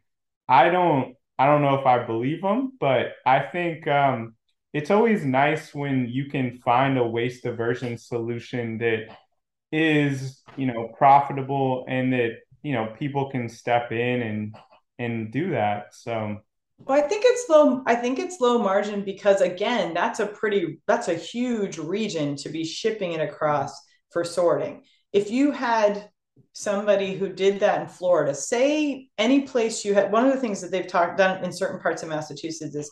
I 0.49 0.71
don't 0.71 1.17
I 1.37 1.47
don't 1.47 1.63
know 1.63 1.75
if 1.75 1.85
I 1.85 2.07
believe 2.07 2.43
them, 2.43 2.75
but 2.79 3.15
I 3.27 3.41
think 3.41 3.89
um, 3.89 4.37
it's 4.73 4.93
always 4.93 5.25
nice 5.25 5.75
when 5.75 6.09
you 6.09 6.27
can 6.27 6.59
find 6.65 6.97
a 6.97 7.05
waste 7.05 7.43
diversion 7.43 7.99
solution 7.99 8.79
that 8.79 9.09
is, 9.77 10.43
you 10.57 10.67
know, 10.67 10.89
profitable 10.97 11.85
and 11.89 12.13
that 12.13 12.39
you 12.63 12.73
know 12.73 12.95
people 12.99 13.31
can 13.31 13.49
step 13.49 13.93
in 13.93 14.23
and 14.23 14.57
and 14.99 15.33
do 15.33 15.51
that. 15.51 15.95
So 15.95 16.39
Well, 16.79 16.99
I 17.03 17.07
think 17.09 17.25
it's 17.27 17.49
low. 17.49 17.83
I 17.87 17.95
think 17.95 18.19
it's 18.19 18.41
low 18.41 18.59
margin 18.59 19.05
because 19.05 19.41
again, 19.41 19.95
that's 19.95 20.21
a 20.21 20.27
pretty 20.27 20.81
that's 20.87 21.09
a 21.09 21.15
huge 21.15 21.79
region 21.79 22.37
to 22.37 22.49
be 22.49 22.65
shipping 22.65 23.13
it 23.13 23.21
across 23.21 23.73
for 24.11 24.25
sorting. 24.25 24.85
If 25.13 25.31
you 25.31 25.53
had 25.53 26.11
somebody 26.53 27.15
who 27.17 27.29
did 27.29 27.61
that 27.61 27.83
in 27.83 27.89
Florida, 27.89 28.35
say 28.35 29.09
any 29.19 29.43
place 29.43 29.85
you 29.85 29.95
had 29.95 30.13
one 30.13 30.27
of 30.27 30.33
the 30.33 30.41
things 30.41 30.61
that 30.61 30.71
they've 30.71 30.87
talked 30.87 31.19
done 31.19 31.45
in 31.45 31.53
certain 31.53 31.81
parts 31.81 32.03
of 32.03 32.09
Massachusetts 32.09 32.75
is 32.75 32.91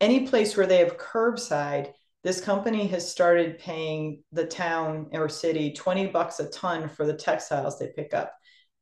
any 0.00 0.26
place 0.26 0.56
where 0.56 0.66
they 0.66 0.78
have 0.78 0.98
curbside, 0.98 1.92
this 2.26 2.40
company 2.40 2.88
has 2.88 3.08
started 3.08 3.56
paying 3.56 4.20
the 4.32 4.44
town 4.44 5.06
or 5.12 5.28
city 5.28 5.72
20 5.72 6.08
bucks 6.08 6.40
a 6.40 6.48
ton 6.48 6.88
for 6.88 7.06
the 7.06 7.14
textiles 7.14 7.78
they 7.78 7.92
pick 7.94 8.12
up. 8.12 8.34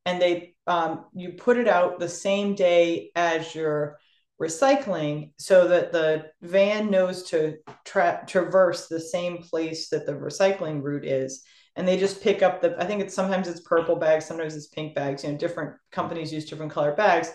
And 0.06 0.18
they 0.18 0.54
um, 0.66 1.04
you 1.12 1.34
put 1.34 1.58
it 1.58 1.68
out 1.68 1.98
the 1.98 2.08
same 2.08 2.54
day 2.54 3.10
as 3.14 3.54
your 3.54 3.98
recycling 4.40 5.32
so 5.38 5.68
that 5.68 5.92
the 5.92 6.24
van 6.40 6.90
knows 6.90 7.24
to 7.24 7.58
tra- 7.84 8.24
traverse 8.26 8.88
the 8.88 8.98
same 8.98 9.42
place 9.42 9.90
that 9.90 10.06
the 10.06 10.12
recycling 10.12 10.82
route 10.82 11.04
is 11.04 11.44
and 11.76 11.86
they 11.86 11.96
just 11.96 12.20
pick 12.20 12.42
up 12.42 12.60
the 12.60 12.74
i 12.82 12.84
think 12.84 13.00
it's 13.00 13.14
sometimes 13.14 13.46
it's 13.46 13.60
purple 13.60 13.94
bags 13.94 14.26
sometimes 14.26 14.56
it's 14.56 14.66
pink 14.66 14.92
bags 14.92 15.22
you 15.22 15.30
know 15.30 15.38
different 15.38 15.76
companies 15.92 16.32
use 16.32 16.46
different 16.46 16.72
color 16.72 16.96
bags 16.96 17.30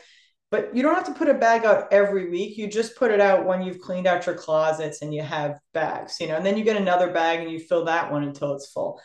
but 0.52 0.76
you 0.76 0.82
don't 0.82 0.96
have 0.96 1.06
to 1.06 1.14
put 1.14 1.30
a 1.30 1.34
bag 1.34 1.66
out 1.66 1.92
every 1.92 2.30
week 2.30 2.58
you 2.58 2.68
just 2.68 2.96
put 2.96 3.12
it 3.12 3.22
out 3.22 3.46
when 3.46 3.62
you've 3.62 3.80
cleaned 3.80 4.08
out 4.08 4.26
your 4.26 4.36
closets 4.36 5.02
and 5.02 5.14
you 5.14 5.22
have 5.22 5.60
bags 5.74 6.18
you 6.20 6.28
know 6.28 6.36
and 6.36 6.46
then 6.46 6.58
you 6.58 6.64
get 6.64 6.78
another 6.78 7.12
bag 7.12 7.40
and 7.40 7.52
you 7.52 7.60
fill 7.60 7.86
that 7.86 8.12
one 8.12 8.24
until 8.24 8.54
it's 8.54 8.72
full 8.72 9.00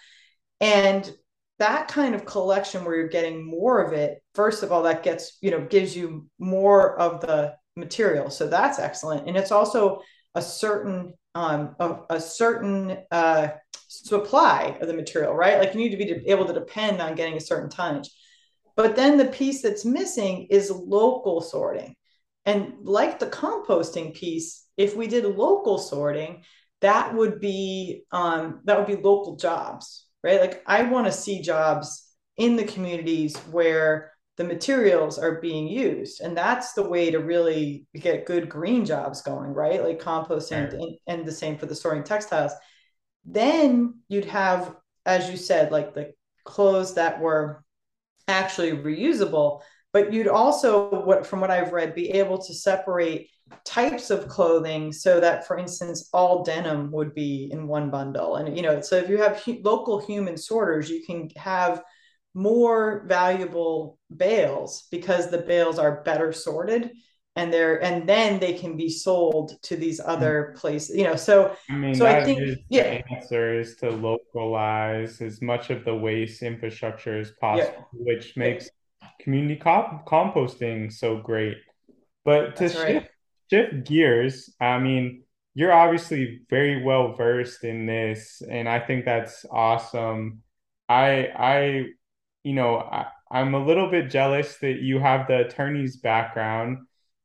and 0.61 1.12
that 1.59 1.86
kind 1.86 2.14
of 2.14 2.24
collection 2.24 2.84
where 2.84 2.97
you're 2.97 3.09
getting 3.09 3.45
more 3.45 3.82
of 3.82 3.92
it 3.92 4.22
first 4.34 4.62
of 4.62 4.72
all 4.72 4.82
that 4.82 5.03
gets 5.03 5.38
you 5.40 5.51
know 5.51 5.61
gives 5.61 5.97
you 5.97 6.28
more 6.38 6.99
of 6.99 7.20
the 7.20 7.55
material. 7.76 8.30
So 8.30 8.49
that's 8.49 8.78
excellent. 8.78 9.28
And 9.28 9.36
it's 9.36 9.53
also 9.53 10.01
a 10.34 10.42
certain 10.42 11.14
um, 11.36 11.74
a, 11.80 11.97
a 12.11 12.20
certain 12.20 12.99
uh, 13.11 13.49
supply 13.88 14.78
of 14.80 14.86
the 14.86 14.95
material, 14.95 15.34
right? 15.34 15.59
Like 15.59 15.74
you 15.74 15.80
need 15.80 15.90
to 15.90 15.97
be 15.97 16.30
able 16.30 16.47
to 16.47 16.53
depend 16.53 17.01
on 17.01 17.16
getting 17.16 17.36
a 17.36 17.40
certain 17.40 17.68
tonnage. 17.68 18.09
But 18.77 18.97
then 18.97 19.16
the 19.16 19.27
piece 19.27 19.62
that's 19.62 19.85
missing 19.85 20.49
is 20.51 20.70
local 20.70 21.41
sorting. 21.41 21.95
And 22.45 22.75
like 22.83 23.18
the 23.18 23.27
composting 23.27 24.14
piece, 24.14 24.66
if 24.77 24.97
we 24.97 25.07
did 25.07 25.25
local 25.25 25.79
sorting, 25.79 26.43
that 26.81 27.14
would 27.14 27.41
be 27.41 28.05
um, 28.12 28.61
that 28.64 28.77
would 28.77 28.87
be 28.87 29.03
local 29.03 29.37
jobs, 29.37 30.07
right? 30.22 30.41
Like 30.41 30.62
I 30.66 30.83
want 30.83 31.07
to 31.07 31.12
see 31.12 31.41
jobs 31.41 32.07
in 32.37 32.57
the 32.57 32.64
communities 32.64 33.37
where 33.51 34.12
the 34.37 34.45
materials 34.45 35.18
are 35.18 35.41
being 35.41 35.68
used 35.68 36.20
and 36.20 36.37
that's 36.37 36.72
the 36.72 36.83
way 36.83 37.11
to 37.11 37.18
really 37.18 37.87
get 37.95 38.27
good 38.27 38.49
green 38.49 38.85
jobs 38.85 39.22
going 39.22 39.51
right 39.51 39.83
like 39.83 40.01
composting 40.01 40.64
right. 40.64 40.72
and, 40.72 40.97
and 41.07 41.27
the 41.27 41.33
same 41.33 41.57
for 41.57 41.66
the 41.66 41.75
sorting 41.75 42.03
textiles 42.03 42.53
then 43.25 43.95
you'd 44.09 44.25
have 44.25 44.75
as 45.07 45.31
you 45.31 45.37
said 45.37 45.70
like 45.70 45.95
the 45.95 46.12
clothes 46.45 46.95
that 46.95 47.20
were 47.20 47.64
actually 48.29 48.72
reusable 48.72 49.61
but 49.93 50.12
you'd 50.12 50.29
also 50.29 51.05
what 51.05 51.27
from 51.27 51.41
what 51.41 51.51
i've 51.51 51.72
read 51.72 51.95
be 51.95 52.11
able 52.11 52.39
to 52.39 52.55
separate 52.55 53.29
types 53.64 54.11
of 54.11 54.29
clothing 54.29 54.93
so 54.93 55.20
that 55.20 55.47
for 55.47 55.59
instance 55.59 56.09
all 56.12 56.43
denim 56.43 56.91
would 56.91 57.14
be 57.14 57.49
in 57.53 57.66
one 57.66 57.91
bundle. 57.91 58.37
And 58.37 58.57
you 58.57 58.62
know 58.62 58.81
so 58.81 58.97
if 58.97 59.09
you 59.09 59.18
have 59.18 59.41
hu- 59.43 59.61
local 59.62 60.05
human 60.05 60.37
sorters 60.37 60.91
you 60.91 61.05
can 61.05 61.29
have 61.37 61.83
more 62.35 63.05
valuable 63.07 63.99
bales 64.14 64.89
because 64.91 65.31
the 65.31 65.39
bales 65.39 65.79
are 65.79 66.03
better 66.03 66.33
sorted 66.33 66.91
and 67.37 67.53
they're 67.53 67.82
and 67.82 68.09
then 68.09 68.39
they 68.39 68.53
can 68.53 68.76
be 68.76 68.89
sold 68.89 69.61
to 69.62 69.76
these 69.76 70.01
hmm. 70.01 70.09
other 70.09 70.55
places 70.57 70.97
you 70.97 71.05
know 71.05 71.16
so 71.16 71.57
i 71.70 71.74
mean 71.74 71.95
so 71.95 72.07
i 72.07 72.24
think 72.24 72.59
yeah 72.68 73.03
the 73.03 73.14
answer 73.16 73.59
is 73.59 73.76
to 73.76 73.91
localize 73.91 75.20
as 75.20 75.43
much 75.43 75.70
of 75.70 75.85
the 75.85 75.95
waste 75.95 76.43
infrastructure 76.43 77.18
as 77.18 77.32
possible 77.41 77.89
yeah. 77.93 78.14
which 78.14 78.37
makes 78.37 78.68
yeah. 79.03 79.09
community 79.20 79.57
comp- 79.57 80.07
composting 80.07 80.93
so 80.93 81.18
great 81.18 81.57
but 82.24 82.57
to 82.57 82.68
shift, 82.68 83.09
shift 83.51 83.87
gears 83.87 84.55
i 84.61 84.78
mean 84.78 85.22
you're 85.57 85.72
obviously 85.72 86.41
very 86.51 86.82
well 86.82 87.14
versed 87.14 87.64
in 87.64 87.87
this 87.87 88.43
and 88.49 88.68
i 88.68 88.78
think 88.78 89.05
that's 89.05 89.45
awesome 89.51 90.43
i 90.89 91.28
i 91.37 91.87
you 92.45 92.53
know, 92.53 92.76
I, 92.76 93.07
I'm 93.30 93.55
a 93.55 93.64
little 93.64 93.91
bit 93.91 94.11
jealous 94.11 94.59
that 94.59 94.80
you 94.80 95.01
have 95.01 95.26
the 95.26 95.47
attorney's 95.47 95.97
background. 95.97 96.78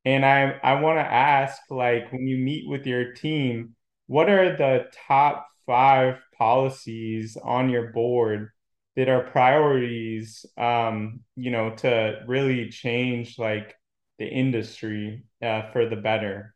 And 0.06 0.26
I 0.26 0.60
I 0.64 0.82
want 0.82 0.98
to 0.98 1.04
ask, 1.04 1.62
like, 1.70 2.12
when 2.12 2.28
you 2.28 2.38
meet 2.38 2.70
with 2.70 2.88
your 2.88 3.14
team, 3.14 3.76
what 4.08 4.30
are 4.30 4.56
the 4.56 4.88
top 5.08 5.48
five 5.66 6.20
policies 6.38 7.38
on 7.44 7.70
your 7.70 7.92
board 7.92 8.50
that 8.96 9.10
are 9.10 9.30
priorities, 9.30 10.46
um, 10.58 11.20
you 11.36 11.52
know, 11.52 11.72
to 11.76 12.22
really 12.28 12.70
change 12.70 13.38
like 13.38 13.76
the 14.18 14.28
industry 14.28 15.26
uh, 15.42 15.70
for 15.72 15.88
the 15.88 15.96
better? 15.96 16.56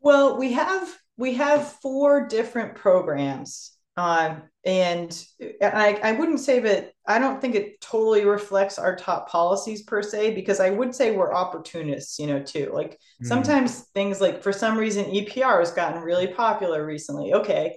Well, 0.00 0.38
we 0.38 0.52
have 0.52 0.96
we 1.16 1.34
have 1.34 1.72
four 1.82 2.28
different 2.28 2.76
programs 2.76 3.77
um, 3.98 4.42
and 4.64 5.24
I, 5.60 5.98
I 6.02 6.12
wouldn't 6.12 6.40
say 6.40 6.60
that 6.60 6.92
I 7.06 7.18
don't 7.18 7.40
think 7.40 7.54
it 7.54 7.80
totally 7.80 8.24
reflects 8.24 8.78
our 8.78 8.94
top 8.94 9.28
policies 9.28 9.82
per 9.82 10.02
se, 10.02 10.34
because 10.34 10.60
I 10.60 10.70
would 10.70 10.94
say 10.94 11.16
we're 11.16 11.34
opportunists, 11.34 12.18
you 12.18 12.28
know, 12.28 12.40
too. 12.40 12.70
Like 12.72 12.98
mm. 13.22 13.26
sometimes 13.26 13.80
things 13.94 14.20
like 14.20 14.42
for 14.42 14.52
some 14.52 14.78
reason 14.78 15.06
EPR 15.06 15.58
has 15.58 15.72
gotten 15.72 16.02
really 16.02 16.28
popular 16.28 16.86
recently. 16.86 17.34
Okay, 17.34 17.76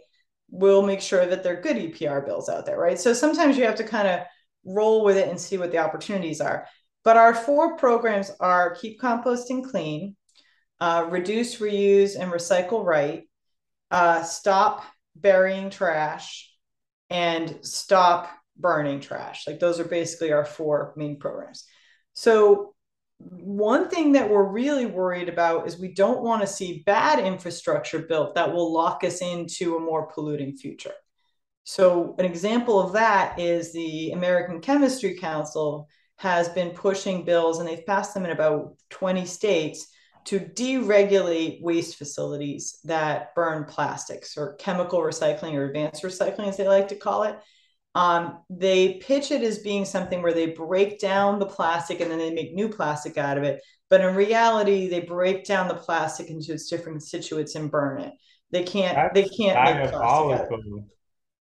we'll 0.50 0.84
make 0.84 1.02
sure 1.02 1.26
that 1.26 1.44
they're 1.44 1.62
good 1.62 1.78
EPR 1.78 2.24
bills 2.26 2.50
out 2.50 2.66
there, 2.66 2.78
right? 2.78 3.00
So 3.00 3.14
sometimes 3.14 3.58
you 3.58 3.64
have 3.64 3.76
to 3.76 3.84
kind 3.84 4.08
of 4.08 4.20
roll 4.64 5.04
with 5.04 5.18
it 5.18 5.28
and 5.28 5.40
see 5.40 5.58
what 5.58 5.72
the 5.72 5.80
opportunities 5.80 6.40
are. 6.40 6.68
But 7.04 7.18
our 7.18 7.34
four 7.34 7.78
programs 7.78 8.32
are 8.40 8.76
keep 8.76 9.02
composting 9.02 9.68
clean, 9.68 10.16
uh, 10.80 11.08
reduce, 11.10 11.58
reuse, 11.58 12.20
and 12.20 12.32
recycle 12.32 12.86
right, 12.86 13.24
uh, 13.90 14.22
stop 14.22 14.84
burying 15.16 15.70
trash 15.70 16.52
and 17.10 17.60
stop 17.62 18.30
burning 18.58 19.00
trash. 19.00 19.46
Like 19.48 19.60
those 19.60 19.80
are 19.80 19.86
basically 19.86 20.32
our 20.32 20.46
four 20.46 20.94
main 20.96 21.20
programs. 21.20 21.66
So 22.14 22.76
one 23.20 23.90
thing 23.90 24.14
that 24.14 24.30
we're 24.30 24.44
really 24.44 24.86
worried 24.86 25.30
about 25.30 25.68
is 25.68 25.78
we 25.78 25.94
don't 25.94 26.24
want 26.24 26.42
to 26.42 26.48
see 26.48 26.84
bad 26.86 27.20
infrastructure 27.20 28.00
built 28.00 28.36
that 28.36 28.52
will 28.52 28.74
lock 28.74 29.04
us 29.04 29.22
into 29.22 29.76
a 29.76 29.80
more 29.80 30.08
polluting 30.08 30.56
future. 30.56 30.94
So 31.64 32.16
an 32.18 32.26
example 32.26 32.80
of 32.80 32.94
that 32.94 33.40
is 33.40 33.72
the 33.72 34.12
American 34.12 34.62
Chemistry 34.62 35.18
Council 35.18 35.88
has 36.18 36.50
been 36.50 36.72
pushing 36.72 37.24
bills 37.24 37.60
and 37.60 37.68
they've 37.68 37.86
passed 37.86 38.14
them 38.14 38.26
in 38.26 38.32
about 38.32 38.76
20 38.90 39.26
states 39.26 39.88
to 40.26 40.40
deregulate 40.40 41.62
waste 41.62 41.98
facilities 41.98 42.80
that 42.84 43.34
burn 43.36 43.66
plastics 43.66 44.38
or 44.38 44.56
chemical 44.56 45.00
recycling 45.00 45.54
or 45.54 45.66
advanced 45.66 46.04
recycling, 46.04 46.48
as 46.48 46.58
they 46.58 46.68
like 46.68 46.88
to 46.90 46.96
call 46.96 47.24
it. 47.24 47.38
Um, 47.94 48.40
they 48.50 48.96
pitch 48.96 49.32
it 49.32 49.42
as 49.42 49.60
being 49.60 49.84
something 49.84 50.22
where 50.22 50.34
they 50.34 50.48
break 50.48 51.00
down 51.00 51.40
the 51.40 51.46
plastic 51.46 52.00
and 52.00 52.10
then 52.10 52.20
they 52.20 52.34
make 52.34 52.54
new 52.54 52.70
plastic 52.70 53.18
out 53.18 53.38
of 53.38 53.44
it. 53.44 53.62
But 53.90 54.02
in 54.02 54.16
reality, 54.16 54.88
they 54.88 55.02
break 55.02 55.44
down 55.44 55.68
the 55.68 55.74
plastic 55.74 56.30
into 56.30 56.54
its 56.54 56.70
different 56.70 57.00
constituents 57.00 57.56
and 57.56 57.70
burn 57.70 58.00
it. 58.00 58.14
They 58.52 58.64
can't. 58.64 58.96
That's 58.96 59.14
they 59.14 59.28
can't 59.28 59.80
make 59.80 59.92
plastic 59.92 60.50
it. 60.52 60.84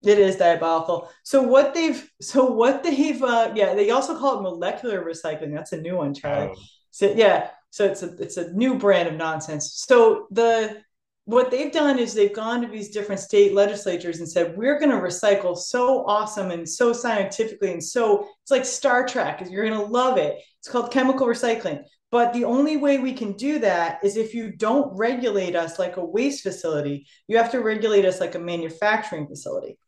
It 0.03 0.18
is 0.18 0.37
diabolical. 0.37 1.11
So 1.24 1.43
what 1.43 1.74
they've 1.74 2.09
so 2.20 2.51
what 2.51 2.83
they've 2.83 3.22
uh 3.22 3.53
yeah, 3.55 3.74
they 3.74 3.91
also 3.91 4.16
call 4.18 4.39
it 4.39 4.43
molecular 4.43 5.05
recycling. 5.05 5.55
That's 5.55 5.72
a 5.72 5.81
new 5.81 5.97
one, 5.97 6.14
Charlie. 6.14 6.53
Oh. 6.55 6.61
So 6.91 7.12
yeah, 7.14 7.51
so 7.71 7.85
it's 7.85 8.03
a 8.03 8.16
it's 8.16 8.37
a 8.37 8.53
new 8.53 8.79
brand 8.79 9.09
of 9.09 9.14
nonsense. 9.14 9.85
So 9.87 10.27
the 10.31 10.83
what 11.25 11.51
they've 11.51 11.73
done 11.73 11.99
is 11.99 12.14
they've 12.14 12.35
gone 12.35 12.62
to 12.62 12.69
these 12.69 12.89
different 12.89 13.21
state 13.21 13.53
legislatures 13.53 14.19
and 14.19 14.27
said 14.29 14.57
we're 14.57 14.79
going 14.79 14.91
to 14.91 14.97
recycle 14.97 15.55
so 15.55 16.07
awesome 16.07 16.51
and 16.51 16.66
so 16.66 16.91
scientifically 16.95 17.71
and 17.71 17.85
so 17.85 18.27
it's 18.43 18.51
like 18.51 18.64
Star 18.64 19.07
Trek. 19.07 19.47
You're 19.51 19.69
going 19.69 19.79
to 19.79 19.87
love 19.87 20.16
it. 20.16 20.39
It's 20.61 20.69
called 20.69 20.91
chemical 20.91 21.27
recycling. 21.27 21.85
But 22.11 22.33
the 22.33 22.45
only 22.45 22.79
way 22.79 22.97
we 22.99 23.12
can 23.12 23.35
do 23.35 23.59
that 23.59 23.99
is 24.03 24.16
if 24.16 24.33
you 24.33 24.53
don't 24.53 24.97
regulate 24.97 25.55
us 25.55 25.79
like 25.79 25.99
a 25.99 26.05
waste 26.05 26.43
facility, 26.43 27.07
you 27.27 27.37
have 27.37 27.51
to 27.51 27.61
regulate 27.61 28.07
us 28.07 28.21
like 28.21 28.35
a 28.35 28.39
manufacturing 28.39 29.27
facility. 29.27 29.79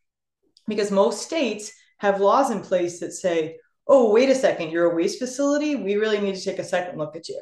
Because 0.67 0.91
most 0.91 1.23
states 1.23 1.71
have 1.97 2.21
laws 2.21 2.51
in 2.51 2.61
place 2.61 2.99
that 2.99 3.13
say, 3.13 3.57
oh, 3.87 4.11
wait 4.11 4.29
a 4.29 4.35
second, 4.35 4.69
you're 4.69 4.91
a 4.91 4.95
waste 4.95 5.17
facility. 5.17 5.75
We 5.75 5.95
really 5.95 6.21
need 6.21 6.35
to 6.35 6.43
take 6.43 6.59
a 6.59 6.63
second 6.63 6.99
look 6.99 7.15
at 7.15 7.27
you. 7.27 7.41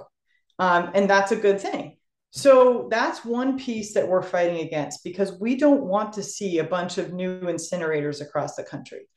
Um, 0.59 0.91
and 0.93 1.09
that's 1.09 1.31
a 1.31 1.37
good 1.37 1.59
thing. 1.59 1.97
So 2.31 2.87
that's 2.91 3.25
one 3.25 3.57
piece 3.57 3.93
that 3.95 4.07
we're 4.07 4.21
fighting 4.21 4.59
against 4.59 5.03
because 5.03 5.39
we 5.39 5.55
don't 5.55 5.85
want 5.85 6.13
to 6.13 6.23
see 6.23 6.59
a 6.59 6.63
bunch 6.63 6.97
of 6.97 7.11
new 7.11 7.41
incinerators 7.41 8.21
across 8.21 8.55
the 8.55 8.63
country. 8.63 9.07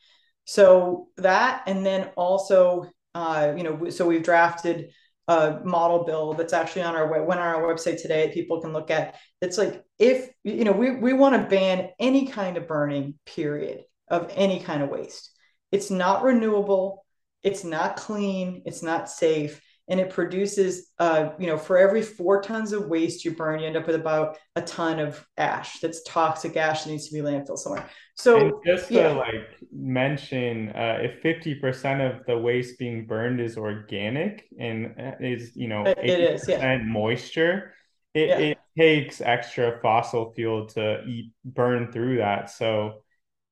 So 0.44 1.08
that, 1.18 1.62
and 1.66 1.84
then 1.84 2.10
also, 2.16 2.90
uh, 3.14 3.52
you 3.56 3.64
know, 3.64 3.90
so 3.90 4.06
we've 4.06 4.22
drafted 4.22 4.92
a 5.28 5.60
model 5.62 6.04
bill 6.04 6.32
that's 6.32 6.52
actually 6.52 6.82
on 6.82 6.96
our 6.96 7.24
went 7.24 7.40
on 7.40 7.46
our 7.46 7.62
website 7.62 8.00
today. 8.00 8.30
People 8.32 8.60
can 8.60 8.72
look 8.72 8.90
at. 8.90 9.16
It's 9.40 9.58
like 9.58 9.84
if 9.98 10.30
you 10.42 10.64
know 10.64 10.72
we 10.72 10.96
we 10.96 11.12
want 11.12 11.36
to 11.36 11.48
ban 11.48 11.90
any 12.00 12.26
kind 12.26 12.56
of 12.56 12.66
burning, 12.66 13.14
period, 13.24 13.82
of 14.08 14.32
any 14.34 14.58
kind 14.58 14.82
of 14.82 14.88
waste. 14.88 15.30
It's 15.70 15.90
not 15.90 16.24
renewable. 16.24 17.06
It's 17.44 17.62
not 17.62 17.96
clean. 17.96 18.62
It's 18.66 18.82
not 18.82 19.08
safe 19.08 19.60
and 19.88 19.98
it 19.98 20.10
produces 20.10 20.90
uh, 20.98 21.30
you 21.38 21.46
know 21.46 21.56
for 21.56 21.76
every 21.76 22.02
four 22.02 22.40
tons 22.40 22.72
of 22.72 22.86
waste 22.86 23.24
you 23.24 23.34
burn 23.34 23.60
you 23.60 23.66
end 23.66 23.76
up 23.76 23.86
with 23.86 23.96
about 23.96 24.38
a 24.56 24.62
ton 24.62 24.98
of 24.98 25.26
ash 25.36 25.80
that's 25.80 26.02
toxic 26.04 26.56
ash 26.56 26.84
that 26.84 26.90
needs 26.90 27.08
to 27.08 27.14
be 27.14 27.20
landfill 27.20 27.58
somewhere 27.58 27.88
so 28.14 28.38
and 28.38 28.52
just 28.64 28.88
to 28.88 28.94
yeah. 28.94 29.08
like 29.08 29.56
mention 29.72 30.68
uh, 30.70 30.98
if 31.00 31.22
50% 31.22 32.20
of 32.20 32.24
the 32.26 32.36
waste 32.36 32.78
being 32.78 33.06
burned 33.06 33.40
is 33.40 33.56
organic 33.56 34.44
and 34.58 34.94
uh, 34.98 35.12
is 35.20 35.56
you 35.56 35.68
know 35.68 35.82
80% 35.84 35.96
it 36.04 36.20
is, 36.20 36.48
yeah. 36.48 36.78
moisture 36.78 37.74
it, 38.14 38.28
yeah. 38.28 38.38
it 38.38 38.58
takes 38.78 39.20
extra 39.20 39.78
fossil 39.80 40.32
fuel 40.34 40.66
to 40.68 41.02
eat 41.04 41.32
burn 41.44 41.90
through 41.90 42.18
that 42.18 42.50
so 42.50 43.02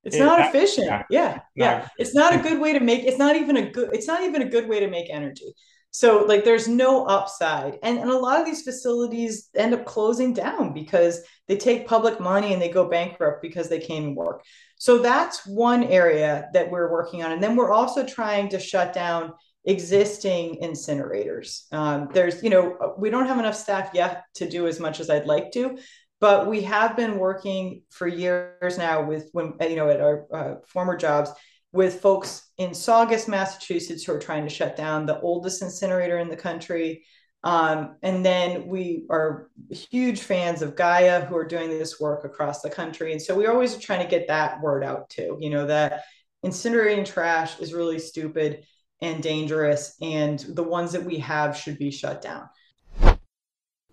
it's 0.04 0.16
it, 0.16 0.20
not 0.20 0.38
that, 0.38 0.54
efficient 0.54 0.86
yeah 0.88 1.04
yeah, 1.10 1.40
yeah. 1.54 1.88
it's 1.98 2.14
not 2.14 2.34
a 2.34 2.38
good 2.38 2.60
way 2.60 2.72
to 2.72 2.80
make 2.80 3.04
it's 3.04 3.18
not 3.18 3.36
even 3.36 3.56
a 3.56 3.70
good 3.70 3.90
it's 3.92 4.06
not 4.06 4.22
even 4.22 4.42
a 4.42 4.48
good 4.48 4.68
way 4.68 4.80
to 4.80 4.88
make 4.88 5.10
energy 5.10 5.54
so 5.90 6.24
like 6.24 6.44
there's 6.44 6.68
no 6.68 7.04
upside. 7.06 7.78
And, 7.82 7.98
and 7.98 8.10
a 8.10 8.16
lot 8.16 8.40
of 8.40 8.46
these 8.46 8.62
facilities 8.62 9.48
end 9.56 9.74
up 9.74 9.84
closing 9.84 10.32
down 10.32 10.72
because 10.72 11.20
they 11.48 11.56
take 11.56 11.88
public 11.88 12.20
money 12.20 12.52
and 12.52 12.62
they 12.62 12.68
go 12.68 12.88
bankrupt 12.88 13.42
because 13.42 13.68
they 13.68 13.80
can't 13.80 14.14
work. 14.14 14.44
So 14.76 14.98
that's 14.98 15.46
one 15.46 15.84
area 15.84 16.48
that 16.54 16.70
we're 16.70 16.90
working 16.90 17.22
on. 17.22 17.32
And 17.32 17.42
then 17.42 17.56
we're 17.56 17.72
also 17.72 18.06
trying 18.06 18.48
to 18.50 18.60
shut 18.60 18.92
down 18.92 19.32
existing 19.64 20.58
incinerators. 20.62 21.70
Um, 21.72 22.08
there's, 22.14 22.42
you 22.42 22.50
know, 22.50 22.94
we 22.96 23.10
don't 23.10 23.26
have 23.26 23.38
enough 23.38 23.56
staff 23.56 23.90
yet 23.92 24.24
to 24.36 24.48
do 24.48 24.66
as 24.66 24.80
much 24.80 25.00
as 25.00 25.10
I'd 25.10 25.26
like 25.26 25.52
to, 25.52 25.76
but 26.20 26.46
we 26.46 26.62
have 26.62 26.96
been 26.96 27.18
working 27.18 27.82
for 27.90 28.06
years 28.06 28.78
now 28.78 29.04
with 29.04 29.28
when, 29.32 29.54
you 29.60 29.76
know, 29.76 29.88
at 29.88 30.00
our 30.00 30.26
uh, 30.32 30.54
former 30.66 30.96
jobs 30.96 31.30
with 31.72 32.00
folks 32.00 32.50
in 32.58 32.74
Saugus, 32.74 33.28
Massachusetts, 33.28 34.04
who 34.04 34.12
are 34.12 34.18
trying 34.18 34.44
to 34.44 34.50
shut 34.50 34.76
down 34.76 35.06
the 35.06 35.20
oldest 35.20 35.62
incinerator 35.62 36.18
in 36.18 36.28
the 36.28 36.36
country. 36.36 37.04
Um, 37.42 37.96
and 38.02 38.24
then 38.24 38.66
we 38.66 39.06
are 39.08 39.50
huge 39.70 40.20
fans 40.20 40.62
of 40.62 40.76
Gaia, 40.76 41.24
who 41.24 41.36
are 41.36 41.46
doing 41.46 41.70
this 41.70 42.00
work 42.00 42.24
across 42.24 42.60
the 42.60 42.70
country. 42.70 43.12
And 43.12 43.22
so 43.22 43.36
we're 43.36 43.50
always 43.50 43.76
trying 43.78 44.02
to 44.02 44.10
get 44.10 44.28
that 44.28 44.60
word 44.60 44.84
out 44.84 45.08
too, 45.08 45.38
you 45.40 45.48
know, 45.48 45.66
that 45.66 46.04
incinerating 46.44 47.06
trash 47.06 47.58
is 47.60 47.72
really 47.72 47.98
stupid 47.98 48.64
and 49.02 49.22
dangerous, 49.22 49.96
and 50.02 50.38
the 50.40 50.62
ones 50.62 50.92
that 50.92 51.02
we 51.02 51.16
have 51.16 51.56
should 51.56 51.78
be 51.78 51.90
shut 51.90 52.20
down. 52.20 52.48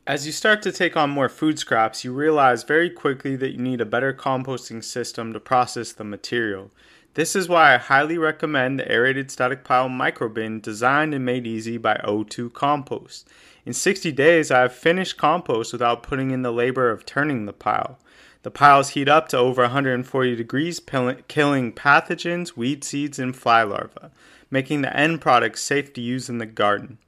As 0.05 0.25
you 0.25 0.31
start 0.31 0.61
to 0.63 0.71
take 0.71 0.97
on 0.97 1.09
more 1.09 1.29
food 1.29 1.59
scraps, 1.59 2.03
you 2.03 2.13
realize 2.13 2.63
very 2.63 2.89
quickly 2.89 3.35
that 3.37 3.51
you 3.51 3.57
need 3.57 3.81
a 3.81 3.85
better 3.85 4.13
composting 4.13 4.83
system 4.83 5.31
to 5.33 5.39
process 5.39 5.93
the 5.93 6.03
material. 6.03 6.71
This 7.17 7.35
is 7.35 7.49
why 7.49 7.73
I 7.73 7.77
highly 7.79 8.19
recommend 8.19 8.77
the 8.77 8.91
aerated 8.91 9.31
static 9.31 9.63
pile 9.63 9.89
microbin 9.89 10.61
designed 10.61 11.15
and 11.15 11.25
made 11.25 11.47
easy 11.47 11.79
by 11.79 11.99
O2 12.03 12.53
Compost. 12.53 13.27
In 13.65 13.73
60 13.73 14.11
days, 14.11 14.51
I 14.51 14.59
have 14.59 14.73
finished 14.75 15.17
compost 15.17 15.73
without 15.73 16.03
putting 16.03 16.29
in 16.29 16.43
the 16.43 16.51
labor 16.51 16.91
of 16.91 17.07
turning 17.07 17.47
the 17.47 17.53
pile. 17.53 17.97
The 18.43 18.51
piles 18.51 18.89
heat 18.89 19.09
up 19.09 19.29
to 19.29 19.37
over 19.37 19.63
140 19.63 20.35
degrees, 20.35 20.79
killing 20.79 21.73
pathogens, 21.73 22.55
weed 22.55 22.83
seeds, 22.83 23.17
and 23.17 23.35
fly 23.35 23.63
larvae, 23.63 24.11
making 24.51 24.83
the 24.83 24.95
end 24.95 25.19
product 25.19 25.57
safe 25.57 25.93
to 25.93 26.01
use 26.01 26.29
in 26.29 26.37
the 26.37 26.45
garden. 26.45 26.99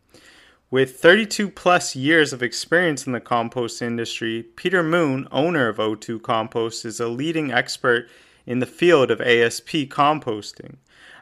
With 0.72 0.99
32 0.99 1.51
plus 1.51 1.95
years 1.95 2.34
of 2.34 2.41
experience 2.41 3.05
in 3.05 3.14
the 3.14 3.20
compost 3.20 3.80
industry, 3.80 4.41
Peter 4.55 4.82
Moon, 4.82 5.28
owner 5.32 5.68
of 5.68 5.78
O2 5.78 6.20
Compost, 6.24 6.84
is 6.84 6.99
a 6.99 7.07
leading 7.07 7.51
expert 7.51 8.10
in 8.50 8.60
the 8.60 8.66
field 8.66 9.12
of 9.12 9.22
ASP 9.22 9.88
composting. 9.88 10.76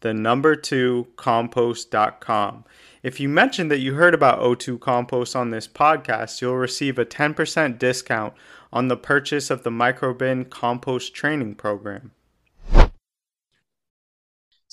the 0.00 0.14
number 0.14 0.54
2 0.54 1.08
compost.com. 1.16 2.64
If 3.02 3.18
you 3.18 3.28
mention 3.28 3.66
that 3.68 3.80
you 3.80 3.94
heard 3.94 4.14
about 4.14 4.38
O2 4.40 4.78
Compost 4.80 5.34
on 5.34 5.50
this 5.50 5.66
podcast, 5.66 6.40
you'll 6.40 6.56
receive 6.56 6.96
a 6.98 7.04
10% 7.04 7.78
discount 7.78 8.32
on 8.72 8.86
the 8.88 8.96
purchase 8.96 9.50
of 9.50 9.62
the 9.62 9.70
Microbin 9.70 10.48
Compost 10.48 11.14
Training 11.14 11.56
Program. 11.56 12.12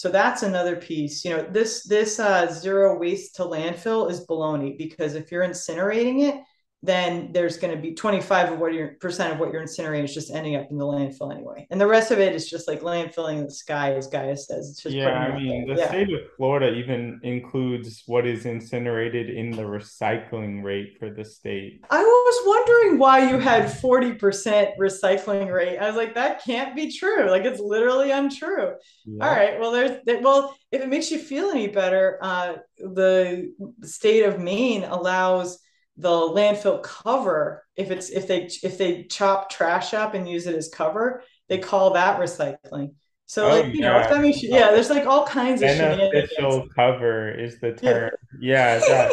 So 0.02 0.10
that's 0.10 0.41
another 0.41 0.78
piece. 0.78 1.24
You 1.24 1.38
know, 1.38 1.47
this 1.52 1.84
this 1.84 2.20
uh, 2.20 2.52
zero 2.52 2.97
waste 2.97 3.36
to 3.36 3.43
landfill 3.43 4.10
is 4.10 4.26
baloney 4.26 4.76
because 4.76 5.14
if 5.14 5.32
you're 5.32 5.47
incinerating 5.47 6.24
it, 6.24 6.41
then 6.84 7.32
there's 7.32 7.57
going 7.57 7.75
to 7.75 7.79
be 7.79 7.93
25 7.93 8.53
of 8.53 8.59
what 8.59 8.73
your 8.73 8.95
percent 8.99 9.32
of 9.32 9.39
what 9.39 9.53
you're 9.53 9.61
incinerating 9.61 10.05
is 10.05 10.13
just 10.13 10.32
ending 10.32 10.55
up 10.55 10.67
in 10.71 10.77
the 10.77 10.86
landfill 10.86 11.32
anyway. 11.32 11.67
And 11.69 11.79
the 11.79 11.86
rest 11.86 12.09
of 12.09 12.19
it 12.19 12.34
is 12.34 12.49
just 12.49 12.67
like 12.67 12.82
landfilling 12.82 13.38
in 13.38 13.45
the 13.45 13.51
sky, 13.51 13.93
as 13.93 14.07
Gaia 14.07 14.36
says. 14.36 14.71
It's 14.71 14.82
just 14.82 14.95
yeah, 14.95 15.09
I 15.09 15.38
mean, 15.38 15.67
the 15.67 15.75
yeah. 15.75 15.89
state 15.89 16.11
of 16.11 16.21
Florida 16.38 16.73
even 16.73 17.19
includes 17.21 18.01
what 18.07 18.25
is 18.25 18.45
incinerated 18.45 19.29
in 19.29 19.51
the 19.51 19.61
recycling 19.61 20.63
rate 20.63 20.97
for 20.97 21.11
the 21.11 21.23
state. 21.23 21.82
I 21.91 22.01
was 22.01 22.47
wondering 22.47 22.97
why 22.97 23.29
you 23.29 23.38
had 23.38 23.65
40% 23.65 24.77
recycling 24.79 25.53
rate. 25.53 25.77
I 25.77 25.86
was 25.86 25.95
like, 25.95 26.15
that 26.15 26.43
can't 26.43 26.75
be 26.75 26.91
true. 26.91 27.29
Like 27.29 27.43
it's 27.43 27.59
literally 27.59 28.09
untrue. 28.09 28.73
Yeah. 29.05 29.27
All 29.27 29.36
right. 29.36 29.59
Well, 29.59 29.71
there's 29.71 29.99
well, 30.21 30.55
if 30.71 30.82
it 30.82 30.89
makes 30.89 31.11
you 31.11 31.19
feel 31.19 31.49
any 31.51 31.67
better, 31.67 32.17
uh, 32.21 32.53
the 32.77 33.53
state 33.84 34.23
of 34.23 34.39
Maine 34.39 34.84
allows 34.84 35.59
the 36.02 36.10
landfill 36.10 36.82
cover 36.82 37.64
if 37.76 37.91
it's 37.91 38.10
if 38.10 38.28
they 38.28 38.49
if 38.64 38.78
they 38.78 39.04
chop 39.04 39.49
trash 39.52 39.93
up 39.93 40.16
and 40.16 40.28
use 40.28 40.47
it 40.47 40.56
as 40.56 40.68
cover 40.68 41.24
they 41.47 41.58
call 41.58 41.93
that 41.93 42.20
recycling. 42.20 42.93
So 43.26 43.45
oh, 43.45 43.49
like 43.49 43.74
you 43.74 43.82
yeah. 43.82 43.91
know 43.91 43.99
if 43.99 44.10
that 44.10 44.22
makes 44.22 44.41
yeah 44.41 44.72
there's 44.72 44.89
like 44.89 45.06
all 45.06 45.26
kinds 45.26 45.62
of 45.62 45.68
beneficial 45.68 46.68
cover 46.76 47.30
is 47.30 47.60
the 47.60 47.74
term. 47.74 48.12
Yeah, 48.39 48.82
yeah 48.88 49.10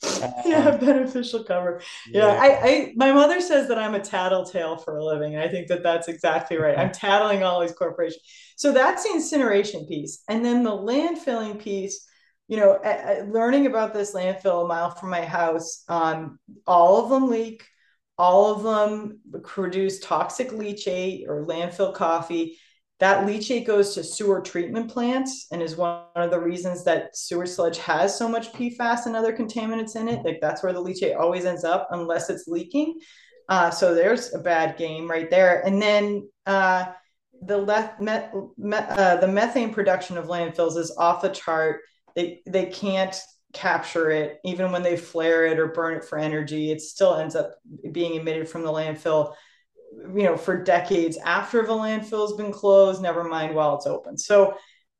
yeah 0.46 0.68
um, 0.68 0.80
beneficial 0.80 1.44
cover. 1.44 1.82
Yeah. 2.08 2.32
yeah, 2.32 2.40
I, 2.40 2.68
I 2.68 2.92
my 2.96 3.12
mother 3.12 3.40
says 3.40 3.68
that 3.68 3.78
i'm 3.78 3.94
a 3.94 4.00
tattletale 4.00 4.78
for 4.78 4.96
a 4.96 5.04
living 5.04 5.34
and 5.34 5.42
i 5.42 5.48
think 5.48 5.68
that 5.68 5.82
that's 5.82 6.08
exactly 6.08 6.56
right. 6.56 6.78
I'm 6.78 6.92
tattling 6.92 7.42
all 7.42 7.60
these 7.60 7.72
corporations. 7.72 8.22
So 8.56 8.72
that's 8.72 9.04
the 9.04 9.10
incineration 9.10 9.86
piece 9.86 10.22
and 10.28 10.44
then 10.44 10.62
the 10.62 10.70
landfilling 10.70 11.60
piece 11.60 12.06
you 12.50 12.56
know, 12.56 12.80
learning 13.28 13.66
about 13.66 13.94
this 13.94 14.12
landfill 14.12 14.64
a 14.64 14.66
mile 14.66 14.90
from 14.90 15.08
my 15.08 15.24
house, 15.24 15.84
um, 15.88 16.40
all 16.66 17.00
of 17.00 17.08
them 17.08 17.30
leak, 17.30 17.64
all 18.18 18.52
of 18.52 18.64
them 18.64 19.20
produce 19.44 20.00
toxic 20.00 20.50
leachate 20.50 21.28
or 21.28 21.46
landfill 21.46 21.94
coffee. 21.94 22.58
That 22.98 23.24
leachate 23.24 23.68
goes 23.68 23.94
to 23.94 24.02
sewer 24.02 24.40
treatment 24.40 24.90
plants 24.90 25.46
and 25.52 25.62
is 25.62 25.76
one 25.76 26.02
of 26.16 26.32
the 26.32 26.40
reasons 26.40 26.82
that 26.84 27.16
sewer 27.16 27.46
sludge 27.46 27.78
has 27.78 28.18
so 28.18 28.28
much 28.28 28.52
PFAS 28.52 29.06
and 29.06 29.14
other 29.14 29.32
contaminants 29.32 29.94
in 29.94 30.08
it. 30.08 30.24
Like 30.24 30.40
that's 30.42 30.64
where 30.64 30.72
the 30.72 30.82
leachate 30.82 31.16
always 31.16 31.44
ends 31.44 31.62
up 31.62 31.86
unless 31.92 32.30
it's 32.30 32.48
leaking. 32.48 32.98
Uh, 33.48 33.70
so 33.70 33.94
there's 33.94 34.34
a 34.34 34.40
bad 34.40 34.76
game 34.76 35.08
right 35.08 35.30
there. 35.30 35.64
And 35.64 35.80
then 35.80 36.28
uh, 36.46 36.86
the 37.42 37.58
le- 37.58 37.94
met, 38.00 38.34
met, 38.58 38.90
uh, 38.90 39.18
the 39.18 39.28
methane 39.28 39.72
production 39.72 40.18
of 40.18 40.26
landfills 40.26 40.76
is 40.76 40.92
off 40.98 41.22
the 41.22 41.28
chart 41.28 41.82
they 42.14 42.40
they 42.46 42.66
can't 42.66 43.16
capture 43.52 44.10
it. 44.10 44.38
Even 44.44 44.72
when 44.72 44.82
they 44.82 44.96
flare 44.96 45.46
it 45.46 45.58
or 45.58 45.68
burn 45.68 45.96
it 45.96 46.04
for 46.04 46.18
energy 46.18 46.70
it 46.70 46.80
still 46.80 47.16
ends 47.16 47.34
up 47.36 47.54
being 47.92 48.14
emitted 48.14 48.48
from 48.48 48.62
the 48.62 48.70
landfill 48.70 49.34
you 50.14 50.22
know 50.22 50.36
for 50.36 50.62
decades 50.62 51.18
after 51.18 51.66
the 51.66 51.72
landfill 51.72 52.28
has 52.28 52.36
been 52.36 52.52
closed 52.52 53.02
never 53.02 53.24
mind 53.24 53.54
while 53.54 53.76
it's 53.76 53.86
open. 53.86 54.16
So 54.16 54.54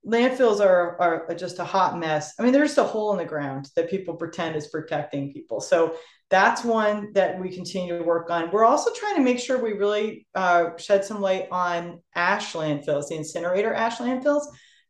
landfills 0.06 0.60
are 0.60 1.00
are 1.00 1.34
just 1.34 1.58
a 1.58 1.64
hot 1.64 1.98
mess. 1.98 2.34
I 2.38 2.42
mean 2.42 2.52
there's 2.52 2.78
a 2.78 2.84
hole 2.84 3.12
in 3.12 3.18
the 3.18 3.24
ground 3.24 3.68
that 3.76 3.90
people 3.90 4.14
pretend 4.14 4.56
is 4.56 4.68
protecting 4.68 5.32
people. 5.32 5.60
So 5.60 5.96
that's 6.30 6.64
one 6.64 7.12
that 7.14 7.38
we 7.40 7.50
continue 7.50 7.98
to 7.98 8.04
work 8.04 8.30
on. 8.30 8.50
We're 8.52 8.64
also 8.64 8.90
trying 8.94 9.16
to 9.16 9.22
make 9.22 9.40
sure 9.40 9.58
we 9.58 9.72
really 9.72 10.26
uh, 10.34 10.76
shed 10.76 11.04
some 11.04 11.20
light 11.20 11.48
on 11.50 12.00
ash 12.14 12.52
landfills 12.52 13.08
the 13.08 13.16
incinerator 13.16 13.74
ash 13.74 13.98
landfills 13.98 14.44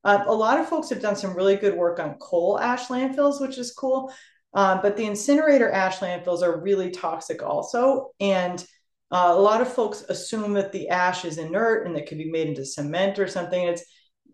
uh, 0.05 0.25
a 0.27 0.35
lot 0.35 0.59
of 0.59 0.69
folks 0.69 0.89
have 0.91 1.03
done 1.03 1.17
some 1.17 1.35
really 1.35 1.57
good 1.57 1.77
work 1.77 2.01
on 2.01 2.15
coal 2.15 2.59
ash 2.59 2.87
landfills, 2.87 3.41
which 3.41 3.59
is 3.59 3.73
cool. 3.73 4.13
Uh, 4.55 4.81
but 4.81 4.97
the 4.97 5.05
incinerator 5.05 5.71
ash 5.71 5.99
landfills 5.99 6.43
are 6.43 6.61
really 6.61 6.91
toxic 6.91 7.43
also. 7.43 8.11
And 8.19 8.65
uh, 9.13 9.33
a 9.37 9.41
lot 9.41 9.61
of 9.61 9.73
folks 9.73 10.03
assume 10.09 10.55
that 10.55 10.73
the 10.73 10.89
ash 10.89 11.25
is 11.25 11.39
inert 11.39 11.87
and 11.87 11.95
that 11.97 12.07
can 12.07 12.19
be 12.19 12.31
made 12.31 12.49
into 12.49 12.65
cement 12.65 13.19
or 13.19 13.27
something. 13.27 13.63
It's 13.63 13.85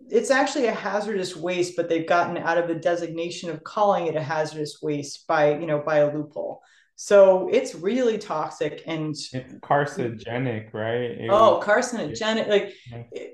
it's 0.09 0.31
actually 0.31 0.67
a 0.67 0.73
hazardous 0.73 1.35
waste, 1.35 1.75
but 1.77 1.89
they've 1.89 2.07
gotten 2.07 2.37
out 2.37 2.59
of 2.59 2.69
the 2.69 2.77
designation 2.77 3.51
of 3.51 3.65
calling 3.65 4.07
it 4.07 4.15
a 4.15 4.23
hazardous 4.23 4.79
waste 4.81 5.27
by 5.27 5.59
you 5.59 5.67
know 5.67 5.83
by 5.85 5.99
a 5.99 6.15
loophole. 6.15 6.63
So 6.99 7.49
it's 7.53 7.75
really 7.75 8.17
toxic 8.17 8.83
and 8.87 9.11
it's 9.11 9.33
carcinogenic, 9.61 10.73
right? 10.73 11.03
It 11.03 11.29
oh, 11.31 11.61
carcinogenic. 11.63 12.49
Like 12.49 12.75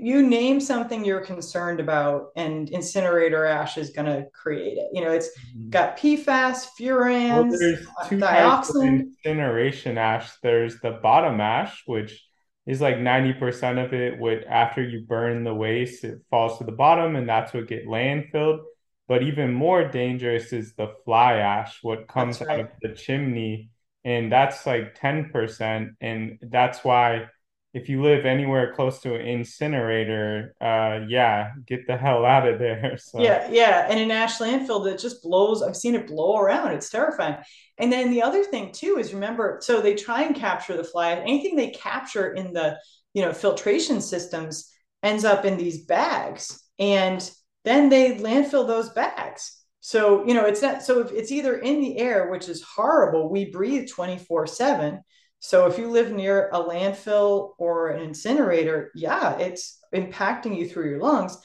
you 0.00 0.26
name 0.26 0.60
something 0.60 1.04
you're 1.04 1.24
concerned 1.24 1.78
about, 1.78 2.30
and 2.34 2.68
incinerator 2.70 3.46
ash 3.46 3.78
is 3.78 3.90
going 3.90 4.06
to 4.06 4.26
create 4.34 4.78
it. 4.78 4.88
You 4.92 5.04
know, 5.04 5.12
it's 5.12 5.28
mm-hmm. 5.28 5.70
got 5.70 5.96
PFAS, 5.96 6.66
furans, 6.78 7.50
well, 7.50 7.58
there's 7.58 7.86
two 8.08 8.18
dioxin. 8.18 9.12
incineration 9.24 9.96
ash. 9.96 10.28
There's 10.42 10.80
the 10.80 10.98
bottom 11.00 11.40
ash, 11.40 11.84
which 11.86 12.20
is 12.66 12.80
like 12.80 12.96
90% 12.96 13.84
of 13.84 13.94
it 13.94 14.18
would 14.18 14.42
after 14.44 14.82
you 14.82 15.04
burn 15.06 15.44
the 15.44 15.54
waste, 15.54 16.02
it 16.02 16.18
falls 16.30 16.58
to 16.58 16.64
the 16.64 16.72
bottom 16.72 17.14
and 17.14 17.28
that's 17.28 17.52
what 17.52 17.68
get 17.68 17.86
landfilled. 17.86 18.60
But 19.09 19.22
even 19.22 19.53
more 19.53 19.84
dangerous 19.84 20.53
is 20.53 20.74
the 20.74 20.94
fly 21.05 21.34
ash, 21.34 21.78
what 21.82 22.09
comes 22.09 22.40
right. 22.40 22.50
out 22.50 22.61
of 22.61 22.68
the 22.80 22.90
chimney. 22.90 23.70
And 24.05 24.32
that's 24.32 24.64
like 24.66 24.98
10%. 24.98 25.90
And 26.00 26.38
that's 26.40 26.84
why 26.84 27.26
if 27.74 27.88
you 27.88 28.03
live 28.03 28.26
anywhere 28.26 28.74
close 28.74 29.00
to 29.00 29.14
an 29.14 29.22
incinerator, 29.22 30.55
uh, 30.61 31.07
yeah, 31.09 31.53
get 31.66 31.86
the 31.86 31.96
hell 31.96 32.24
out 32.24 32.46
of 32.46 32.59
there. 32.59 32.98
So. 33.03 33.20
Yeah, 33.20 33.48
yeah, 33.50 33.86
and 33.88 33.98
in 33.98 34.11
ash 34.11 34.38
landfill 34.38 34.84
that 34.84 34.98
just 34.98 35.22
blows. 35.22 35.62
I've 35.62 35.76
seen 35.76 35.94
it 35.94 36.07
blow 36.07 36.38
around. 36.38 36.72
It's 36.72 36.90
terrifying. 36.90 37.36
And 37.78 37.92
then 37.92 38.11
the 38.11 38.22
other 38.22 38.44
thing 38.44 38.70
too 38.72 38.96
is 38.98 39.12
remember, 39.12 39.59
so 39.61 39.80
they 39.80 39.94
try 39.94 40.22
and 40.22 40.36
capture 40.36 40.76
the 40.76 40.84
fly. 40.84 41.14
Anything 41.14 41.57
they 41.57 41.70
capture 41.70 42.32
in 42.32 42.53
the 42.53 42.78
you 43.14 43.22
know 43.22 43.32
filtration 43.32 44.00
systems 44.00 44.70
ends 45.03 45.24
up 45.24 45.44
in 45.44 45.57
these 45.57 45.84
bags, 45.84 46.62
and 46.78 47.28
then 47.64 47.88
they 47.88 48.16
landfill 48.16 48.66
those 48.66 48.90
bags. 48.90 49.58
So 49.80 50.26
you 50.26 50.34
know 50.34 50.44
it's 50.44 50.62
not. 50.62 50.82
So 50.82 51.00
if 51.00 51.12
it's 51.12 51.32
either 51.32 51.56
in 51.56 51.80
the 51.80 51.98
air, 51.98 52.30
which 52.30 52.48
is 52.48 52.62
horrible, 52.62 53.30
we 53.30 53.50
breathe 53.50 53.88
twenty 53.88 54.18
four 54.18 54.46
seven 54.46 55.02
so 55.44 55.66
if 55.66 55.76
you 55.76 55.90
live 55.90 56.12
near 56.12 56.48
a 56.52 56.62
landfill 56.62 57.54
or 57.58 57.88
an 57.88 58.00
incinerator, 58.00 58.92
yeah, 58.94 59.36
it's 59.38 59.80
impacting 59.92 60.56
you 60.56 60.68
through 60.68 60.88
your 60.88 61.00
lungs. 61.00 61.36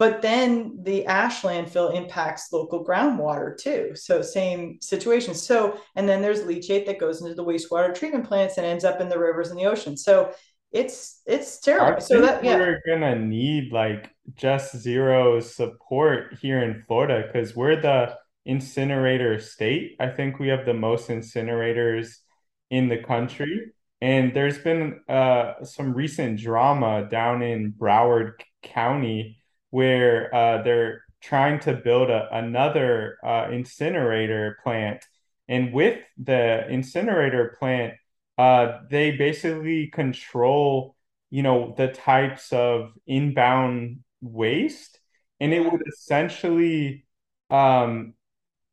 But 0.00 0.20
then 0.20 0.80
the 0.82 1.06
ash 1.06 1.42
landfill 1.42 1.94
impacts 1.94 2.52
local 2.52 2.84
groundwater 2.84 3.56
too. 3.56 3.92
So 3.94 4.20
same 4.20 4.78
situation. 4.82 5.32
So 5.32 5.78
and 5.94 6.08
then 6.08 6.22
there's 6.22 6.40
leachate 6.40 6.86
that 6.86 6.98
goes 6.98 7.22
into 7.22 7.34
the 7.34 7.44
wastewater 7.44 7.94
treatment 7.94 8.26
plants 8.26 8.56
and 8.56 8.66
ends 8.66 8.84
up 8.84 9.00
in 9.00 9.08
the 9.08 9.18
rivers 9.18 9.50
and 9.50 9.58
the 9.58 9.66
ocean. 9.66 9.96
So 9.96 10.32
it's 10.72 11.22
it's 11.26 11.60
terrible. 11.60 12.00
so 12.00 12.20
that 12.20 12.44
yeah. 12.44 12.58
we're 12.58 12.82
gonna 12.86 13.18
need 13.18 13.72
like 13.72 14.10
just 14.34 14.76
zero 14.76 15.40
support 15.40 16.38
here 16.40 16.62
in 16.62 16.82
Florida 16.86 17.24
because 17.26 17.54
we're 17.54 17.80
the 17.80 18.16
incinerator 18.44 19.38
state. 19.40 19.96
I 20.00 20.08
think 20.08 20.38
we 20.38 20.48
have 20.48 20.64
the 20.64 20.74
most 20.74 21.08
incinerators 21.08 22.16
in 22.70 22.88
the 22.88 22.98
country. 22.98 23.72
And 24.00 24.34
there's 24.34 24.58
been 24.58 25.00
uh, 25.08 25.64
some 25.64 25.94
recent 25.94 26.38
drama 26.38 27.08
down 27.10 27.42
in 27.42 27.72
Broward 27.72 28.32
County 28.62 29.38
where 29.70 30.34
uh, 30.34 30.62
they're 30.62 31.02
trying 31.20 31.60
to 31.60 31.72
build 31.72 32.10
a, 32.10 32.28
another 32.32 33.18
uh, 33.24 33.48
incinerator 33.50 34.58
plant. 34.62 35.04
And 35.48 35.72
with 35.72 36.00
the 36.18 36.68
incinerator 36.68 37.56
plant, 37.58 37.94
uh, 38.38 38.80
they 38.90 39.12
basically 39.12 39.88
control, 39.88 40.94
you 41.30 41.42
know, 41.42 41.74
the 41.76 41.88
types 41.88 42.52
of 42.52 42.92
inbound 43.06 44.00
waste, 44.20 44.98
and 45.40 45.52
it 45.52 45.60
would 45.60 45.82
essentially 45.86 47.06
um, 47.50 48.14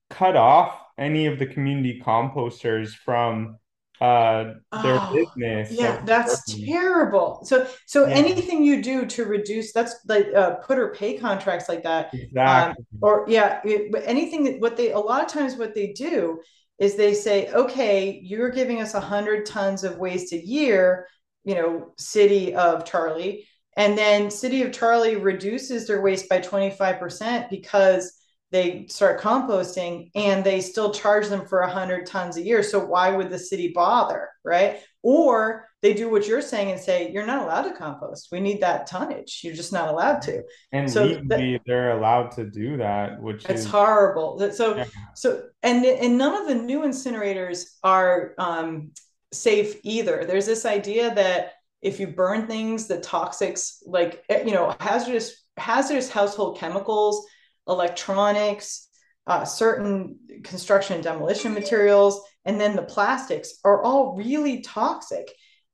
cut 0.10 0.36
off 0.36 0.80
any 0.98 1.26
of 1.26 1.40
the 1.40 1.46
community 1.46 2.02
composters 2.04 2.90
from 2.94 3.58
uh 4.02 4.56
their 4.82 5.00
oh, 5.00 5.14
business 5.14 5.72
yeah 5.72 6.04
that's 6.04 6.44
working. 6.50 6.66
terrible 6.66 7.42
so 7.46 7.68
so 7.86 8.08
yeah. 8.08 8.16
anything 8.16 8.64
you 8.64 8.82
do 8.82 9.06
to 9.06 9.24
reduce 9.24 9.72
that's 9.72 9.96
like 10.08 10.28
uh, 10.36 10.56
put 10.56 10.80
or 10.80 10.90
pay 10.94 11.16
contracts 11.16 11.70
like 11.70 11.84
that 11.84 12.12
um, 12.12 12.20
exactly. 12.20 12.86
Um, 12.92 13.00
or 13.02 13.26
yeah 13.28 13.62
it, 13.64 13.94
anything 14.04 14.44
that 14.46 14.60
what 14.60 14.78
they 14.78 14.92
a 14.92 15.00
lot 15.00 15.24
of 15.24 15.28
times 15.28 15.56
what 15.56 15.76
they 15.76 15.94
do 15.94 16.42
is 16.84 16.96
they 16.96 17.14
say 17.14 17.52
okay 17.54 18.20
you're 18.24 18.50
giving 18.50 18.82
us 18.82 18.94
100 18.94 19.46
tons 19.46 19.84
of 19.84 19.98
waste 19.98 20.34
a 20.34 20.46
year 20.46 21.08
you 21.44 21.56
know 21.56 21.94
city 21.98 22.54
of 22.56 22.86
charlie. 22.86 23.48
And 23.76 23.98
then 23.98 24.30
city 24.30 24.62
of 24.62 24.72
charlie 24.72 25.16
reduces 25.16 25.88
their 25.88 26.02
waste 26.02 26.30
by 26.30 26.40
25% 26.40 27.50
because 27.50 28.20
they 28.52 28.86
start 28.88 29.20
composting 29.20 30.12
and 30.14 30.44
they 30.44 30.62
still 30.62 30.94
charge 30.94 31.28
them 31.28 31.48
for 31.48 31.62
100 31.62 32.06
tons 32.06 32.38
a 32.38 32.42
year. 32.42 32.62
So 32.62 32.86
why 32.86 33.10
would 33.10 33.32
the 33.32 33.40
city 33.40 33.72
bother 33.74 34.30
right 34.44 34.80
or 35.04 35.70
they 35.82 35.94
do 35.94 36.10
what 36.10 36.26
you're 36.26 36.42
saying 36.42 36.72
and 36.72 36.80
say 36.80 37.12
you're 37.12 37.26
not 37.26 37.44
allowed 37.44 37.64
to 37.64 37.74
compost. 37.74 38.30
We 38.32 38.40
need 38.40 38.62
that 38.62 38.88
tonnage. 38.88 39.42
You're 39.44 39.54
just 39.54 39.74
not 39.74 39.90
allowed 39.90 40.22
to. 40.24 40.44
And 40.72 40.90
so 40.90 41.04
legally, 41.04 41.60
they're 41.68 41.92
allowed 41.92 42.32
to 42.32 42.46
do 42.46 42.78
that 42.78 43.22
which 43.22 43.46
it's 43.46 43.62
is 43.62 43.68
horrible. 43.68 44.40
So 44.54 44.78
yeah. 44.78 44.86
so 45.14 45.44
and 45.62 45.86
and 45.86 46.18
none 46.18 46.42
of 46.42 46.48
the 46.48 46.56
new 46.56 46.82
incinerators 46.82 47.66
are 47.84 48.34
um, 48.38 48.92
safe 49.34 49.76
either. 49.84 50.24
There's 50.26 50.46
this 50.46 50.66
idea 50.66 51.14
that 51.14 51.54
if 51.82 52.00
you 52.00 52.08
burn 52.08 52.48
things 52.48 52.88
the 52.88 53.00
toxics 53.00 53.84
like 53.86 54.24
eh, 54.30 54.44
you 54.46 54.54
know 54.54 54.74
hazardous 54.80 55.44
hazardous 55.58 56.10
household 56.10 56.58
chemicals 56.58 57.28
electronics, 57.68 58.88
uh, 59.28 59.46
certain 59.46 60.20
construction 60.44 60.96
and 60.96 61.04
demolition 61.04 61.54
materials, 61.54 62.22
and 62.46 62.60
then 62.60 62.76
the 62.76 62.84
plastics 62.84 63.60
are 63.64 63.82
all 63.84 64.16
really 64.16 64.62
toxic. 64.62 65.32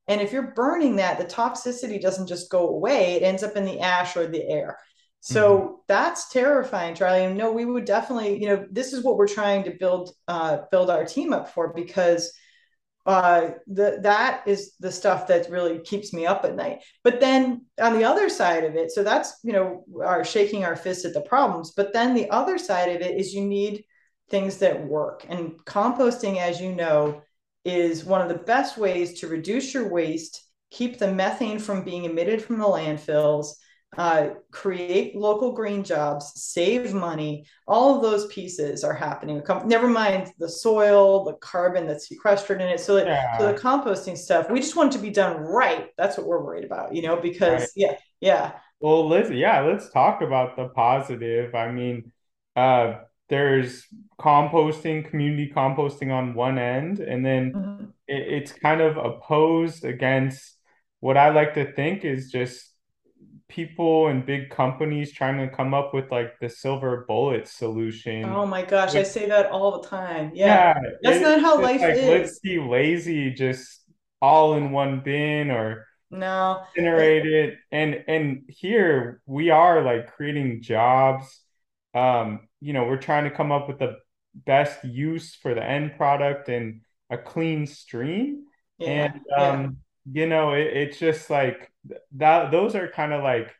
And 0.07 0.21
if 0.21 0.31
you're 0.31 0.53
burning 0.53 0.95
that, 0.97 1.17
the 1.17 1.25
toxicity 1.25 2.01
doesn't 2.01 2.27
just 2.27 2.51
go 2.51 2.67
away, 2.67 3.13
it 3.13 3.23
ends 3.23 3.43
up 3.43 3.55
in 3.55 3.65
the 3.65 3.79
ash 3.79 4.17
or 4.17 4.27
the 4.27 4.47
air. 4.47 4.77
So 5.21 5.57
mm-hmm. 5.57 5.73
that's 5.87 6.29
terrifying, 6.29 6.95
Charlie. 6.95 7.25
And 7.25 7.37
no, 7.37 7.51
we 7.51 7.65
would 7.65 7.85
definitely, 7.85 8.41
you 8.41 8.47
know, 8.47 8.65
this 8.71 8.93
is 8.93 9.03
what 9.03 9.17
we're 9.17 9.27
trying 9.27 9.63
to 9.65 9.71
build 9.71 10.11
uh, 10.27 10.59
build 10.71 10.89
our 10.89 11.05
team 11.05 11.33
up 11.33 11.53
for 11.53 11.73
because 11.73 12.31
uh, 13.05 13.51
the, 13.67 13.99
that 14.01 14.43
is 14.45 14.73
the 14.79 14.91
stuff 14.91 15.27
that 15.27 15.49
really 15.49 15.79
keeps 15.79 16.13
me 16.13 16.25
up 16.25 16.45
at 16.45 16.55
night. 16.55 16.83
But 17.03 17.19
then 17.19 17.65
on 17.81 17.93
the 17.93 18.03
other 18.03 18.29
side 18.29 18.63
of 18.63 18.75
it, 18.75 18.91
so 18.91 19.03
that's, 19.03 19.39
you 19.43 19.53
know, 19.53 19.83
our 20.03 20.23
shaking 20.23 20.65
our 20.65 20.75
fist 20.75 21.05
at 21.05 21.13
the 21.13 21.21
problems. 21.21 21.71
But 21.75 21.93
then 21.93 22.13
the 22.13 22.29
other 22.29 22.57
side 22.57 22.95
of 22.95 23.01
it 23.01 23.17
is 23.17 23.33
you 23.33 23.45
need 23.45 23.83
things 24.29 24.57
that 24.57 24.85
work. 24.85 25.25
And 25.27 25.53
composting, 25.65 26.37
as 26.37 26.61
you 26.61 26.73
know, 26.73 27.21
is 27.65 28.05
one 28.05 28.21
of 28.21 28.29
the 28.29 28.43
best 28.43 28.77
ways 28.77 29.19
to 29.19 29.27
reduce 29.27 29.73
your 29.73 29.89
waste, 29.89 30.45
keep 30.69 30.99
the 30.99 31.11
methane 31.11 31.59
from 31.59 31.83
being 31.83 32.05
emitted 32.05 32.41
from 32.41 32.59
the 32.59 32.65
landfills, 32.65 33.53
uh, 33.97 34.29
create 34.51 35.15
local 35.15 35.51
green 35.51 35.83
jobs, 35.83 36.31
save 36.35 36.93
money. 36.93 37.45
All 37.67 37.95
of 37.95 38.01
those 38.01 38.27
pieces 38.27 38.83
are 38.83 38.93
happening. 38.93 39.41
Never 39.65 39.87
mind 39.87 40.31
the 40.37 40.47
soil, 40.49 41.25
the 41.25 41.33
carbon 41.33 41.87
that's 41.87 42.07
sequestered 42.07 42.61
in 42.61 42.69
it. 42.69 42.79
So, 42.79 42.97
yeah. 42.97 43.37
so 43.37 43.51
the 43.51 43.59
composting 43.59 44.17
stuff, 44.17 44.49
we 44.49 44.59
just 44.59 44.75
want 44.75 44.93
it 44.93 44.97
to 44.97 45.01
be 45.01 45.09
done 45.09 45.37
right. 45.37 45.89
That's 45.97 46.17
what 46.17 46.27
we're 46.27 46.43
worried 46.43 46.65
about, 46.65 46.93
you 46.93 47.01
know, 47.01 47.17
because 47.17 47.61
right. 47.61 47.69
yeah, 47.75 47.95
yeah. 48.21 48.51
Well, 48.79 49.09
let's 49.09 49.29
yeah, 49.29 49.61
let's 49.61 49.89
talk 49.89 50.21
about 50.21 50.55
the 50.55 50.69
positive. 50.69 51.55
I 51.55 51.71
mean, 51.71 52.11
uh, 52.55 52.99
there's 53.27 53.85
composting, 54.19 55.09
community 55.09 55.51
composting 55.53 56.13
on 56.13 56.33
one 56.33 56.57
end, 56.57 56.99
and 56.99 57.25
then 57.25 57.53
mm-hmm. 57.53 57.83
it, 58.07 58.43
it's 58.43 58.51
kind 58.51 58.81
of 58.81 58.97
opposed 58.97 59.83
against 59.83 60.55
what 60.99 61.17
I 61.17 61.29
like 61.29 61.55
to 61.55 61.71
think 61.73 62.05
is 62.05 62.31
just 62.31 62.68
people 63.49 64.07
and 64.07 64.25
big 64.25 64.51
companies 64.51 65.11
trying 65.11 65.37
to 65.37 65.53
come 65.53 65.73
up 65.73 65.93
with 65.93 66.09
like 66.11 66.39
the 66.39 66.47
silver 66.47 67.03
bullet 67.07 67.47
solution. 67.47 68.23
Oh 68.25 68.45
my 68.45 68.63
gosh, 68.63 68.95
I 68.95 69.03
say 69.03 69.27
that 69.27 69.47
all 69.47 69.81
the 69.81 69.87
time. 69.87 70.31
Yeah. 70.33 70.77
yeah 70.77 70.89
That's 71.01 71.21
not 71.21 71.41
how 71.41 71.59
life 71.59 71.81
like, 71.81 71.95
is. 71.95 72.05
Let's 72.05 72.39
be 72.39 72.59
lazy, 72.59 73.31
just 73.31 73.83
all 74.21 74.53
in 74.53 74.71
one 74.71 75.01
bin 75.01 75.49
or 75.49 75.87
no 76.11 76.63
generate 76.75 77.25
it. 77.25 77.57
And 77.71 78.03
and 78.07 78.43
here 78.47 79.21
we 79.25 79.49
are 79.49 79.81
like 79.81 80.13
creating 80.15 80.61
jobs. 80.61 81.41
Um, 81.93 82.47
you 82.61 82.73
know, 82.73 82.85
we're 82.85 82.97
trying 82.97 83.23
to 83.23 83.31
come 83.31 83.51
up 83.51 83.67
with 83.67 83.79
the 83.79 83.97
best 84.33 84.83
use 84.85 85.35
for 85.35 85.53
the 85.53 85.63
end 85.63 85.97
product 85.97 86.49
and 86.49 86.81
a 87.09 87.17
clean 87.17 87.65
stream. 87.65 88.43
Yeah. 88.77 88.87
And 88.87 89.13
um, 89.35 89.77
yeah. 90.11 90.21
you 90.21 90.29
know, 90.29 90.53
it, 90.53 90.67
it's 90.67 90.99
just 90.99 91.29
like 91.29 91.71
that 92.13 92.51
those 92.51 92.75
are 92.75 92.87
kind 92.87 93.13
of 93.13 93.23
like 93.23 93.53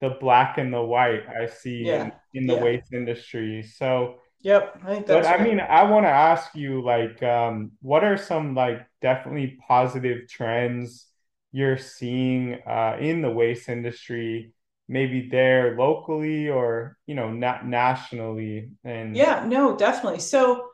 the 0.00 0.10
black 0.20 0.58
and 0.58 0.72
the 0.72 0.82
white 0.82 1.24
I 1.28 1.46
see 1.46 1.84
yeah. 1.86 2.04
in, 2.04 2.12
in 2.42 2.46
the 2.46 2.54
yeah. 2.54 2.62
waste 2.62 2.92
industry. 2.92 3.62
So 3.62 4.16
Yep, 4.46 4.80
I 4.84 4.86
think 4.86 5.06
that's. 5.06 5.26
But 5.26 5.30
right. 5.32 5.40
I 5.40 5.44
mean, 5.44 5.58
I 5.60 5.82
want 5.90 6.04
to 6.04 6.10
ask 6.10 6.54
you, 6.54 6.80
like, 6.80 7.20
um, 7.22 7.72
what 7.82 8.04
are 8.04 8.16
some 8.16 8.54
like 8.54 8.86
definitely 9.02 9.58
positive 9.66 10.28
trends 10.28 11.06
you're 11.50 11.78
seeing 11.78 12.60
uh, 12.66 12.96
in 13.00 13.22
the 13.22 13.30
waste 13.30 13.68
industry, 13.68 14.52
maybe 14.88 15.28
there 15.30 15.76
locally 15.76 16.48
or 16.48 16.96
you 17.06 17.16
know 17.16 17.32
not 17.32 17.66
nationally? 17.66 18.70
And 18.84 19.16
yeah, 19.16 19.44
no, 19.44 19.76
definitely. 19.76 20.20
So 20.20 20.68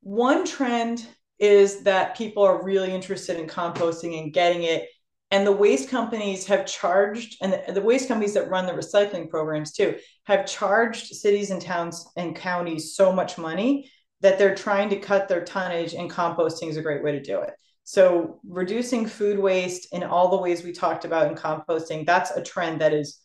one 0.00 0.46
trend 0.46 1.06
is 1.38 1.82
that 1.82 2.16
people 2.16 2.42
are 2.42 2.64
really 2.64 2.90
interested 2.90 3.38
in 3.38 3.46
composting 3.46 4.18
and 4.22 4.32
getting 4.32 4.62
it 4.62 4.88
and 5.30 5.46
the 5.46 5.52
waste 5.52 5.88
companies 5.88 6.46
have 6.46 6.66
charged 6.66 7.36
and 7.40 7.52
the, 7.52 7.72
the, 7.72 7.80
waste 7.80 8.08
companies 8.08 8.34
that 8.34 8.48
run 8.48 8.66
the 8.66 8.72
recycling 8.72 9.28
programs 9.28 9.72
too 9.72 9.96
have 10.24 10.46
charged 10.46 11.06
cities 11.14 11.50
and 11.50 11.62
towns 11.62 12.06
and 12.16 12.36
counties 12.36 12.94
so 12.94 13.12
much 13.12 13.38
money 13.38 13.90
that 14.20 14.38
they're 14.38 14.54
trying 14.54 14.88
to 14.90 14.96
cut 14.96 15.28
their 15.28 15.44
tonnage 15.44 15.94
and 15.94 16.10
composting 16.10 16.68
is 16.68 16.76
a 16.76 16.82
great 16.82 17.02
way 17.02 17.12
to 17.12 17.22
do 17.22 17.40
it. 17.40 17.50
So 17.84 18.40
reducing 18.46 19.06
food 19.06 19.38
waste 19.38 19.88
in 19.92 20.02
all 20.02 20.28
the 20.28 20.36
ways 20.36 20.62
we 20.62 20.72
talked 20.72 21.04
about 21.04 21.28
in 21.28 21.36
composting 21.36 22.04
that's 22.06 22.30
a 22.32 22.42
trend 22.42 22.80
that 22.80 22.92
is 22.92 23.18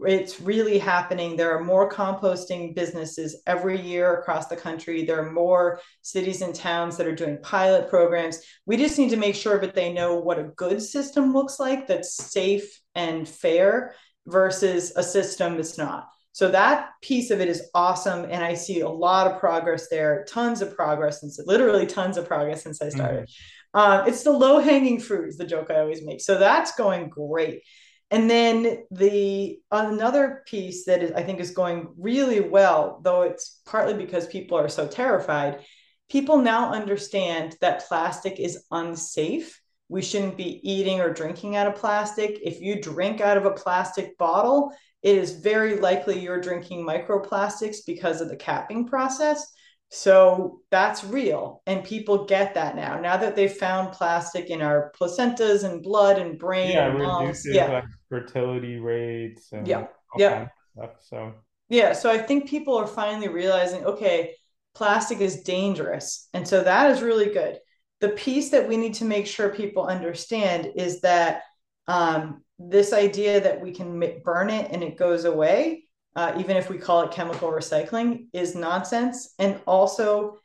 it's 0.00 0.40
really 0.40 0.78
happening. 0.78 1.36
There 1.36 1.56
are 1.56 1.64
more 1.64 1.90
composting 1.90 2.74
businesses 2.74 3.42
every 3.46 3.80
year 3.80 4.18
across 4.18 4.46
the 4.46 4.56
country. 4.56 5.04
There 5.04 5.20
are 5.20 5.32
more 5.32 5.80
cities 6.02 6.42
and 6.42 6.54
towns 6.54 6.96
that 6.96 7.06
are 7.06 7.14
doing 7.14 7.38
pilot 7.42 7.88
programs. 7.88 8.40
We 8.66 8.76
just 8.76 8.98
need 8.98 9.10
to 9.10 9.16
make 9.16 9.34
sure 9.34 9.58
that 9.58 9.74
they 9.74 9.92
know 9.92 10.16
what 10.16 10.38
a 10.38 10.50
good 10.56 10.80
system 10.82 11.32
looks 11.32 11.58
like 11.58 11.86
that's 11.86 12.14
safe 12.14 12.80
and 12.94 13.28
fair 13.28 13.94
versus 14.26 14.92
a 14.96 15.02
system 15.02 15.56
that's 15.56 15.78
not. 15.78 16.08
So 16.32 16.48
that 16.50 16.90
piece 17.02 17.30
of 17.30 17.40
it 17.40 17.48
is 17.48 17.68
awesome. 17.74 18.24
And 18.30 18.44
I 18.44 18.54
see 18.54 18.80
a 18.80 18.88
lot 18.88 19.26
of 19.26 19.40
progress 19.40 19.88
there, 19.88 20.24
tons 20.28 20.62
of 20.62 20.76
progress, 20.76 21.20
since 21.20 21.40
literally 21.44 21.86
tons 21.86 22.16
of 22.16 22.28
progress 22.28 22.62
since 22.62 22.80
I 22.80 22.90
started. 22.90 23.24
Mm-hmm. 23.24 23.80
Uh, 23.80 24.04
it's 24.06 24.22
the 24.22 24.32
low 24.32 24.60
hanging 24.60 25.00
fruit, 25.00 25.28
is 25.28 25.36
the 25.36 25.44
joke 25.44 25.70
I 25.70 25.80
always 25.80 26.02
make. 26.02 26.20
So 26.20 26.38
that's 26.38 26.74
going 26.76 27.08
great. 27.08 27.62
And 28.10 28.30
then 28.30 28.84
the 28.90 29.60
another 29.70 30.42
piece 30.46 30.86
that 30.86 31.02
is, 31.02 31.12
I 31.12 31.22
think 31.22 31.40
is 31.40 31.50
going 31.50 31.88
really 31.98 32.40
well, 32.40 33.00
though 33.02 33.22
it's 33.22 33.60
partly 33.66 33.94
because 33.94 34.26
people 34.26 34.56
are 34.56 34.68
so 34.68 34.86
terrified. 34.86 35.60
People 36.08 36.38
now 36.38 36.72
understand 36.72 37.56
that 37.60 37.86
plastic 37.86 38.40
is 38.40 38.64
unsafe. 38.70 39.60
We 39.90 40.00
shouldn't 40.00 40.38
be 40.38 40.60
eating 40.68 41.00
or 41.00 41.12
drinking 41.12 41.56
out 41.56 41.66
of 41.66 41.74
plastic. 41.74 42.38
If 42.42 42.60
you 42.60 42.80
drink 42.80 43.20
out 43.20 43.36
of 43.36 43.44
a 43.44 43.50
plastic 43.50 44.16
bottle, 44.16 44.72
it 45.02 45.16
is 45.16 45.40
very 45.40 45.78
likely 45.78 46.18
you're 46.18 46.40
drinking 46.40 46.86
microplastics 46.86 47.78
because 47.86 48.22
of 48.22 48.28
the 48.28 48.36
capping 48.36 48.86
process. 48.86 49.46
So 49.90 50.60
that's 50.70 51.02
real. 51.02 51.62
And 51.66 51.82
people 51.82 52.26
get 52.26 52.54
that 52.54 52.76
now. 52.76 53.00
Now 53.00 53.16
that 53.16 53.36
they've 53.36 53.52
found 53.52 53.92
plastic 53.92 54.50
in 54.50 54.60
our 54.60 54.92
placentas 54.98 55.64
and 55.64 55.82
blood 55.82 56.18
and 56.18 56.38
brain. 56.38 56.72
Yeah, 56.72 56.88
and 56.88 56.98
reduces 56.98 57.54
yeah. 57.54 57.72
like 57.72 57.84
fertility 58.08 58.76
rates 58.76 59.52
and 59.52 59.66
yeah. 59.66 59.86
yeah. 60.16 60.48
stuff. 60.76 60.90
So 61.00 61.34
yeah. 61.70 61.92
So 61.92 62.10
I 62.10 62.18
think 62.18 62.48
people 62.48 62.76
are 62.76 62.86
finally 62.86 63.28
realizing, 63.28 63.84
okay, 63.84 64.34
plastic 64.74 65.20
is 65.20 65.42
dangerous. 65.42 66.28
And 66.34 66.46
so 66.46 66.62
that 66.62 66.90
is 66.90 67.02
really 67.02 67.32
good. 67.32 67.58
The 68.00 68.10
piece 68.10 68.50
that 68.50 68.68
we 68.68 68.76
need 68.76 68.94
to 68.94 69.04
make 69.04 69.26
sure 69.26 69.48
people 69.48 69.86
understand 69.86 70.70
is 70.76 71.00
that 71.00 71.42
um, 71.88 72.44
this 72.58 72.92
idea 72.92 73.40
that 73.40 73.60
we 73.60 73.72
can 73.72 73.98
burn 74.22 74.50
it 74.50 74.70
and 74.70 74.82
it 74.82 74.96
goes 74.96 75.24
away 75.24 75.87
uh, 76.16 76.32
even 76.38 76.56
if 76.56 76.68
we 76.68 76.78
call 76.78 77.02
it 77.02 77.10
chemical 77.10 77.50
recycling, 77.50 78.26
is 78.32 78.54
nonsense. 78.54 79.34
And 79.38 79.60
also, 79.66 80.38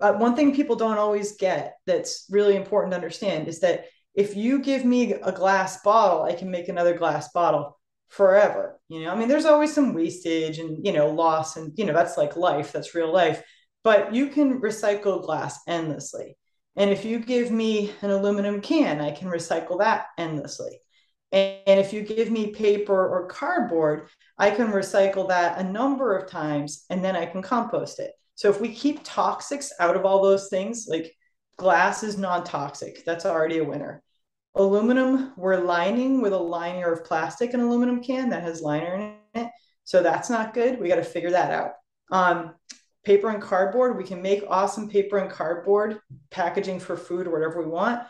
uh, 0.00 0.12
one 0.14 0.34
thing 0.34 0.54
people 0.54 0.76
don't 0.76 0.98
always 0.98 1.36
get 1.36 1.76
that's 1.86 2.26
really 2.30 2.56
important 2.56 2.92
to 2.92 2.96
understand 2.96 3.48
is 3.48 3.60
that 3.60 3.84
if 4.14 4.36
you 4.36 4.60
give 4.60 4.84
me 4.84 5.12
a 5.12 5.32
glass 5.32 5.82
bottle, 5.82 6.22
I 6.22 6.34
can 6.34 6.50
make 6.50 6.68
another 6.68 6.96
glass 6.96 7.32
bottle 7.32 7.78
forever. 8.08 8.78
You 8.88 9.04
know, 9.04 9.10
I 9.10 9.16
mean, 9.16 9.28
there's 9.28 9.46
always 9.46 9.72
some 9.72 9.94
wastage 9.94 10.58
and, 10.58 10.84
you 10.84 10.92
know, 10.92 11.08
loss, 11.08 11.56
and, 11.56 11.72
you 11.76 11.86
know, 11.86 11.94
that's 11.94 12.18
like 12.18 12.36
life, 12.36 12.72
that's 12.72 12.94
real 12.94 13.12
life. 13.12 13.42
But 13.84 14.14
you 14.14 14.28
can 14.28 14.60
recycle 14.60 15.22
glass 15.22 15.58
endlessly. 15.66 16.36
And 16.76 16.90
if 16.90 17.04
you 17.04 17.18
give 17.18 17.50
me 17.50 17.92
an 18.02 18.10
aluminum 18.10 18.60
can, 18.60 19.00
I 19.00 19.12
can 19.12 19.28
recycle 19.28 19.78
that 19.78 20.06
endlessly. 20.18 20.80
And 21.32 21.80
if 21.80 21.92
you 21.92 22.02
give 22.02 22.30
me 22.30 22.48
paper 22.48 23.08
or 23.08 23.26
cardboard, 23.26 24.08
I 24.36 24.50
can 24.50 24.68
recycle 24.68 25.28
that 25.28 25.58
a 25.58 25.64
number 25.64 26.16
of 26.16 26.30
times 26.30 26.84
and 26.90 27.02
then 27.02 27.16
I 27.16 27.24
can 27.24 27.40
compost 27.40 27.98
it. 28.00 28.12
So 28.34 28.50
if 28.50 28.60
we 28.60 28.74
keep 28.74 29.04
toxics 29.04 29.70
out 29.80 29.96
of 29.96 30.04
all 30.04 30.22
those 30.22 30.48
things, 30.48 30.86
like 30.88 31.14
glass 31.56 32.02
is 32.02 32.18
non 32.18 32.44
toxic, 32.44 33.04
that's 33.04 33.24
already 33.24 33.58
a 33.58 33.64
winner. 33.64 34.02
Aluminum, 34.54 35.32
we're 35.36 35.64
lining 35.64 36.20
with 36.20 36.34
a 36.34 36.38
liner 36.38 36.92
of 36.92 37.04
plastic, 37.04 37.54
an 37.54 37.60
aluminum 37.60 38.02
can 38.02 38.28
that 38.30 38.42
has 38.42 38.60
liner 38.60 38.94
in 38.94 39.42
it. 39.42 39.50
So 39.84 40.02
that's 40.02 40.28
not 40.28 40.52
good. 40.52 40.78
We 40.78 40.88
got 40.88 40.96
to 40.96 41.04
figure 41.04 41.30
that 41.30 41.50
out. 41.50 41.72
Um, 42.10 42.54
paper 43.04 43.30
and 43.30 43.42
cardboard, 43.42 43.96
we 43.96 44.04
can 44.04 44.20
make 44.20 44.44
awesome 44.48 44.88
paper 44.88 45.16
and 45.16 45.30
cardboard 45.30 45.98
packaging 46.30 46.80
for 46.80 46.96
food 46.96 47.26
or 47.26 47.30
whatever 47.30 47.62
we 47.62 47.70
want 47.70 48.02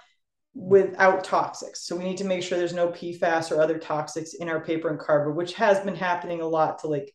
without 0.55 1.25
toxics. 1.25 1.79
So 1.79 1.97
we 1.97 2.05
need 2.05 2.19
to 2.19 2.25
make 2.25 2.43
sure 2.43 2.59
there's 2.59 2.75
no 2.75 2.89
PFAS 2.89 3.51
or 3.51 3.61
other 3.61 3.79
toxics 3.79 4.31
in 4.39 4.49
our 4.49 4.63
paper 4.63 4.89
and 4.89 4.99
cardboard, 4.99 5.37
which 5.37 5.55
has 5.55 5.81
been 5.81 5.97
happening 5.97 6.41
a 6.41 6.47
lot 6.47 6.81
to 6.81 6.89
like 6.89 7.13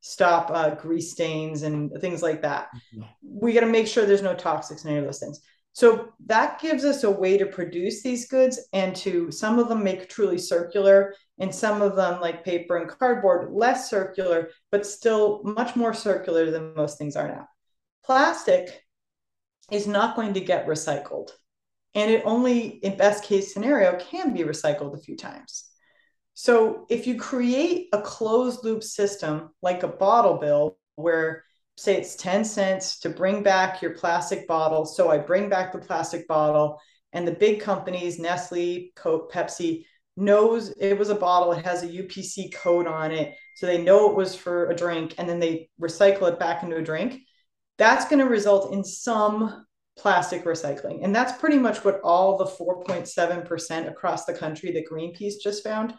stop 0.00 0.50
uh, 0.50 0.74
grease 0.74 1.12
stains 1.12 1.62
and 1.62 1.92
things 2.00 2.22
like 2.22 2.42
that. 2.42 2.68
Mm-hmm. 2.94 3.02
We 3.22 3.52
got 3.52 3.60
to 3.60 3.66
make 3.66 3.86
sure 3.86 4.04
there's 4.04 4.22
no 4.22 4.34
toxics 4.34 4.84
in 4.84 4.90
any 4.90 4.98
of 4.98 5.04
those 5.04 5.20
things. 5.20 5.40
So 5.72 6.08
that 6.26 6.60
gives 6.60 6.84
us 6.84 7.04
a 7.04 7.10
way 7.10 7.38
to 7.38 7.46
produce 7.46 8.02
these 8.02 8.26
goods 8.26 8.58
and 8.72 8.94
to 8.96 9.30
some 9.30 9.60
of 9.60 9.68
them 9.68 9.84
make 9.84 10.08
truly 10.08 10.36
circular 10.36 11.14
and 11.38 11.54
some 11.54 11.80
of 11.80 11.94
them 11.94 12.20
like 12.20 12.44
paper 12.44 12.76
and 12.76 12.90
cardboard 12.90 13.52
less 13.52 13.88
circular 13.88 14.50
but 14.72 14.84
still 14.84 15.42
much 15.44 15.76
more 15.76 15.94
circular 15.94 16.50
than 16.50 16.74
most 16.74 16.98
things 16.98 17.14
are 17.14 17.28
now. 17.28 17.48
Plastic 18.04 18.82
is 19.70 19.86
not 19.86 20.16
going 20.16 20.34
to 20.34 20.40
get 20.40 20.66
recycled 20.66 21.30
and 21.94 22.10
it 22.10 22.22
only 22.24 22.66
in 22.66 22.96
best 22.96 23.24
case 23.24 23.52
scenario 23.52 23.98
can 23.98 24.32
be 24.32 24.40
recycled 24.40 24.94
a 24.94 25.02
few 25.02 25.16
times. 25.16 25.64
So 26.34 26.86
if 26.88 27.06
you 27.06 27.16
create 27.16 27.88
a 27.92 28.00
closed 28.00 28.64
loop 28.64 28.82
system 28.82 29.50
like 29.62 29.82
a 29.82 29.88
bottle 29.88 30.38
bill 30.38 30.78
where 30.96 31.44
say 31.80 31.96
it's 31.96 32.14
10 32.16 32.44
cents 32.44 32.98
to 33.00 33.08
bring 33.08 33.42
back 33.42 33.80
your 33.80 33.92
plastic 33.92 34.46
bottle 34.46 34.84
so 34.84 35.10
i 35.10 35.16
bring 35.16 35.48
back 35.48 35.72
the 35.72 35.78
plastic 35.78 36.28
bottle 36.28 36.78
and 37.14 37.26
the 37.26 37.32
big 37.32 37.58
companies 37.58 38.18
nestle 38.18 38.90
coke 38.94 39.32
pepsi 39.32 39.84
knows 40.16 40.70
it 40.78 40.98
was 40.98 41.08
a 41.08 41.14
bottle 41.14 41.52
it 41.52 41.64
has 41.64 41.82
a 41.82 41.88
upc 41.88 42.52
code 42.52 42.86
on 42.86 43.10
it 43.10 43.34
so 43.56 43.64
they 43.64 43.82
know 43.82 44.10
it 44.10 44.16
was 44.16 44.34
for 44.34 44.68
a 44.68 44.76
drink 44.76 45.14
and 45.16 45.26
then 45.26 45.40
they 45.40 45.70
recycle 45.80 46.30
it 46.30 46.38
back 46.38 46.62
into 46.62 46.76
a 46.76 46.82
drink 46.82 47.20
that's 47.78 48.04
going 48.08 48.18
to 48.18 48.30
result 48.30 48.74
in 48.74 48.84
some 48.84 49.64
plastic 50.00 50.44
recycling. 50.44 51.04
And 51.04 51.14
that's 51.14 51.38
pretty 51.38 51.58
much 51.58 51.84
what 51.84 52.00
all 52.02 52.38
the 52.38 52.46
4.7% 52.46 53.88
across 53.88 54.24
the 54.24 54.34
country 54.34 54.72
that 54.72 54.88
Greenpeace 54.88 55.34
just 55.42 55.62
found. 55.62 55.94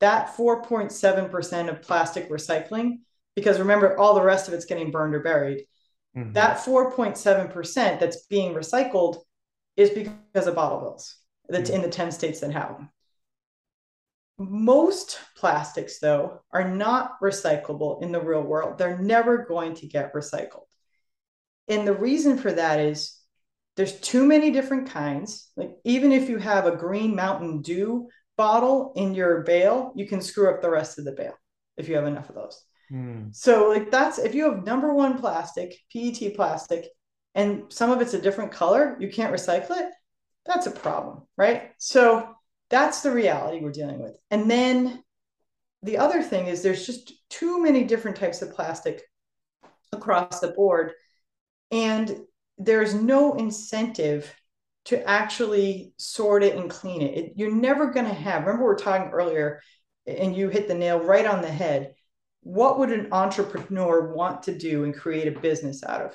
That 0.00 0.36
4.7% 0.36 1.68
of 1.68 1.82
plastic 1.82 2.28
recycling, 2.28 2.98
because 3.36 3.58
remember, 3.58 3.96
all 3.98 4.14
the 4.14 4.22
rest 4.22 4.48
of 4.48 4.54
it's 4.54 4.64
getting 4.64 4.90
burned 4.90 5.14
or 5.14 5.20
buried. 5.20 5.64
Mm-hmm. 6.16 6.32
That 6.32 6.58
4.7% 6.58 8.00
that's 8.00 8.26
being 8.26 8.54
recycled 8.54 9.18
is 9.76 9.90
because 9.90 10.46
of 10.46 10.54
bottle 10.54 10.80
bills 10.80 11.16
that's 11.48 11.70
mm-hmm. 11.70 11.76
in 11.76 11.82
the 11.82 11.94
10 11.94 12.12
states 12.12 12.40
that 12.40 12.52
have 12.52 12.76
them. 12.76 12.90
Most 14.36 15.20
plastics, 15.36 16.00
though, 16.00 16.40
are 16.52 16.68
not 16.68 17.20
recyclable 17.22 18.02
in 18.02 18.10
the 18.10 18.20
real 18.20 18.42
world. 18.42 18.78
They're 18.78 18.98
never 18.98 19.38
going 19.44 19.74
to 19.76 19.86
get 19.86 20.12
recycled. 20.12 20.64
And 21.68 21.86
the 21.86 21.94
reason 21.94 22.36
for 22.36 22.50
that 22.52 22.80
is 22.80 23.16
there's 23.76 23.98
too 24.00 24.24
many 24.24 24.50
different 24.50 24.88
kinds. 24.88 25.50
Like 25.56 25.72
even 25.84 26.12
if 26.12 26.28
you 26.28 26.38
have 26.38 26.66
a 26.66 26.76
green 26.76 27.14
Mountain 27.14 27.62
Dew 27.62 28.08
bottle 28.36 28.92
in 28.96 29.14
your 29.14 29.42
bale, 29.42 29.92
you 29.96 30.06
can 30.06 30.20
screw 30.20 30.50
up 30.50 30.62
the 30.62 30.70
rest 30.70 30.98
of 30.98 31.04
the 31.04 31.12
bale 31.12 31.34
if 31.76 31.88
you 31.88 31.96
have 31.96 32.06
enough 32.06 32.28
of 32.28 32.36
those. 32.36 32.64
Mm. 32.92 33.34
So 33.34 33.68
like 33.68 33.90
that's 33.90 34.18
if 34.18 34.34
you 34.34 34.50
have 34.50 34.64
number 34.64 34.92
one 34.94 35.18
plastic, 35.18 35.74
PET 35.92 36.34
plastic, 36.34 36.86
and 37.34 37.64
some 37.68 37.90
of 37.90 38.00
it's 38.00 38.14
a 38.14 38.20
different 38.20 38.52
color, 38.52 38.96
you 39.00 39.08
can't 39.08 39.34
recycle 39.34 39.76
it. 39.78 39.92
That's 40.46 40.66
a 40.66 40.70
problem, 40.70 41.22
right? 41.36 41.72
So 41.78 42.28
that's 42.70 43.00
the 43.00 43.10
reality 43.10 43.60
we're 43.60 43.72
dealing 43.72 44.00
with. 44.00 44.16
And 44.30 44.50
then 44.50 45.02
the 45.82 45.98
other 45.98 46.22
thing 46.22 46.46
is 46.46 46.62
there's 46.62 46.86
just 46.86 47.12
too 47.28 47.62
many 47.62 47.84
different 47.84 48.16
types 48.16 48.42
of 48.42 48.52
plastic 48.52 49.02
across 49.92 50.40
the 50.40 50.48
board. 50.48 50.92
And 51.70 52.20
there's 52.58 52.94
no 52.94 53.34
incentive 53.34 54.32
to 54.86 55.08
actually 55.08 55.92
sort 55.96 56.42
it 56.42 56.56
and 56.56 56.70
clean 56.70 57.02
it. 57.02 57.16
it 57.16 57.32
you're 57.36 57.54
never 57.54 57.90
going 57.90 58.06
to 58.06 58.12
have, 58.12 58.44
remember, 58.44 58.66
we 58.66 58.72
are 58.72 58.76
talking 58.76 59.10
earlier, 59.10 59.60
and 60.06 60.36
you 60.36 60.48
hit 60.48 60.68
the 60.68 60.74
nail 60.74 61.00
right 61.00 61.26
on 61.26 61.40
the 61.40 61.50
head. 61.50 61.94
What 62.42 62.78
would 62.78 62.92
an 62.92 63.08
entrepreneur 63.10 64.12
want 64.14 64.42
to 64.44 64.56
do 64.56 64.84
and 64.84 64.94
create 64.94 65.28
a 65.28 65.40
business 65.40 65.82
out 65.82 66.02
of? 66.02 66.14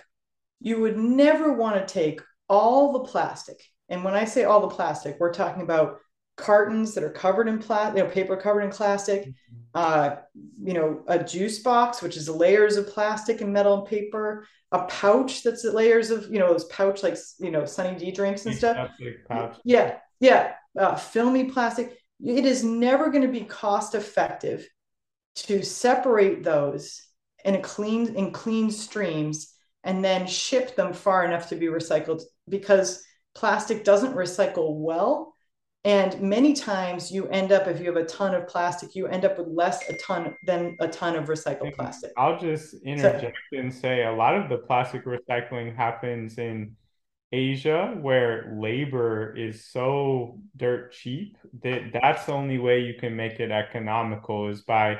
You 0.60 0.80
would 0.82 0.98
never 0.98 1.54
want 1.54 1.76
to 1.76 1.92
take 1.94 2.22
all 2.48 2.94
the 2.94 3.00
plastic. 3.00 3.58
And 3.90 4.04
when 4.04 4.14
I 4.14 4.26
say 4.26 4.44
all 4.44 4.62
the 4.62 4.76
plastic, 4.76 5.18
we're 5.20 5.34
talking 5.34 5.64
about 5.64 6.00
cartons 6.40 6.94
that 6.96 7.04
are 7.04 7.12
covered 7.12 7.48
in 7.48 7.60
plastic, 7.60 7.98
you 7.98 8.04
know, 8.04 8.10
paper 8.10 8.38
covered 8.38 8.62
in 8.62 8.72
plastic, 8.72 9.22
mm-hmm. 9.22 9.56
uh, 9.76 10.16
you 10.64 10.74
know, 10.74 11.04
a 11.08 11.24
juice 11.24 11.60
box, 11.60 12.02
which 12.02 12.18
is 12.18 12.30
layers 12.30 12.78
of 12.78 12.88
plastic 12.88 13.42
and 13.42 13.54
metal 13.54 13.80
and 13.80 13.88
paper, 13.88 14.48
a 14.72 14.86
pouch 14.86 15.44
that's 15.44 15.64
layers 15.64 16.10
of, 16.10 16.32
you 16.32 16.40
know, 16.40 16.52
those 16.52 16.66
pouch 16.66 17.04
like, 17.04 17.18
you 17.40 17.52
know, 17.52 17.66
Sunny 17.66 17.98
D 17.98 18.12
drinks 18.12 18.46
and 18.46 18.56
stuff. 18.56 18.90
Yeah. 19.64 19.98
Yeah. 20.20 20.54
Uh, 20.78 20.96
filmy 20.96 21.46
plastic. 21.46 21.98
It 22.24 22.46
is 22.46 22.64
never 22.64 23.10
going 23.10 23.24
to 23.24 23.40
be 23.40 23.46
cost 23.46 23.96
effective 23.96 24.68
to 25.36 25.64
separate 25.64 26.44
those 26.44 27.02
in 27.46 27.56
a 27.56 27.62
clean 27.62 28.16
in 28.16 28.32
clean 28.32 28.70
streams 28.70 29.54
and 29.84 30.04
then 30.04 30.28
ship 30.28 30.76
them 30.76 30.94
far 30.94 31.24
enough 31.24 31.50
to 31.50 31.56
be 31.56 31.68
recycled 31.68 32.22
because 32.50 33.04
plastic 33.34 33.84
doesn't 33.84 34.16
recycle 34.16 34.76
well 34.76 35.34
and 35.86 36.22
many 36.22 36.54
times 36.54 37.10
you 37.12 37.28
end 37.30 37.52
up, 37.52 37.68
if 37.68 37.80
you 37.80 37.86
have 37.86 37.96
a 37.96 38.06
ton 38.06 38.36
of 38.36 38.48
plastic, 38.48 38.96
you 38.96 39.08
end 39.08 39.24
up 39.24 39.38
with 39.38 39.48
less 39.48 39.90
a 39.90 39.98
ton 39.98 40.36
than 40.46 40.76
a 40.82 40.88
ton 40.88 41.16
of 41.16 41.26
recycled 41.26 41.74
plastic. 41.74 42.12
I'll 42.18 42.38
just 42.38 42.74
interject 42.84 43.38
so, 43.54 43.60
and 43.60 43.74
say 43.74 44.04
a 44.04 44.12
lot 44.12 44.36
of 44.36 44.50
the 44.50 44.58
plastic 44.58 45.06
recycling 45.06 45.74
happens 45.74 46.38
in 46.38 46.76
Asia 47.32 47.96
where 48.02 48.58
labor 48.60 49.36
is 49.38 49.66
so 49.66 50.42
dirt 50.58 50.92
cheap 50.92 51.38
that 51.62 51.94
that's 51.94 52.26
the 52.26 52.34
only 52.34 52.58
way 52.58 52.82
you 52.82 52.96
can 52.96 53.16
make 53.16 53.40
it 53.40 53.52
economical 53.52 54.50
is 54.50 54.62
by 54.62 55.00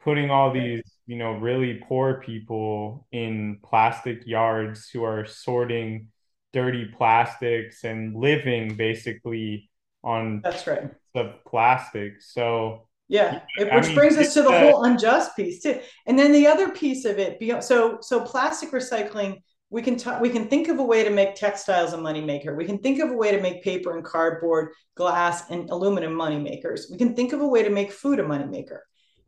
putting 0.00 0.30
all 0.30 0.52
these, 0.52 0.82
you 1.06 1.16
know, 1.16 1.32
really 1.32 1.82
poor 1.88 2.20
people 2.24 3.08
in 3.10 3.58
plastic 3.64 4.26
yards 4.26 4.90
who 4.90 5.02
are 5.02 5.24
sorting 5.24 6.08
dirty 6.52 6.84
plastics 6.84 7.82
and 7.82 8.14
living 8.14 8.76
basically 8.76 9.70
on 10.04 10.40
that's 10.44 10.66
right 10.66 10.90
the 11.14 11.34
plastic. 11.46 12.20
So 12.20 12.88
yeah, 13.08 13.40
it, 13.58 13.72
which 13.72 13.86
mean, 13.86 13.94
brings 13.94 14.16
us 14.16 14.34
to 14.34 14.42
the 14.42 14.50
uh, 14.50 14.60
whole 14.60 14.84
unjust 14.84 15.36
piece 15.36 15.62
too. 15.62 15.80
And 16.06 16.18
then 16.18 16.32
the 16.32 16.46
other 16.46 16.70
piece 16.70 17.04
of 17.04 17.18
it, 17.18 17.38
so 17.62 17.98
so 18.00 18.20
plastic 18.20 18.72
recycling, 18.72 19.40
we 19.70 19.82
can 19.82 19.96
talk, 19.96 20.20
we 20.20 20.30
can 20.30 20.48
think 20.48 20.68
of 20.68 20.78
a 20.78 20.84
way 20.84 21.04
to 21.04 21.10
make 21.10 21.34
textiles 21.34 21.92
a 21.92 21.98
moneymaker. 21.98 22.56
We 22.56 22.64
can 22.64 22.78
think 22.78 23.00
of 23.00 23.10
a 23.10 23.16
way 23.16 23.30
to 23.30 23.40
make 23.40 23.62
paper 23.62 23.94
and 23.96 24.04
cardboard, 24.04 24.72
glass 24.96 25.50
and 25.50 25.70
aluminum 25.70 26.12
moneymakers. 26.12 26.90
We 26.90 26.98
can 26.98 27.14
think 27.14 27.32
of 27.32 27.40
a 27.40 27.46
way 27.46 27.62
to 27.62 27.70
make 27.70 27.92
food 27.92 28.18
a 28.18 28.24
moneymaker. 28.24 28.80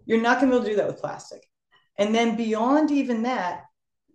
You're 0.05 0.23
not 0.23 0.41
going 0.41 0.51
to 0.51 0.57
be 0.57 0.57
able 0.57 0.65
to 0.65 0.71
do 0.71 0.77
that 0.77 0.87
with 0.87 1.01
plastic. 1.01 1.43
And 1.99 2.15
then 2.15 2.37
beyond 2.37 2.91
even 2.91 3.23
that, 3.23 3.63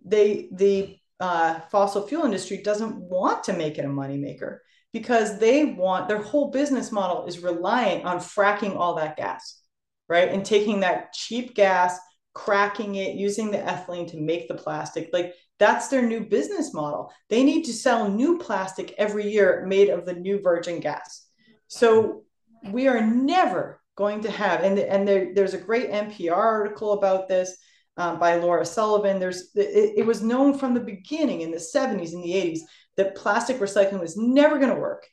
they 0.04 0.48
the 0.52 0.96
uh, 1.20 1.60
fossil 1.70 2.06
fuel 2.06 2.24
industry 2.24 2.58
doesn't 2.58 2.96
want 2.96 3.44
to 3.44 3.52
make 3.52 3.78
it 3.78 3.84
a 3.84 3.88
moneymaker 3.88 4.58
because 4.92 5.38
they 5.38 5.64
want 5.64 6.08
their 6.08 6.22
whole 6.22 6.50
business 6.50 6.92
model 6.92 7.26
is 7.26 7.38
reliant 7.38 8.04
on 8.04 8.18
fracking 8.18 8.76
all 8.76 8.94
that 8.96 9.16
gas, 9.16 9.60
right? 10.08 10.28
And 10.28 10.44
taking 10.44 10.80
that 10.80 11.12
cheap 11.12 11.54
gas, 11.54 11.98
cracking 12.34 12.96
it, 12.96 13.16
using 13.16 13.50
the 13.50 13.58
ethylene 13.58 14.10
to 14.10 14.20
make 14.20 14.48
the 14.48 14.54
plastic. 14.54 15.10
Like 15.12 15.34
that's 15.58 15.88
their 15.88 16.02
new 16.02 16.20
business 16.20 16.74
model. 16.74 17.12
They 17.28 17.42
need 17.42 17.64
to 17.64 17.72
sell 17.72 18.10
new 18.10 18.38
plastic 18.38 18.94
every 18.98 19.30
year 19.30 19.64
made 19.66 19.88
of 19.88 20.04
the 20.04 20.14
new 20.14 20.40
virgin 20.40 20.80
gas. 20.80 21.26
So 21.68 22.24
we 22.70 22.88
are 22.88 23.00
never 23.00 23.80
going 23.96 24.22
to 24.22 24.30
have, 24.30 24.62
and, 24.62 24.78
and 24.78 25.06
there, 25.06 25.34
there's 25.34 25.54
a 25.54 25.58
great 25.58 25.90
NPR 25.90 26.36
article 26.36 26.92
about 26.92 27.28
this. 27.28 27.56
Um, 27.98 28.18
by 28.18 28.36
Laura 28.36 28.64
Sullivan. 28.64 29.20
There's 29.20 29.54
it, 29.54 29.94
it 29.98 30.06
was 30.06 30.22
known 30.22 30.56
from 30.56 30.72
the 30.72 30.80
beginning 30.80 31.42
in 31.42 31.50
the 31.50 31.58
70s 31.58 32.14
and 32.14 32.24
the 32.24 32.32
80s 32.32 32.60
that 32.96 33.14
plastic 33.14 33.58
recycling 33.58 34.00
was 34.00 34.16
never 34.16 34.58
going 34.58 34.74
to 34.74 34.80
work 34.80 35.06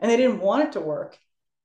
and 0.00 0.10
they 0.10 0.16
didn't 0.16 0.40
want 0.40 0.64
it 0.64 0.72
to 0.72 0.80
work. 0.80 1.16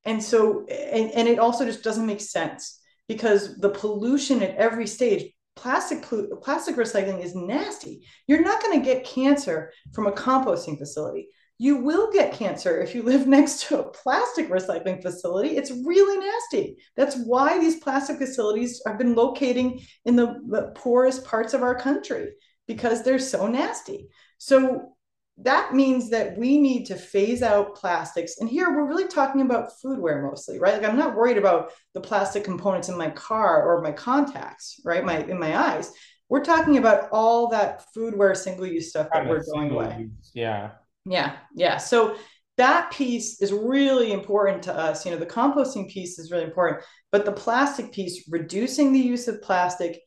And 0.05 0.23
so 0.23 0.67
and, 0.67 1.11
and 1.11 1.27
it 1.27 1.39
also 1.39 1.65
just 1.65 1.83
doesn't 1.83 2.05
make 2.05 2.21
sense 2.21 2.79
because 3.07 3.57
the 3.57 3.69
pollution 3.69 4.43
at 4.43 4.55
every 4.55 4.85
stage 4.85 5.31
plastic 5.55 6.03
plastic 6.41 6.75
recycling 6.75 7.23
is 7.23 7.35
nasty. 7.35 8.05
You're 8.27 8.43
not 8.43 8.61
going 8.61 8.79
to 8.79 8.85
get 8.85 9.03
cancer 9.03 9.73
from 9.91 10.07
a 10.07 10.11
composting 10.11 10.77
facility 10.77 11.29
you 11.61 11.75
will 11.75 12.09
get 12.09 12.33
cancer 12.33 12.79
if 12.79 12.95
you 12.95 13.03
live 13.03 13.27
next 13.37 13.67
to 13.67 13.79
a 13.79 13.89
plastic 13.89 14.49
recycling 14.49 15.01
facility. 15.01 15.57
It's 15.57 15.71
really 15.71 16.25
nasty. 16.25 16.77
That's 16.95 17.17
why 17.17 17.59
these 17.59 17.79
plastic 17.79 18.17
facilities 18.17 18.81
have 18.87 18.97
been 18.97 19.13
locating 19.13 19.81
in 20.05 20.15
the, 20.15 20.71
poorest 20.75 21.25
parts 21.25 21.53
of 21.53 21.61
our 21.61 21.75
country 21.75 22.31
because 22.67 23.03
they're 23.03 23.19
so 23.19 23.47
nasty. 23.47 24.07
So 24.37 24.93
that 25.41 25.73
means 25.73 26.09
that 26.09 26.37
we 26.37 26.59
need 26.59 26.85
to 26.85 26.95
phase 26.95 27.41
out 27.41 27.75
plastics. 27.75 28.39
And 28.39 28.49
here 28.49 28.69
we're 28.69 28.87
really 28.87 29.07
talking 29.07 29.41
about 29.41 29.71
foodware 29.83 30.23
mostly, 30.23 30.59
right? 30.59 30.81
Like 30.81 30.89
I'm 30.89 30.97
not 30.97 31.15
worried 31.15 31.37
about 31.37 31.71
the 31.93 32.01
plastic 32.01 32.43
components 32.43 32.89
in 32.89 32.97
my 32.97 33.09
car 33.09 33.63
or 33.63 33.81
my 33.81 33.91
contacts, 33.91 34.79
right? 34.85 35.03
My 35.03 35.19
in 35.23 35.39
my 35.39 35.57
eyes. 35.57 35.91
We're 36.29 36.43
talking 36.43 36.77
about 36.77 37.09
all 37.11 37.47
that 37.49 37.85
foodware 37.95 38.37
single-use 38.37 38.89
stuff 38.89 39.07
that 39.11 39.27
we're 39.27 39.43
going 39.51 39.71
away. 39.71 40.09
Yeah. 40.33 40.71
Yeah. 41.09 41.37
Yeah. 41.55 41.77
So 41.77 42.15
that 42.57 42.91
piece 42.91 43.41
is 43.41 43.51
really 43.51 44.11
important 44.11 44.63
to 44.63 44.73
us. 44.75 45.05
You 45.05 45.11
know, 45.11 45.17
the 45.17 45.25
composting 45.25 45.89
piece 45.89 46.19
is 46.19 46.31
really 46.31 46.43
important, 46.43 46.83
but 47.11 47.25
the 47.25 47.31
plastic 47.31 47.91
piece, 47.91 48.27
reducing 48.29 48.93
the 48.93 48.99
use 48.99 49.27
of 49.27 49.41
plastic 49.41 49.99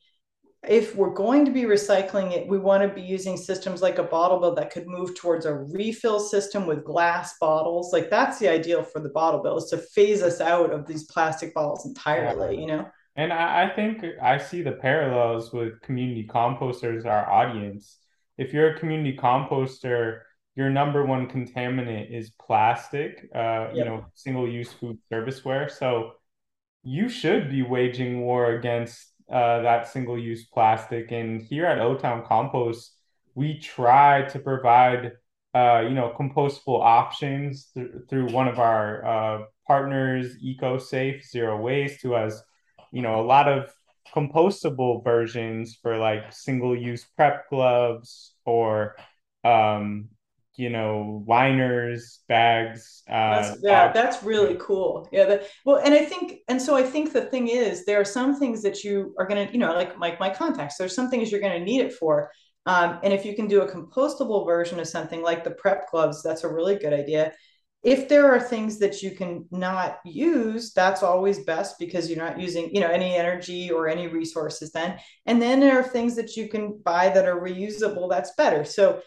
if 0.68 0.94
we're 0.94 1.12
going 1.12 1.44
to 1.44 1.50
be 1.50 1.62
recycling 1.62 2.32
it, 2.32 2.46
we 2.46 2.56
want 2.56 2.82
to 2.82 2.94
be 2.94 3.02
using 3.02 3.36
systems 3.36 3.82
like 3.82 3.98
a 3.98 4.04
bottle 4.04 4.38
bill 4.38 4.54
that 4.54 4.70
could 4.70 4.86
move 4.86 5.16
towards 5.16 5.44
a 5.44 5.52
refill 5.52 6.20
system 6.20 6.66
with 6.66 6.84
glass 6.84 7.36
bottles. 7.40 7.92
Like 7.92 8.08
that's 8.08 8.38
the 8.38 8.48
ideal 8.48 8.84
for 8.84 9.00
the 9.00 9.08
bottle 9.08 9.42
bill 9.42 9.56
is 9.56 9.70
to 9.70 9.78
phase 9.78 10.22
us 10.22 10.40
out 10.40 10.72
of 10.72 10.86
these 10.86 11.04
plastic 11.04 11.52
bottles 11.52 11.84
entirely, 11.84 12.60
you 12.60 12.66
know? 12.66 12.88
And 13.16 13.32
I, 13.32 13.68
think 13.74 14.04
I 14.22 14.38
see 14.38 14.62
the 14.62 14.72
parallels 14.72 15.52
with 15.52 15.80
community 15.82 16.26
composters, 16.26 17.04
our 17.06 17.30
audience. 17.30 17.98
If 18.38 18.52
you're 18.52 18.74
a 18.74 18.78
community 18.78 19.16
composter, 19.16 20.20
your 20.54 20.70
number 20.70 21.04
one 21.04 21.28
contaminant 21.28 22.10
is 22.10 22.30
plastic, 22.30 23.28
uh, 23.34 23.68
yep. 23.68 23.74
you 23.74 23.84
know, 23.84 24.04
single 24.14 24.48
use 24.48 24.72
food 24.72 24.98
serviceware. 25.10 25.70
So 25.70 26.12
you 26.82 27.08
should 27.08 27.50
be 27.50 27.62
waging 27.62 28.20
war 28.20 28.52
against 28.52 29.12
uh, 29.30 29.62
that 29.62 29.88
single 29.88 30.18
use 30.18 30.44
plastic. 30.46 31.10
And 31.10 31.40
here 31.40 31.64
at 31.64 31.80
O 31.80 31.96
Town 31.96 32.24
Compost, 32.26 32.92
we 33.34 33.58
try 33.58 34.22
to 34.28 34.38
provide 34.38 35.12
uh, 35.54 35.80
you 35.80 35.94
know 35.94 36.14
compostable 36.18 36.80
options 36.82 37.70
th- 37.74 37.88
through 38.08 38.32
one 38.32 38.48
of 38.48 38.58
our 38.58 39.04
uh, 39.04 39.44
partners, 39.66 40.36
EcoSafe 40.44 41.24
Zero 41.24 41.60
Waste, 41.60 42.02
who 42.02 42.12
has 42.12 42.42
you 42.90 43.00
know 43.00 43.20
a 43.20 43.24
lot 43.24 43.48
of 43.48 43.70
compostable 44.14 45.02
versions 45.02 45.78
for 45.80 45.96
like 45.96 46.32
single 46.32 46.76
use 46.76 47.06
prep 47.16 47.48
gloves 47.48 48.34
or 48.44 48.96
um, 49.44 50.08
you 50.56 50.68
know 50.68 51.24
liners 51.26 52.20
bags 52.28 53.02
uh, 53.08 53.40
that's, 53.40 53.60
yeah 53.62 53.90
that's 53.90 54.22
really 54.22 54.56
cool. 54.60 55.08
Yeah 55.10 55.24
that, 55.24 55.48
well 55.64 55.78
and 55.78 55.94
i 55.94 56.04
think 56.04 56.40
and 56.48 56.60
so 56.60 56.76
i 56.76 56.82
think 56.82 57.12
the 57.12 57.22
thing 57.22 57.48
is 57.48 57.84
there 57.86 58.00
are 58.00 58.04
some 58.04 58.38
things 58.38 58.62
that 58.62 58.84
you 58.84 59.14
are 59.18 59.26
going 59.26 59.46
to 59.46 59.52
you 59.52 59.58
know 59.58 59.72
like 59.74 59.98
like 59.98 60.20
my 60.20 60.28
contacts 60.28 60.76
there's 60.76 60.94
some 60.94 61.08
things 61.08 61.30
you're 61.30 61.40
going 61.40 61.58
to 61.58 61.64
need 61.64 61.80
it 61.80 61.94
for. 61.94 62.30
Um, 62.64 63.00
and 63.02 63.12
if 63.12 63.24
you 63.24 63.34
can 63.34 63.48
do 63.48 63.62
a 63.62 63.68
compostable 63.68 64.46
version 64.46 64.78
of 64.78 64.86
something 64.86 65.20
like 65.20 65.42
the 65.42 65.50
prep 65.50 65.90
gloves 65.90 66.22
that's 66.22 66.44
a 66.44 66.48
really 66.48 66.76
good 66.76 66.92
idea. 66.92 67.32
If 67.82 68.08
there 68.08 68.32
are 68.32 68.38
things 68.38 68.78
that 68.78 69.02
you 69.02 69.10
can 69.10 69.46
not 69.50 69.98
use 70.04 70.72
that's 70.72 71.02
always 71.02 71.40
best 71.40 71.80
because 71.80 72.08
you're 72.08 72.24
not 72.24 72.38
using 72.38 72.72
you 72.72 72.80
know 72.80 72.86
any 72.86 73.16
energy 73.16 73.72
or 73.72 73.88
any 73.88 74.06
resources 74.06 74.70
then. 74.70 74.98
And 75.26 75.42
then 75.42 75.58
there 75.58 75.80
are 75.80 75.82
things 75.82 76.14
that 76.16 76.36
you 76.36 76.48
can 76.48 76.78
buy 76.84 77.08
that 77.08 77.26
are 77.26 77.40
reusable 77.40 78.08
that's 78.08 78.34
better. 78.36 78.64
So 78.64 79.00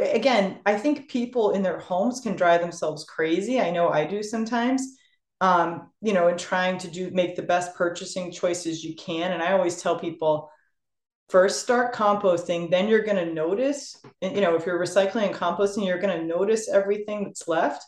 again, 0.00 0.60
I 0.64 0.76
think 0.76 1.08
people 1.08 1.52
in 1.52 1.62
their 1.62 1.78
homes 1.78 2.20
can 2.20 2.36
drive 2.36 2.60
themselves 2.60 3.04
crazy. 3.04 3.60
I 3.60 3.70
know 3.70 3.88
I 3.88 4.04
do 4.06 4.22
sometimes. 4.22 4.96
Um, 5.40 5.90
you 6.00 6.12
know, 6.12 6.28
in 6.28 6.38
trying 6.38 6.78
to 6.78 6.88
do 6.88 7.10
make 7.10 7.34
the 7.34 7.42
best 7.42 7.74
purchasing 7.74 8.30
choices 8.30 8.84
you 8.84 8.94
can. 8.94 9.32
And 9.32 9.42
I 9.42 9.52
always 9.52 9.82
tell 9.82 9.98
people 9.98 10.48
first 11.28 11.62
start 11.62 11.94
composting, 11.94 12.70
then 12.70 12.88
you're 12.88 13.02
going 13.02 13.16
to 13.16 13.32
notice, 13.32 13.96
and 14.20 14.34
you 14.34 14.42
know, 14.42 14.54
if 14.54 14.66
you're 14.66 14.78
recycling 14.78 15.26
and 15.28 15.34
composting, 15.34 15.86
you're 15.86 15.98
going 15.98 16.16
to 16.16 16.26
notice 16.26 16.68
everything 16.68 17.24
that's 17.24 17.48
left. 17.48 17.82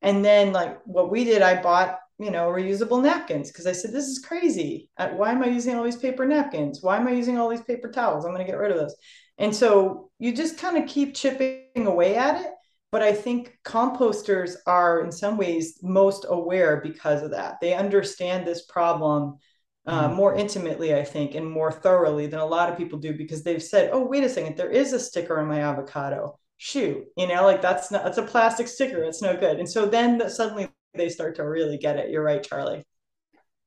And 0.00 0.24
then, 0.24 0.52
like 0.52 0.78
what 0.84 1.10
we 1.10 1.24
did, 1.24 1.42
I 1.42 1.60
bought 1.60 1.98
you 2.18 2.30
know 2.30 2.48
reusable 2.48 3.02
napkins 3.02 3.50
because 3.50 3.66
I 3.66 3.72
said 3.72 3.92
this 3.92 4.06
is 4.06 4.24
crazy. 4.24 4.88
Uh, 4.96 5.08
why 5.10 5.32
am 5.32 5.42
I 5.42 5.46
using 5.46 5.74
all 5.74 5.84
these 5.84 5.96
paper 5.96 6.24
napkins? 6.24 6.82
Why 6.82 6.96
am 6.96 7.08
I 7.08 7.12
using 7.12 7.36
all 7.36 7.48
these 7.48 7.62
paper 7.62 7.90
towels? 7.90 8.24
I'm 8.24 8.32
going 8.32 8.46
to 8.46 8.50
get 8.50 8.58
rid 8.58 8.70
of 8.70 8.78
those. 8.78 8.94
And 9.38 9.54
so 9.54 10.10
you 10.18 10.34
just 10.34 10.58
kind 10.58 10.76
of 10.76 10.88
keep 10.88 11.14
chipping 11.14 11.86
away 11.86 12.16
at 12.16 12.44
it. 12.44 12.50
But 12.92 13.02
I 13.02 13.12
think 13.12 13.58
composters 13.64 14.54
are 14.66 15.00
in 15.00 15.10
some 15.10 15.36
ways 15.36 15.80
most 15.82 16.26
aware 16.28 16.80
because 16.80 17.22
of 17.22 17.32
that. 17.32 17.60
They 17.60 17.74
understand 17.74 18.46
this 18.46 18.66
problem 18.66 19.38
uh, 19.86 20.06
mm-hmm. 20.06 20.14
more 20.14 20.34
intimately, 20.36 20.94
I 20.94 21.02
think, 21.02 21.34
and 21.34 21.50
more 21.50 21.72
thoroughly 21.72 22.28
than 22.28 22.38
a 22.38 22.46
lot 22.46 22.70
of 22.70 22.78
people 22.78 23.00
do 23.00 23.12
because 23.12 23.42
they've 23.42 23.62
said, 23.62 23.90
oh, 23.92 24.06
wait 24.06 24.22
a 24.22 24.28
second, 24.28 24.56
there 24.56 24.70
is 24.70 24.92
a 24.92 25.00
sticker 25.00 25.40
on 25.40 25.48
my 25.48 25.60
avocado. 25.60 26.38
Shoot, 26.56 27.04
you 27.16 27.26
know, 27.26 27.44
like 27.44 27.60
that's 27.60 27.90
not, 27.90 28.04
that's 28.04 28.16
a 28.16 28.22
plastic 28.22 28.68
sticker. 28.68 29.02
It's 29.02 29.20
no 29.20 29.36
good. 29.36 29.58
And 29.58 29.68
so 29.68 29.86
then 29.86 30.30
suddenly 30.30 30.68
they 30.94 31.08
start 31.08 31.34
to 31.36 31.42
really 31.42 31.78
get 31.78 31.96
it. 31.96 32.10
You're 32.10 32.22
right, 32.22 32.42
Charlie. 32.42 32.84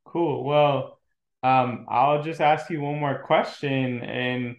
Cool. 0.06 0.46
Well, 0.46 1.00
um, 1.44 1.86
I'll 1.90 2.24
just 2.24 2.40
ask 2.40 2.70
you 2.70 2.80
one 2.80 2.98
more 2.98 3.20
question, 3.20 4.02
and 4.02 4.56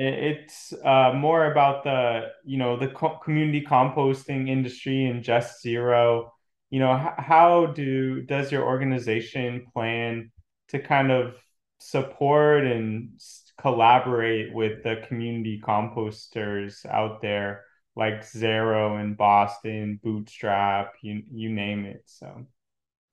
it's 0.00 0.72
uh, 0.84 1.12
more 1.14 1.50
about 1.50 1.84
the 1.84 2.28
you 2.44 2.58
know 2.58 2.76
the 2.76 2.88
co- 2.88 3.18
community 3.18 3.64
composting 3.64 4.48
industry 4.48 5.06
and 5.06 5.22
Just 5.22 5.60
Zero. 5.62 6.32
You 6.70 6.80
know, 6.80 6.94
h- 6.96 7.14
how 7.18 7.66
do 7.66 8.22
does 8.22 8.52
your 8.52 8.64
organization 8.64 9.66
plan 9.72 10.30
to 10.68 10.78
kind 10.78 11.10
of 11.10 11.34
support 11.78 12.64
and 12.64 13.10
collaborate 13.58 14.54
with 14.54 14.82
the 14.82 15.04
community 15.08 15.60
composters 15.62 16.86
out 16.86 17.20
there 17.20 17.64
like 17.96 18.22
CERO 18.22 19.00
in 19.00 19.14
Boston, 19.14 20.00
Bootstrap, 20.02 20.94
you 21.02 21.22
you 21.30 21.50
name 21.50 21.84
it. 21.84 22.02
So 22.06 22.46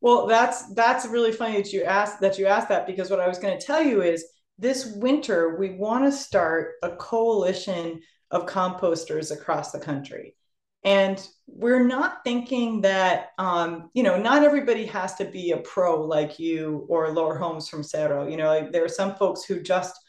well, 0.01 0.27
that's 0.27 0.73
that's 0.73 1.05
really 1.07 1.31
funny 1.31 1.57
that 1.57 1.73
you 1.73 1.83
asked 1.83 2.21
that 2.21 2.37
you 2.37 2.45
asked 2.45 2.69
that 2.69 2.85
because 2.85 3.09
what 3.09 3.19
I 3.19 3.27
was 3.27 3.39
going 3.39 3.59
to 3.59 3.65
tell 3.65 3.83
you 3.83 4.01
is 4.01 4.25
this 4.57 4.85
winter 4.85 5.57
we 5.57 5.71
want 5.71 6.05
to 6.05 6.11
start 6.11 6.73
a 6.83 6.95
coalition 6.95 8.01
of 8.31 8.45
composters 8.45 9.31
across 9.31 9.71
the 9.71 9.79
country. 9.79 10.35
And 10.83 11.25
we're 11.47 11.83
not 11.83 12.23
thinking 12.23 12.81
that, 12.81 13.29
um, 13.37 13.89
you 13.93 14.03
know, 14.03 14.17
not 14.17 14.43
everybody 14.43 14.85
has 14.85 15.15
to 15.15 15.25
be 15.25 15.51
a 15.51 15.57
pro 15.57 16.01
like 16.01 16.39
you 16.39 16.85
or 16.89 17.11
Laura 17.11 17.37
Holmes 17.39 17.67
from 17.67 17.81
CERO. 17.81 18.29
You 18.29 18.37
know, 18.37 18.47
like 18.47 18.71
there 18.71 18.85
are 18.85 18.89
some 18.89 19.15
folks 19.15 19.43
who 19.43 19.61
just 19.61 19.99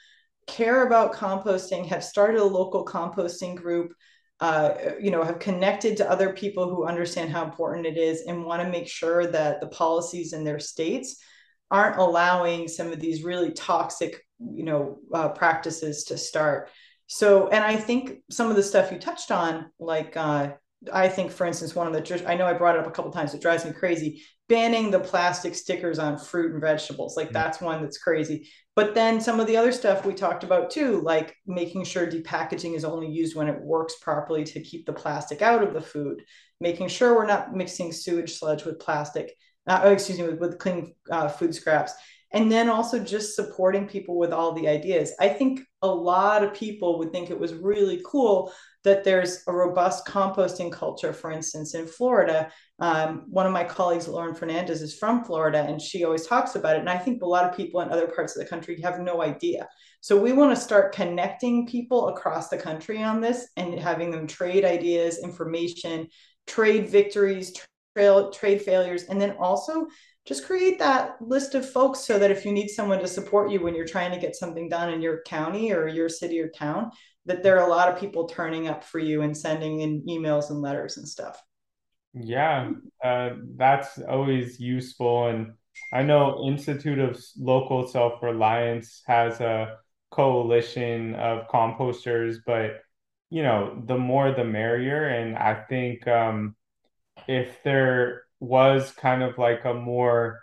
care 0.47 0.87
about 0.87 1.15
composting, 1.15 1.87
have 1.87 2.05
started 2.05 2.41
a 2.41 2.45
local 2.45 2.85
composting 2.85 3.57
group, 3.57 3.93
uh, 4.41 4.75
you 5.01 5.11
know, 5.11 5.23
have 5.23 5.39
connected 5.39 5.97
to 5.97 6.11
other 6.11 6.33
people 6.33 6.69
who 6.69 6.85
understand 6.85 7.31
how 7.31 7.45
important 7.45 7.87
it 7.87 7.97
is 7.97 8.23
and 8.23 8.45
want 8.45 8.63
to 8.63 8.69
make 8.69 8.89
sure 8.89 9.27
that 9.27 9.61
the 9.61 9.69
policies 9.69 10.33
in 10.33 10.45
their 10.45 10.59
states 10.61 11.21
aren't 11.71 11.99
allowing 11.99 12.69
some 12.69 12.93
of 12.93 13.01
these 13.01 13.25
really 13.25 13.53
toxic, 13.53 14.25
you 14.41 14.65
know, 14.65 14.99
uh, 15.13 15.29
practices 15.29 16.05
to 16.05 16.19
start. 16.19 16.71
So, 17.07 17.49
and 17.49 17.65
I 17.65 17.77
think 17.77 18.19
some 18.31 18.51
of 18.51 18.57
the 18.57 18.63
stuff 18.63 18.93
you 18.93 18.99
touched 18.99 19.31
on, 19.31 19.71
like 19.79 20.17
uh, 20.17 20.53
I 20.93 21.09
think, 21.09 21.33
for 21.33 21.47
instance, 21.47 21.75
one 21.75 21.87
of 21.87 21.93
the 21.93 22.31
I 22.31 22.37
know 22.37 22.47
I 22.47 22.53
brought 22.53 22.77
it 22.77 22.81
up 22.81 22.87
a 22.87 22.91
couple 22.91 23.11
times. 23.11 23.35
It 23.35 23.43
drives 23.43 23.65
me 23.65 23.73
crazy. 23.73 24.23
Banning 24.49 24.91
the 24.91 25.01
plastic 25.01 25.55
stickers 25.55 25.99
on 25.99 26.19
fruit 26.19 26.53
and 26.53 26.61
vegetables, 26.61 27.17
like 27.17 27.27
mm-hmm. 27.27 27.35
that's 27.35 27.61
one 27.61 27.83
that's 27.83 27.99
crazy. 27.99 28.49
But 28.77 28.95
then 28.95 29.21
some 29.21 29.41
of 29.41 29.47
the 29.47 29.57
other 29.57 29.73
stuff 29.73 30.07
we 30.07 30.15
talked 30.15 30.45
about 30.45 30.71
too, 30.71 31.01
like 31.01 31.35
making 31.47 31.85
sure 31.85 32.07
depackaging 32.07 32.75
is 32.75 32.85
only 32.85 33.09
used 33.09 33.37
when 33.37 33.49
it 33.49 33.61
works 33.61 33.97
properly 34.01 34.45
to 34.45 34.63
keep 34.63 34.87
the 34.87 34.93
plastic 34.93 35.43
out 35.43 35.63
of 35.63 35.75
the 35.75 35.81
food, 35.81 36.23
making 36.61 36.89
sure 36.89 37.15
we're 37.15 37.27
not 37.27 37.55
mixing 37.55 37.93
sewage 37.93 38.39
sludge 38.39 38.65
with 38.65 38.79
plastic. 38.79 39.35
Uh, 39.67 39.81
excuse 39.85 40.19
me, 40.19 40.25
with, 40.25 40.39
with 40.39 40.59
clean 40.59 40.95
uh, 41.11 41.29
food 41.29 41.55
scraps 41.55 41.93
and 42.33 42.53
then 42.53 42.69
also 42.69 42.99
just 42.99 43.35
supporting 43.35 43.87
people 43.87 44.19
with 44.19 44.33
all 44.33 44.53
the 44.53 44.69
ideas. 44.69 45.13
I 45.19 45.29
think 45.29 45.61
a 45.83 45.89
lot 45.89 46.45
of 46.45 46.55
people 46.55 46.99
would 46.99 47.13
think 47.13 47.31
it 47.31 47.39
was 47.39 47.55
really 47.55 48.03
cool 48.05 48.53
that 48.85 49.05
there's 49.05 49.43
a 49.47 49.53
robust 49.53 50.07
composting 50.07 50.71
culture, 50.71 51.13
for 51.13 51.31
instance, 51.31 51.75
in 51.75 51.87
Florida. 51.87 52.51
Um, 52.79 53.25
one 53.29 53.47
of 53.47 53.53
my 53.53 53.65
colleagues, 53.65 54.09
Lauren 54.09 54.35
Fernandez, 54.35 54.83
is 54.83 54.97
from 54.97 55.25
Florida, 55.25 55.65
and 55.67 55.81
she 55.81 56.05
always 56.05 56.27
talks 56.27 56.55
about 56.55 56.77
it. 56.77 56.81
And 56.81 56.91
I 56.91 56.99
think 56.99 57.23
a 57.23 57.27
lot 57.27 57.45
of 57.45 57.57
people 57.57 57.81
in 57.81 57.91
other 57.91 58.07
parts 58.07 58.37
of 58.37 58.43
the 58.43 58.49
country 58.49 58.81
have 58.83 59.01
no 59.01 59.23
idea. 59.23 59.69
So 60.01 60.19
we 60.19 60.33
want 60.33 60.55
to 60.55 60.63
start 60.63 60.95
connecting 60.95 61.67
people 61.67 62.09
across 62.09 62.49
the 62.49 62.59
country 62.59 63.03
on 63.03 63.21
this 63.21 63.49
and 63.57 63.79
having 63.79 64.11
them 64.11 64.27
trade 64.27 64.65
ideas, 64.65 65.19
information, 65.23 66.09
trade 66.47 66.89
victories, 66.89 67.53
trade 68.33 68.63
failures, 68.63 69.05
and 69.05 69.21
then 69.21 69.33
also 69.41 69.89
just 70.29 70.45
create 70.45 70.79
that 70.79 71.17
list 71.23 71.55
of 71.55 71.69
folks 71.69 72.01
so 72.01 72.19
that 72.19 72.31
if 72.31 72.45
you 72.45 72.53
need 72.53 72.69
someone 72.69 72.99
to 72.99 73.09
support 73.09 73.51
you 73.51 73.61
when 73.61 73.75
you're 73.75 73.87
trying 73.87 74.13
to 74.13 74.21
get 74.21 74.37
something 74.37 74.69
done 74.69 74.93
in 74.93 75.01
your 75.01 75.23
county 75.23 75.73
or 75.73 75.89
your 75.89 76.11
city 76.11 76.39
or 76.39 76.49
town, 76.49 76.91
that 77.25 77.43
there 77.43 77.59
are 77.59 77.67
a 77.67 77.71
lot 77.71 77.89
of 77.89 77.99
people 77.99 78.29
turning 78.29 78.69
up 78.69 78.85
for 78.85 78.99
you 78.99 79.23
and 79.23 79.35
sending 79.35 79.81
in 79.81 80.03
emails 80.03 80.51
and 80.51 80.61
letters 80.61 80.99
and 80.99 81.09
stuff. 81.09 81.43
Yeah, 82.13 82.73
uh, 83.03 83.31
that's 83.57 83.99
always 84.01 84.61
useful. 84.61 85.29
And 85.29 85.55
I 85.95 86.03
know 86.03 86.45
Institute 86.47 86.99
of 86.99 87.19
Local 87.39 87.89
Self 87.89 88.23
Reliance 88.23 89.03
has 89.07 89.41
a 89.41 89.79
coalition 90.11 91.15
of 91.15 91.49
composters, 91.49 92.37
but 92.45 92.83
you 93.31 93.43
know, 93.43 93.83
the 93.87 93.97
more 93.97 94.33
the 94.33 94.45
merrier. 94.45 95.09
And 95.09 95.39
I 95.39 95.55
think 95.55 96.07
um, 96.07 96.55
if 97.27 97.63
there 97.63 98.25
was 98.41 98.93
kind 98.93 99.23
of 99.23 99.39
like 99.39 99.65
a 99.65 99.75
more 99.75 100.41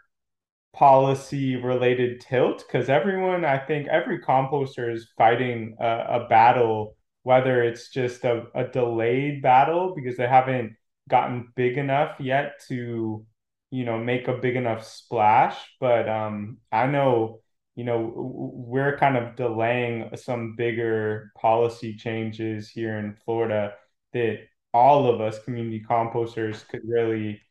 policy 0.74 1.56
related 1.56 2.22
tilt 2.22 2.64
because 2.68 2.90
everyone, 2.90 3.46
I 3.46 3.58
think 3.58 3.88
every 3.88 4.20
composter 4.20 4.92
is 4.94 5.10
fighting 5.18 5.78
a, 5.80 5.88
a 6.22 6.28
battle, 6.28 6.96
whether 7.24 7.64
it's 7.64 7.90
just 7.90 8.24
a, 8.26 8.48
a 8.54 8.66
delayed 8.68 9.42
battle 9.42 9.94
because 9.96 10.18
they 10.18 10.28
haven't 10.28 10.76
gotten 11.10 11.52
big 11.56 11.78
enough 11.78 12.20
yet 12.20 12.62
to, 12.68 13.26
you 13.72 13.86
know, 13.86 13.98
make 13.98 14.28
a 14.28 14.38
big 14.38 14.56
enough 14.56 14.86
splash. 14.86 15.58
But 15.80 16.10
um, 16.10 16.58
I 16.72 16.88
know, 16.88 17.40
you 17.76 17.84
know, 17.86 18.12
we're 18.16 18.98
kind 18.98 19.18
of 19.18 19.36
delaying 19.36 20.10
some 20.16 20.56
bigger 20.58 21.32
policy 21.38 21.96
changes 21.96 22.70
here 22.70 22.98
in 23.00 23.16
Florida 23.26 23.74
that 24.14 24.40
all 24.74 25.08
of 25.08 25.22
us 25.22 25.42
community 25.44 25.84
composters 25.88 26.68
could 26.68 26.82
really 26.86 27.42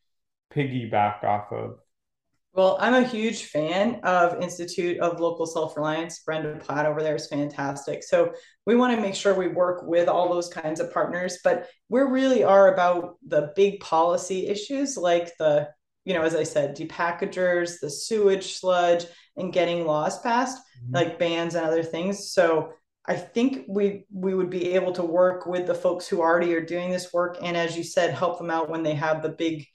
piggyback 0.55 1.25
off 1.25 1.53
of? 1.53 1.79
Well, 2.55 2.77
I'm 2.81 2.95
a 2.95 3.03
huge 3.03 3.47
fan 3.47 3.97
of 4.05 4.41
Institute 4.41 5.01
of 5.01 5.19
Local 5.19 5.45
Self 5.45 5.77
Reliance. 5.77 6.21
Brenda 6.21 6.57
Platt 6.57 6.87
over 6.87 7.03
there 7.03 7.17
is 7.17 7.27
fantastic. 7.27 8.05
So 8.05 8.33
we 8.65 8.77
want 8.77 8.95
to 8.95 9.03
make 9.03 9.17
sure 9.17 9.35
we 9.35 9.49
work 9.49 9.83
with 9.89 10.09
all 10.09 10.33
those 10.33 10.49
kinds 10.49 10.79
of 10.79 10.93
partners, 10.93 11.39
but 11.43 11.69
we 11.89 12.01
really 12.03 12.45
are 12.45 12.73
about 12.73 13.17
the 13.27 13.53
big 13.57 13.81
policy 13.81 14.47
issues 14.47 14.97
like 14.97 15.37
the, 15.37 15.69
you 16.05 16.15
know, 16.15 16.23
as 16.23 16.37
I 16.37 16.45
said, 16.45 16.77
depackagers, 16.77 17.81
the 17.81 17.91
sewage 17.91 18.55
sludge, 18.55 19.07
and 19.37 19.53
getting 19.53 19.85
laws 19.85 20.21
passed, 20.21 20.59
mm-hmm. 20.59 20.95
like 20.95 21.19
bans 21.19 21.57
and 21.57 21.67
other 21.67 21.83
things. 21.83 22.31
So 22.31 22.73
I 23.05 23.17
think 23.17 23.65
we 23.69 24.07
we 24.13 24.33
would 24.33 24.51
be 24.51 24.75
able 24.75 24.93
to 24.93 25.03
work 25.03 25.47
with 25.47 25.67
the 25.67 25.75
folks 25.75 26.07
who 26.07 26.21
already 26.21 26.55
are 26.55 26.65
doing 26.65 26.91
this 26.91 27.13
work, 27.13 27.39
and 27.43 27.57
as 27.57 27.77
you 27.77 27.83
said, 27.83 28.15
help 28.15 28.39
them 28.39 28.51
out 28.51 28.71
when 28.71 28.85
they 28.85 28.95
have 28.95 29.23
the 29.23 29.31
big 29.31 29.67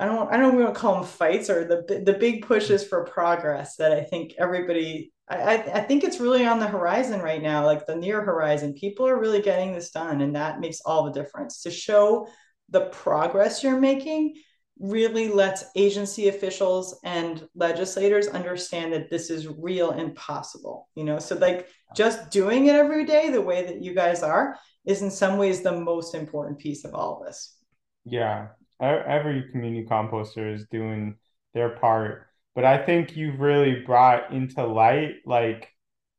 I 0.00 0.06
don't 0.06 0.32
I 0.32 0.38
don't 0.38 0.56
want 0.56 0.74
to 0.74 0.80
call 0.80 0.94
them 0.94 1.04
fights 1.04 1.50
or 1.50 1.64
the 1.64 2.02
the 2.04 2.14
big 2.14 2.46
pushes 2.46 2.82
for 2.82 3.04
progress 3.04 3.76
that 3.76 3.92
I 3.92 4.02
think 4.02 4.34
everybody 4.38 5.12
I, 5.28 5.56
I 5.58 5.80
think 5.82 6.02
it's 6.02 6.18
really 6.18 6.44
on 6.44 6.58
the 6.58 6.66
horizon 6.66 7.20
right 7.20 7.40
now, 7.40 7.64
like 7.64 7.86
the 7.86 7.94
near 7.94 8.20
horizon. 8.20 8.74
People 8.74 9.06
are 9.06 9.20
really 9.20 9.40
getting 9.40 9.72
this 9.72 9.90
done, 9.90 10.22
and 10.22 10.34
that 10.34 10.58
makes 10.58 10.80
all 10.80 11.04
the 11.04 11.12
difference. 11.12 11.62
To 11.62 11.70
show 11.70 12.26
the 12.68 12.86
progress 12.86 13.62
you're 13.62 13.78
making 13.78 14.34
really 14.80 15.28
lets 15.28 15.64
agency 15.76 16.28
officials 16.28 16.98
and 17.04 17.46
legislators 17.54 18.26
understand 18.28 18.92
that 18.94 19.10
this 19.10 19.28
is 19.30 19.46
real 19.46 19.90
and 19.90 20.16
possible. 20.16 20.88
You 20.96 21.04
know, 21.04 21.18
so 21.18 21.36
like 21.36 21.68
just 21.94 22.30
doing 22.30 22.66
it 22.66 22.74
every 22.74 23.04
day 23.04 23.30
the 23.30 23.40
way 23.40 23.66
that 23.66 23.82
you 23.82 23.94
guys 23.94 24.22
are 24.22 24.58
is 24.84 25.02
in 25.02 25.10
some 25.10 25.36
ways 25.36 25.62
the 25.62 25.78
most 25.78 26.14
important 26.14 26.58
piece 26.58 26.84
of 26.84 26.94
all 26.94 27.22
this. 27.24 27.56
Yeah, 28.04 28.48
every 28.80 29.50
community 29.50 29.86
composter 29.86 30.54
is 30.54 30.66
doing 30.70 31.16
their 31.54 31.70
part 31.70 32.26
but 32.54 32.64
i 32.64 32.78
think 32.78 33.16
you've 33.16 33.40
really 33.40 33.82
brought 33.84 34.32
into 34.32 34.64
light 34.64 35.16
like 35.26 35.68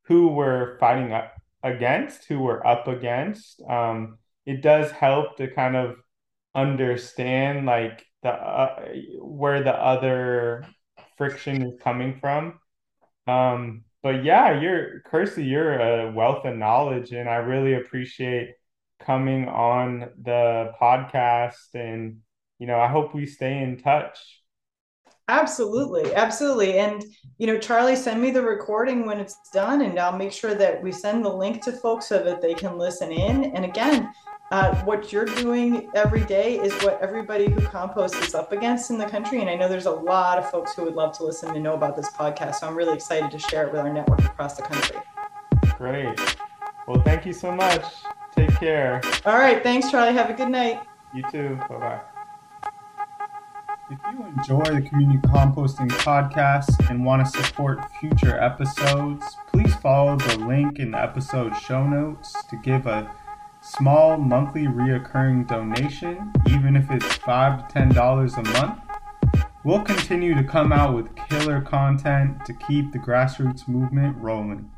who 0.03 0.27
we're 0.27 0.77
fighting 0.79 1.13
up 1.13 1.33
against 1.63 2.25
who 2.25 2.39
we're 2.39 2.65
up 2.65 2.87
against. 2.87 3.61
Um, 3.67 4.17
it 4.45 4.61
does 4.61 4.91
help 4.91 5.37
to 5.37 5.47
kind 5.47 5.75
of 5.75 5.95
understand 6.55 7.65
like 7.65 8.05
the 8.23 8.29
uh, 8.29 8.85
where 9.19 9.63
the 9.63 9.73
other 9.73 10.65
friction 11.17 11.61
is 11.61 11.79
coming 11.81 12.19
from. 12.19 12.59
Um, 13.27 13.83
but 14.03 14.23
yeah 14.23 14.59
you're 14.59 15.01
Kirstie 15.11 15.47
you're 15.47 15.79
a 15.79 16.11
wealth 16.11 16.43
of 16.43 16.57
knowledge 16.57 17.11
and 17.11 17.29
i 17.29 17.35
really 17.35 17.75
appreciate 17.75 18.49
coming 18.99 19.47
on 19.47 20.09
the 20.19 20.73
podcast 20.81 21.75
and 21.75 22.17
you 22.61 22.67
know, 22.67 22.79
I 22.79 22.87
hope 22.87 23.15
we 23.15 23.25
stay 23.25 23.63
in 23.63 23.77
touch. 23.77 24.19
Absolutely, 25.27 26.13
absolutely. 26.13 26.77
And 26.77 27.03
you 27.39 27.47
know, 27.47 27.57
Charlie, 27.57 27.95
send 27.95 28.21
me 28.21 28.29
the 28.29 28.43
recording 28.43 29.07
when 29.07 29.19
it's 29.19 29.35
done, 29.51 29.81
and 29.81 29.97
I'll 29.97 30.15
make 30.15 30.31
sure 30.31 30.53
that 30.53 30.83
we 30.83 30.91
send 30.91 31.25
the 31.25 31.33
link 31.33 31.63
to 31.63 31.71
folks 31.71 32.05
so 32.05 32.21
that 32.23 32.39
they 32.39 32.53
can 32.53 32.77
listen 32.77 33.11
in. 33.11 33.45
And 33.55 33.65
again, 33.65 34.13
uh, 34.51 34.75
what 34.83 35.11
you're 35.11 35.25
doing 35.25 35.89
every 35.95 36.23
day 36.25 36.59
is 36.59 36.71
what 36.83 37.01
everybody 37.01 37.49
who 37.49 37.61
composts 37.61 38.19
is 38.27 38.35
up 38.35 38.51
against 38.51 38.91
in 38.91 38.99
the 38.99 39.07
country. 39.07 39.41
And 39.41 39.49
I 39.49 39.55
know 39.55 39.67
there's 39.67 39.87
a 39.87 39.91
lot 39.91 40.37
of 40.37 40.47
folks 40.51 40.75
who 40.75 40.83
would 40.83 40.95
love 40.95 41.17
to 41.17 41.23
listen 41.23 41.49
and 41.55 41.63
know 41.63 41.73
about 41.73 41.95
this 41.95 42.11
podcast. 42.11 42.55
So 42.55 42.67
I'm 42.67 42.75
really 42.75 42.93
excited 42.93 43.31
to 43.31 43.39
share 43.39 43.65
it 43.65 43.73
with 43.73 43.81
our 43.81 43.91
network 43.91 44.23
across 44.23 44.55
the 44.55 44.63
country. 44.63 44.97
Great. 45.79 46.37
Well, 46.87 47.01
thank 47.01 47.25
you 47.25 47.33
so 47.33 47.51
much. 47.51 47.83
Take 48.35 48.53
care. 48.59 49.01
All 49.25 49.39
right. 49.39 49.63
Thanks, 49.63 49.89
Charlie. 49.89 50.13
Have 50.13 50.29
a 50.29 50.33
good 50.33 50.49
night. 50.49 50.79
You 51.15 51.23
too. 51.31 51.55
Bye 51.67 51.77
bye. 51.79 52.01
If 53.91 53.99
you 54.13 54.25
enjoy 54.25 54.63
the 54.63 54.87
Community 54.87 55.19
Composting 55.27 55.89
podcast 55.89 56.89
and 56.89 57.03
want 57.03 57.25
to 57.25 57.43
support 57.43 57.79
future 57.99 58.39
episodes, 58.39 59.35
please 59.51 59.75
follow 59.75 60.15
the 60.15 60.37
link 60.37 60.79
in 60.79 60.91
the 60.91 60.97
episode 60.97 61.53
show 61.57 61.85
notes 61.85 62.41
to 62.49 62.55
give 62.55 62.87
a 62.87 63.13
small 63.61 64.15
monthly 64.15 64.63
reoccurring 64.63 65.45
donation, 65.45 66.31
even 66.49 66.77
if 66.77 66.89
it's 66.89 67.17
five 67.17 67.67
to 67.67 67.73
ten 67.73 67.89
dollars 67.89 68.35
a 68.35 68.43
month. 68.43 68.79
We'll 69.65 69.81
continue 69.81 70.35
to 70.35 70.43
come 70.45 70.71
out 70.71 70.95
with 70.95 71.13
killer 71.27 71.59
content 71.59 72.45
to 72.45 72.53
keep 72.53 72.93
the 72.93 72.99
grassroots 72.99 73.67
movement 73.67 74.15
rolling. 74.19 74.71